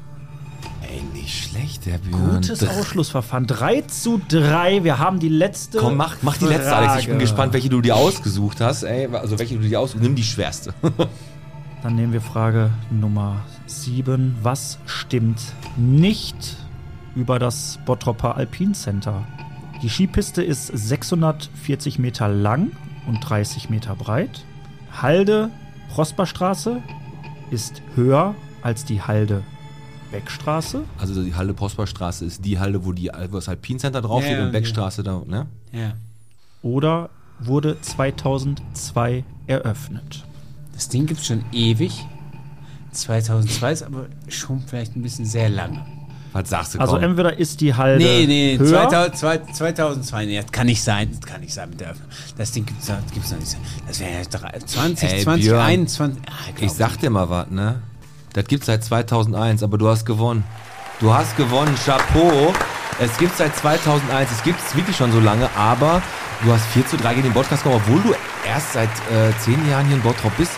[0.90, 2.36] Ey, nicht schlecht, der Björn.
[2.36, 3.46] Gutes Dr- Ausschlussverfahren.
[3.48, 4.84] 3 zu 3.
[4.84, 5.80] Wir haben die letzte.
[5.80, 6.94] Komm, mach, mach die letzte, Alex.
[7.00, 7.20] Ich bin Frage.
[7.20, 8.84] gespannt, welche du dir ausgesucht hast.
[8.84, 10.74] Ey, also welche du dir ausgesucht Nimm die schwerste.
[11.84, 14.38] Dann nehmen wir Frage Nummer 7.
[14.42, 15.42] Was stimmt
[15.76, 16.56] nicht
[17.16, 19.24] über das Bottropper Alpin Center?
[19.84, 22.72] Die Skipiste ist 640 Meter lang
[23.08, 24.44] und 30 Meter breit.
[25.02, 25.52] Halde
[25.94, 26.82] Prosperstraße
[27.52, 28.34] ist höher
[28.64, 29.44] als die Halde
[30.12, 30.82] Beckstraße.
[30.98, 34.46] Also die Halde Prosperstraße ist die Halde, wo, die, wo das Alpincenter draufsteht Ja, ja,
[34.46, 35.46] und Beckstraße da, ne?
[35.72, 35.94] Ja.
[36.62, 40.24] Oder wurde 2002 eröffnet?
[40.74, 42.06] Das Ding gibt es schon ewig.
[42.92, 45.86] 2002 ist aber schon vielleicht ein bisschen sehr lange.
[46.34, 47.04] Was sagst du, Also komm?
[47.04, 51.10] entweder ist die Halde Nee, nee, höher 2000, zwei- 2002, nee, das kann nicht sein.
[51.12, 52.10] Das kann nicht sein mit der Öffnung.
[52.38, 53.58] Das Ding gibt es gibt's noch nicht.
[53.88, 55.62] Das wäre ja drei- 20, Ey, 20, Björn.
[55.66, 56.22] 21.
[56.28, 57.82] Ah, glaub Ich sag dir mal was, ne?
[58.38, 60.44] Das gibt's seit 2001, aber du hast gewonnen.
[61.00, 62.54] Du hast gewonnen, Chapeau.
[63.00, 66.04] Es gibt seit 2001, es gibt's wirklich schon so lange, aber
[66.44, 68.16] du hast 4 zu 3 gegen den Podcast gewonnen, obwohl du
[68.48, 70.52] erst seit äh, 10 Jahren hier in Bottrop bist.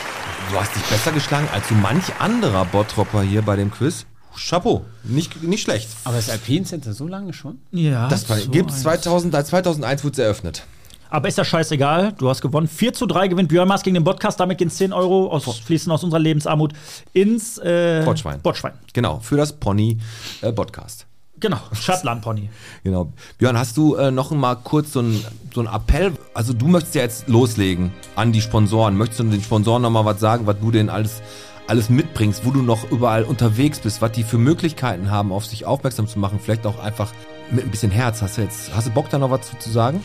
[0.51, 4.05] Du hast dich besser geschlagen als so manch anderer Bottropper hier bei dem Quiz.
[4.38, 5.88] Chapeau, nicht, nicht schlecht.
[6.03, 7.59] Aber das Alpine Center so lange schon?
[7.71, 10.63] Ja, Das so gibt's ein- 2000, seit 2001 wurde es eröffnet.
[11.10, 12.14] Aber ist ja scheißegal.
[12.18, 12.68] Du hast gewonnen.
[12.68, 14.39] 4 zu 3 gewinnt Björn Maas gegen den Podcast.
[14.39, 16.74] Damit gehen 10 Euro aus, fließen aus unserer Lebensarmut
[17.14, 18.41] ins äh, Botschwein.
[18.41, 18.74] Botschwein.
[18.93, 19.97] Genau, für das Pony
[20.41, 21.07] äh, Podcast.
[21.39, 22.49] Genau, Schattlandpony.
[22.84, 23.12] Genau.
[23.38, 26.14] Björn, hast du äh, noch mal kurz so einen so Appell?
[26.34, 28.95] Also du möchtest ja jetzt loslegen an die Sponsoren.
[28.97, 31.22] Möchtest du den Sponsoren noch mal was sagen, was du denen alles,
[31.68, 35.66] alles mitbringst, wo du noch überall unterwegs bist, was die für Möglichkeiten haben, auf sich
[35.66, 36.39] aufmerksam zu machen?
[36.43, 37.12] Vielleicht auch einfach
[37.51, 38.22] mit ein bisschen Herz.
[38.22, 40.03] Hast du jetzt, hast du Bock da noch was zu, zu sagen?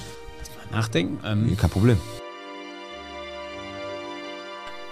[0.75, 1.19] Nachdenken.
[1.25, 1.97] Ähm, Kein Problem.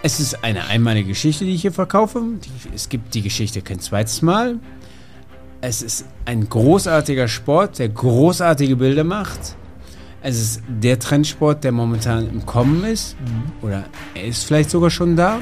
[0.04, 2.20] Es ist eine einmalige Geschichte, die ich hier verkaufe.
[2.44, 4.58] Die, es gibt die Geschichte kein zweites Mal.
[5.60, 9.56] Es ist ein großartiger Sport, der großartige Bilder macht.
[10.20, 13.16] Es ist der Trendsport, der momentan im Kommen ist.
[13.60, 15.40] Oder er ist vielleicht sogar schon da.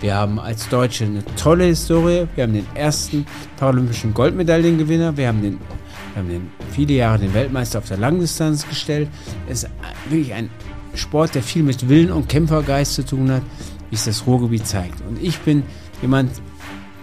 [0.00, 2.26] Wir haben als Deutsche eine tolle Historie.
[2.34, 3.24] Wir haben den ersten
[3.56, 5.16] paralympischen Goldmedaillengewinner.
[5.16, 5.58] Wir haben den,
[6.14, 9.08] wir haben den viele Jahre den Weltmeister auf der Langdistanz gestellt.
[9.48, 9.70] Es ist
[10.08, 10.50] wirklich ein
[10.94, 13.42] Sport, der viel mit Willen und Kämpfergeist zu tun hat,
[13.90, 15.00] wie es das Ruhrgebiet zeigt.
[15.08, 15.62] Und ich bin
[16.02, 16.30] jemand,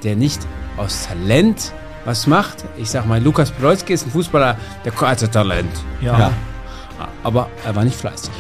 [0.04, 0.40] der nicht
[0.78, 1.74] aus Talent
[2.06, 2.66] was macht.
[2.78, 5.72] Ich sag mal, Lukas Podolski ist ein Fußballer, der hatte Talent.
[6.02, 6.32] Ja.
[7.24, 8.32] Aber er war nicht fleißig.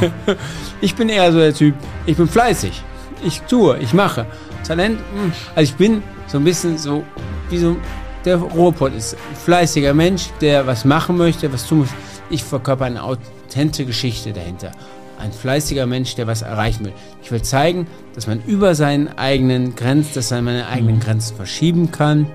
[0.80, 1.74] ich bin eher so der Typ,
[2.06, 2.82] ich bin fleißig.
[3.24, 4.26] Ich tue, ich mache.
[4.66, 7.04] Talent, mh, also ich bin so ein bisschen so,
[7.50, 7.76] wie so,
[8.24, 11.88] der Ruhrpott ist ein fleißiger Mensch, der was machen möchte, was tun muss.
[12.30, 14.72] Ich verkörper eine authentische Geschichte dahinter.
[15.18, 16.92] Ein fleißiger Mensch, der was erreichen will.
[17.22, 21.90] Ich will zeigen, dass man über seinen eigenen Grenzen, dass man seine eigenen Grenzen verschieben
[21.90, 22.26] kann.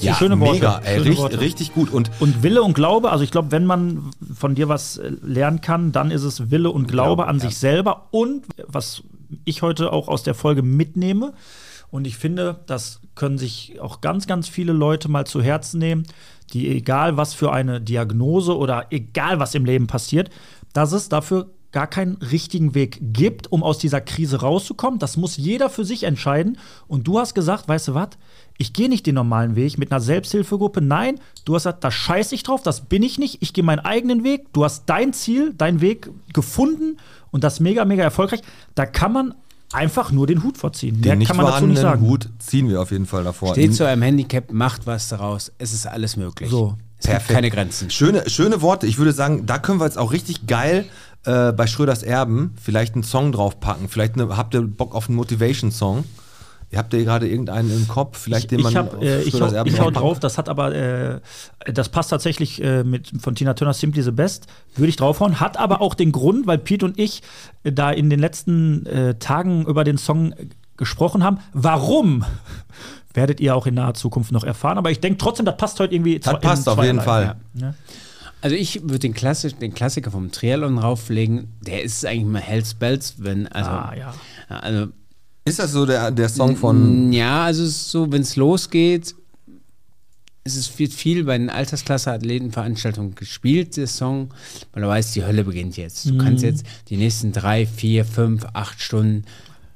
[0.00, 0.54] Ja, schöne Worte.
[0.54, 1.40] mega, ey, Schöne richtig, Worte.
[1.40, 1.92] richtig gut.
[1.92, 5.60] Und Und Wille und Glaube, also ich glaube, wenn man von dir was äh, lernen
[5.60, 7.42] kann, dann ist es Wille und Glaube Glaube, an ja.
[7.44, 8.08] sich selber.
[8.10, 9.02] Und was
[9.44, 11.32] ich heute auch aus der Folge mitnehme,
[11.94, 16.02] und ich finde, das können sich auch ganz, ganz viele Leute mal zu Herzen nehmen,
[16.52, 20.28] die egal was für eine Diagnose oder egal was im Leben passiert,
[20.72, 24.98] dass es dafür gar keinen richtigen Weg gibt, um aus dieser Krise rauszukommen.
[24.98, 26.58] Das muss jeder für sich entscheiden.
[26.88, 28.08] Und du hast gesagt, weißt du was?
[28.58, 30.80] Ich gehe nicht den normalen Weg mit einer Selbsthilfegruppe.
[30.80, 33.40] Nein, du hast gesagt, da scheiße ich drauf, das bin ich nicht.
[33.40, 34.52] Ich gehe meinen eigenen Weg.
[34.52, 36.96] Du hast dein Ziel, deinen Weg gefunden
[37.30, 38.42] und das mega, mega erfolgreich.
[38.74, 39.34] Da kann man
[39.74, 41.00] einfach nur den Hut vorziehen.
[41.00, 42.02] Mehr den nicht kann man dazu nicht sagen.
[42.02, 43.52] Hut ziehen wir auf jeden Fall davor.
[43.52, 45.52] Steht zu einem Handicap, macht was daraus.
[45.58, 46.50] Es ist alles möglich.
[46.50, 46.76] So.
[47.02, 47.34] Perfekt.
[47.34, 47.90] keine Grenzen.
[47.90, 48.86] Schöne, schöne Worte.
[48.86, 50.86] Ich würde sagen, da können wir jetzt auch richtig geil
[51.24, 53.88] äh, bei Schröders Erben vielleicht einen Song draufpacken.
[53.88, 56.04] Vielleicht eine, habt ihr Bock auf einen Motivation-Song?
[56.74, 59.40] Ihr habt ihr gerade irgendeinen im Kopf, vielleicht den man ich, hab, auf äh, ich,
[59.40, 61.20] hau, ich hau drauf, das hat aber, äh,
[61.72, 65.38] das passt tatsächlich äh, mit von Tina Turner Simply the Best, würde ich draufhauen.
[65.38, 67.22] Hat aber auch den Grund, weil Pete und ich
[67.62, 71.38] äh, da in den letzten äh, Tagen über den Song äh, gesprochen haben.
[71.52, 72.24] Warum?
[73.14, 74.76] Werdet ihr auch in naher Zukunft noch erfahren.
[74.76, 76.18] Aber ich denke trotzdem, das passt heute irgendwie.
[76.18, 77.00] Das passt in auf jeden.
[77.00, 77.36] Fall.
[77.54, 77.68] Ja.
[77.68, 77.74] Ja.
[78.40, 81.52] Also ich würde den, den Klassiker vom Triathlon rauflegen.
[81.60, 84.12] Der ist eigentlich mal Hells Bells, wenn, also, Ah, ja.
[84.48, 84.88] also
[85.44, 87.12] Ist das so der, der Song von.
[87.12, 89.14] Ja, also es ist so, wenn es losgeht,
[90.42, 94.32] es ist viel, viel bei den Altersklasse-Athletenveranstaltungen gespielt, der Song,
[94.72, 96.06] weil du weißt, die Hölle beginnt jetzt.
[96.06, 99.24] Du kannst jetzt die nächsten drei, vier, fünf, acht Stunden,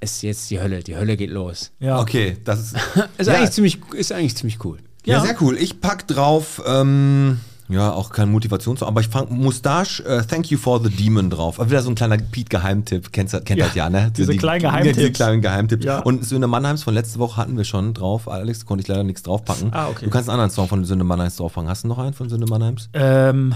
[0.01, 1.71] ist jetzt die Hölle, die Hölle geht los.
[1.81, 2.01] Ja.
[2.01, 2.77] Okay, das ist.
[3.19, 3.35] Ist, Ja.
[3.35, 4.79] eigentlich, ziemlich, ist eigentlich ziemlich cool.
[5.05, 5.25] Ja, Ja.
[5.25, 5.57] sehr cool.
[5.59, 10.59] Ich pack drauf, ähm, ja, auch kein Motivationssong, aber ich fang Mustache, äh, Thank You
[10.59, 11.61] for the Demon drauf.
[11.61, 13.13] Aber wieder so ein kleiner Pete-Geheimtipp.
[13.13, 14.11] Kennst du- Kennt Ja, das ja, ne?
[14.17, 14.97] diese Die- kleinen Geheimtipps.
[14.99, 15.85] Die kleinen Geheimtipps.
[15.85, 15.99] Ja.
[16.01, 18.29] Und Söhne Mannheims von letzte Woche hatten wir schon drauf.
[18.29, 19.73] Alex, konnte ich leider nichts draufpacken.
[19.73, 20.05] Ah, okay.
[20.07, 21.69] Du kannst einen anderen Song von Söhne Mannheims draufpacken.
[21.69, 22.89] Hast du noch einen von Söhne Mannheims?
[22.95, 23.55] Ähm,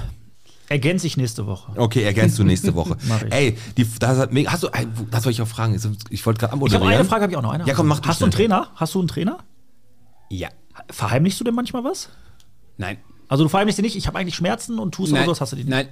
[0.69, 1.73] ergänze ich nächste Woche.
[1.77, 2.97] Okay, ergänzt du nächste Woche.
[3.27, 3.33] Ich.
[3.33, 4.69] Ey, die, das hat mega, hast du,
[5.11, 5.75] das wollte ich auch fragen.
[5.75, 6.89] Ich wollte gerade Ich habe anmoderieren.
[6.93, 7.65] eine Frage, habe ich auch noch eine.
[7.67, 8.33] Ja, komm, mach du Hast du einen.
[8.33, 8.69] Trainer?
[8.77, 9.39] Hast du einen Trainer?
[10.31, 10.49] Ja.
[10.91, 12.09] Verheimlichst du denn manchmal was?
[12.79, 12.97] Nein.
[13.33, 15.27] Also du verheimlichst dir nicht, ich habe eigentlich Schmerzen und tust aber Nein.
[15.27, 15.71] sowas, hast du die nicht?
[15.71, 15.89] Nein.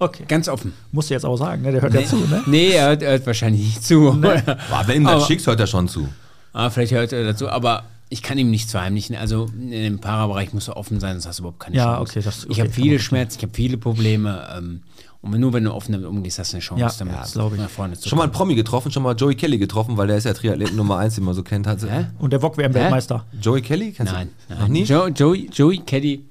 [0.00, 0.24] Okay.
[0.26, 0.72] Ganz offen.
[0.90, 1.70] Musst du jetzt auch sagen, ne?
[1.70, 2.42] der hört ja zu, ne?
[2.46, 4.18] Nee, er hört, er hört wahrscheinlich nicht zu.
[4.20, 6.08] Boah, wenn ihm das Aber- schickst, hört er schon zu.
[6.52, 9.14] Ah, vielleicht hört er dazu, aber ich kann ihm nichts verheimlichen.
[9.14, 12.00] Also in dem Parabereich musst du offen sein, sonst hast du überhaupt keine Ja, Chance.
[12.10, 14.48] okay, das- ich okay, habe kann viele Schmerzen, ich habe viele Probleme.
[14.56, 14.80] Ähm,
[15.20, 17.20] und wenn- nur wenn du offen damit umgehst, hast du eine Chance, Ja, damit ja,
[17.20, 17.60] das glaub ich.
[17.60, 18.38] nach vorne zu Schon mal einen kommen.
[18.48, 21.22] Promi getroffen, schon mal Joey Kelly getroffen, weil der ist ja Triathleten Nummer 1, den
[21.24, 21.66] man so kennt.
[21.68, 21.82] Hat.
[21.82, 22.06] Hä?
[22.18, 23.26] Und der Wok-WM-Weltmeister.
[23.40, 23.92] Joey Kelly?
[23.92, 24.54] Kennst Nein, du?
[24.54, 24.62] nein.
[24.62, 24.82] Noch nie?
[24.84, 26.24] Jo, Joey, Joey Caddy,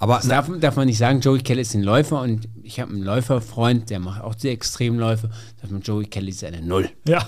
[0.00, 2.92] Aber das darf, darf man nicht sagen, Joey Kelly ist ein Läufer und ich habe
[2.92, 5.28] einen Läuferfreund, der macht auch die Extremläufe.
[5.60, 6.88] Sagt man, Joey Kelly ist eine Null.
[7.06, 7.26] Ja.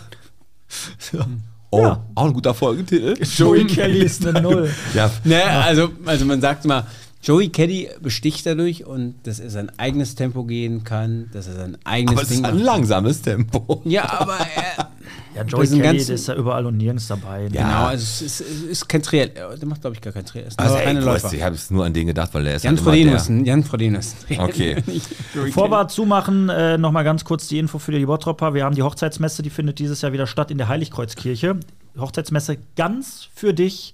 [1.70, 2.04] oh, Ja.
[2.14, 3.14] auch ein guter Folgetitel.
[3.36, 4.70] Joey Kelly ist eine Null.
[4.94, 6.86] Ja, Ne, also, also man sagt mal,
[7.22, 11.76] Joey Caddy besticht dadurch und dass er sein eigenes Tempo gehen kann, dass er sein
[11.84, 12.64] eigenes aber es Ding ist ein macht.
[12.64, 13.82] langsames Tempo.
[13.84, 14.90] Ja, aber er,
[15.36, 17.42] Ja, Joey der ist ja überall und nirgends dabei.
[17.44, 17.50] Ne?
[17.50, 19.28] Genau, also es ist, es ist kein Trial.
[19.28, 20.46] Der macht, glaube ich, gar kein Trial.
[20.46, 21.24] Es ist Also, ey, keine du Läufer.
[21.24, 23.64] weißt, ich habe es nur an den gedacht, weil der ist Jan halt ein Jan
[23.64, 24.00] Trial.
[24.38, 24.76] Okay.
[25.34, 28.54] Bevor wir zumachen, äh, noch mal ganz kurz die Info für die Bottropper.
[28.54, 31.60] Wir haben die Hochzeitsmesse, die findet dieses Jahr wieder statt in der Heiligkreuzkirche.
[31.98, 33.92] Hochzeitsmesse ganz für dich.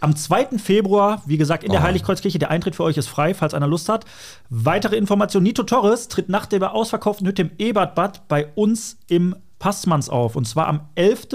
[0.00, 0.58] Am 2.
[0.58, 1.84] Februar, wie gesagt, in der Oh.
[1.84, 2.38] Heiligkreuzkirche.
[2.38, 4.04] Der Eintritt für euch ist frei, falls einer Lust hat.
[4.48, 10.08] Weitere Informationen: Nito Torres tritt nach der ausverkauften Hütte im Ebertbad bei uns im Passmanns
[10.08, 10.36] auf.
[10.36, 11.28] Und zwar am 11.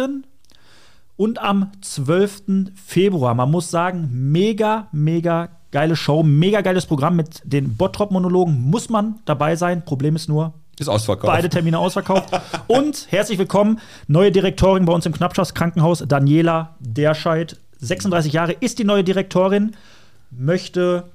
[1.16, 2.72] und am 12.
[2.76, 3.34] Februar.
[3.36, 8.62] Man muss sagen, mega, mega geile Show, mega geiles Programm mit den Bottrop-Monologen.
[8.70, 9.84] Muss man dabei sein.
[9.86, 11.32] Problem ist nur, Ist ausverkauft.
[11.32, 12.30] beide Termine ausverkauft.
[12.68, 17.58] Und herzlich willkommen, neue Direktorin bei uns im Knappschaft Krankenhaus, Daniela Derscheid.
[17.80, 19.76] 36 Jahre ist die neue Direktorin,
[20.32, 21.10] möchte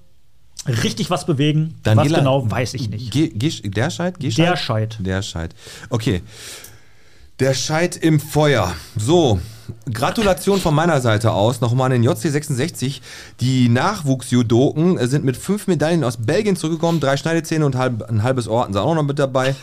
[0.67, 1.75] richtig was bewegen.
[1.85, 3.13] was genau, weiß ich nicht.
[3.13, 3.91] Ge Ge der?
[4.19, 4.99] Ge Der Scheid.
[5.01, 5.55] Der Scheid.
[5.89, 6.23] Okay.
[7.39, 8.75] Der Scheid im Feuer.
[8.97, 9.41] So,
[9.91, 13.01] Gratulation von meiner Seite aus nochmal an den JC66.
[13.41, 17.01] Die Nachwuchsjudoken sind mit fünf Medaillen aus Belgien zurückgekommen.
[17.01, 19.55] Drei Schneidezähne und halb, ein halbes Ohr hatten sie auch noch mit dabei.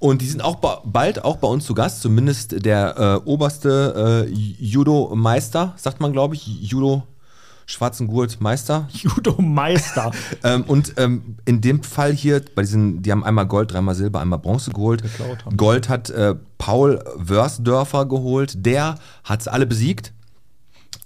[0.00, 2.00] Und die sind auch ba bald auch bei uns zu Gast.
[2.00, 6.46] Zumindest der äh, oberste äh, Judo-Meister, sagt man, glaube ich.
[6.46, 7.04] Judo
[7.66, 8.88] schwarzen Gurt Meister.
[8.92, 10.10] Judo-Meister.
[10.42, 14.20] Ähm, und ähm, in dem Fall hier, bei diesen, die haben einmal Gold, dreimal Silber,
[14.20, 15.02] einmal Bronze geholt.
[15.54, 18.54] Gold hat äh, Paul Wörsdörfer geholt.
[18.64, 20.14] Der hat es alle besiegt.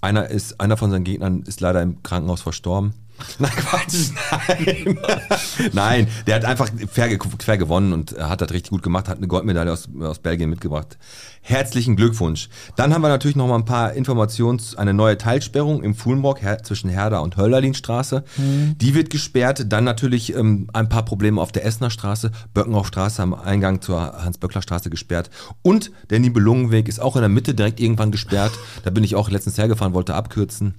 [0.00, 2.94] Einer, ist, einer von seinen Gegnern ist leider im Krankenhaus verstorben.
[3.38, 4.10] Nein, Quatsch,
[4.48, 4.98] nein.
[5.72, 7.08] nein, der hat einfach fair,
[7.38, 10.98] fair gewonnen und hat das richtig gut gemacht, hat eine Goldmedaille aus, aus Belgien mitgebracht.
[11.40, 12.48] Herzlichen Glückwunsch.
[12.76, 16.42] Dann haben wir natürlich noch mal ein paar Informationen, zu- eine neue Teilsperrung im Fuhlenbrock
[16.42, 18.24] her zwischen Herder und Hölderlinstraße.
[18.36, 19.66] Die wird gesperrt.
[19.68, 24.90] Dann natürlich ähm, ein paar Probleme auf der Essener Straße, Böckenhoffstraße am Eingang zur Hans-Böckler-Straße
[24.90, 25.30] gesperrt.
[25.62, 28.52] Und der Nibelungenweg ist auch in der Mitte direkt irgendwann gesperrt.
[28.82, 30.74] Da bin ich auch letztens hergefahren, wollte abkürzen.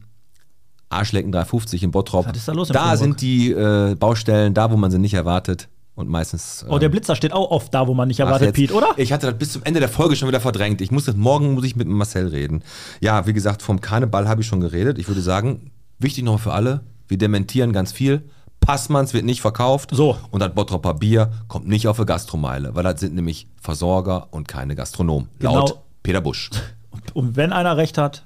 [0.90, 2.28] Arschlecken 350 in Bottrop.
[2.28, 5.68] Was ist da los Da sind die äh, Baustellen, da wo man sie nicht erwartet.
[5.96, 6.66] Und meistens.
[6.68, 8.90] Oh, der ähm, Blitzer steht auch oft da, wo man nicht erwartet, Pete, oder?
[8.98, 10.82] Ich hatte das bis zum Ende der Folge schon wieder verdrängt.
[10.82, 12.64] Ich muss das, morgen muss ich mit Marcel reden.
[13.00, 15.00] Ja, wie gesagt, vom Karneval habe ich schon geredet.
[15.00, 18.24] Ich würde sagen, wichtig noch für alle, wir dementieren ganz viel.
[18.60, 19.92] Passmanns wird nicht verkauft.
[19.94, 20.18] So.
[20.32, 24.48] Und das Bottropper Bier kommt nicht auf eine Gastromeile, weil das sind nämlich Versorger und
[24.48, 25.30] keine Gastronomen.
[25.40, 25.60] Genau.
[25.60, 26.50] Laut Peter Busch.
[27.14, 28.24] Und wenn einer recht hat,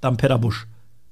[0.00, 0.66] dann Peter Busch.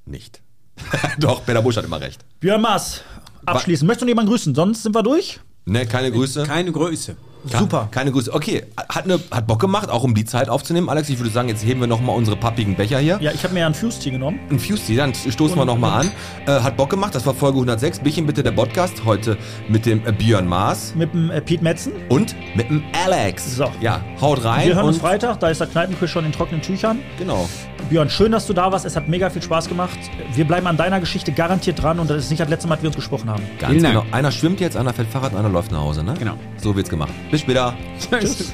[0.05, 0.43] Nicht.
[1.19, 2.21] Doch, Peter Busch hat immer recht.
[2.41, 3.03] Björn Maas,
[3.47, 3.87] abschließen.
[3.87, 4.55] Möchtest du noch jemanden grüßen?
[4.55, 5.41] Sonst sind wir durch.
[5.65, 6.45] Ne, keine Grüße.
[6.45, 7.17] Keine Größe.
[7.53, 7.89] Ka- Super.
[7.93, 8.33] Keine Grüße.
[8.35, 10.89] Okay, hat, ne, hat Bock gemacht, auch um die Zeit aufzunehmen.
[10.89, 13.19] Alex, ich würde sagen, jetzt heben wir nochmal unsere pappigen Becher hier.
[13.23, 14.41] Ja, ich habe mir ja einen Fuse-Tee genommen.
[14.51, 16.11] Ein Fuse, dann stoßen wir nochmal an.
[16.47, 18.01] Äh, hat Bock gemacht, das war Folge 106.
[18.01, 19.05] Bierchen bitte der Podcast.
[19.05, 19.39] Heute
[19.69, 21.93] mit dem äh, Björn Maas Mit dem äh, Pete Metzen.
[22.09, 23.57] und mit dem Alex.
[23.57, 23.71] So.
[23.81, 24.67] Ja, haut rein.
[24.67, 26.99] Wir hören uns Freitag, da ist der Kneipenquiz schon in trockenen Tüchern.
[27.19, 27.49] Genau.
[27.89, 28.85] Björn, schön, dass du da warst.
[28.85, 29.99] Es hat mega viel Spaß gemacht.
[30.35, 32.83] Wir bleiben an deiner Geschichte garantiert dran und das ist nicht das letzte Mal, dass
[32.83, 33.43] wir uns gesprochen haben.
[33.59, 34.01] Ganz Vielen genau.
[34.03, 34.15] Dank.
[34.15, 36.15] Einer schwimmt jetzt, einer fährt Fahrrad, einer läuft nach Hause, ne?
[36.19, 36.35] Genau.
[36.59, 37.13] So wird's gemacht.
[37.31, 37.75] Bis später.
[37.99, 38.53] Tschüss.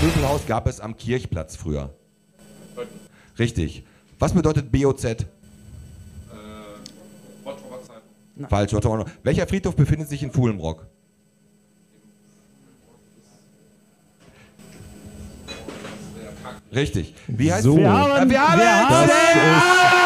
[0.00, 1.94] Welches Möbelhaus gab es am Kirchplatz früher?
[3.38, 3.84] Richtig.
[4.18, 5.02] Was bedeutet BOZ?
[8.48, 8.72] Falsch.
[8.72, 9.14] Bottroper Zeit.
[9.22, 10.86] Welcher Friedhof befindet sich in Fuhlenbrock?
[16.74, 17.14] Richtig.
[17.26, 17.76] Wie heißt So.
[17.76, 18.88] Wir haben, wir haben wir es!
[18.88, 19.99] haben Wir haben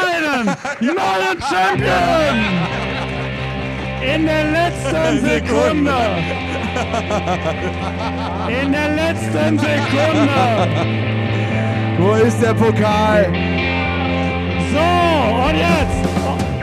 [0.00, 2.36] einen neuen Champion!
[4.02, 5.94] In der letzten Sekunde!
[8.48, 10.68] In der letzten Sekunde!
[11.98, 13.32] Wo ist der Pokal?
[14.72, 14.86] So,
[15.48, 16.04] und jetzt!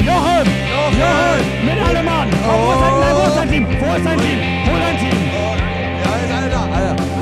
[0.06, 0.48] Jochen!
[0.70, 1.42] Jochen!
[1.66, 2.30] Mit allem Mann!
[2.46, 3.66] Wo ist dein, nein, wo ist dein Team?
[3.68, 4.38] Wo ist dein Team?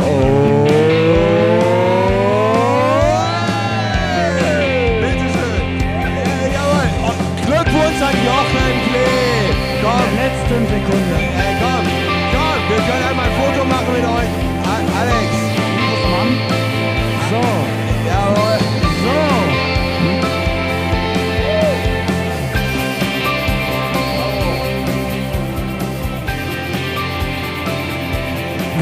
[0.03, 0.51] Hol
[8.02, 9.49] an Jochen Klee.
[9.52, 11.15] In Komm, der letzten Sekunde.
[11.45, 11.86] ey, komm.
[12.34, 14.32] Komm, wir können einmal ein Foto machen mit euch.
[14.73, 15.30] A- Alex.
[16.11, 16.32] Mann.
[17.30, 17.41] So,
[18.10, 18.57] Jawohl.
[19.03, 20.32] so.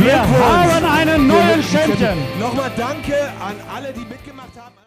[0.01, 2.17] Wir haben einen neuen Champion.
[2.39, 4.28] Nochmal danke an alle, die mitgemacht haben.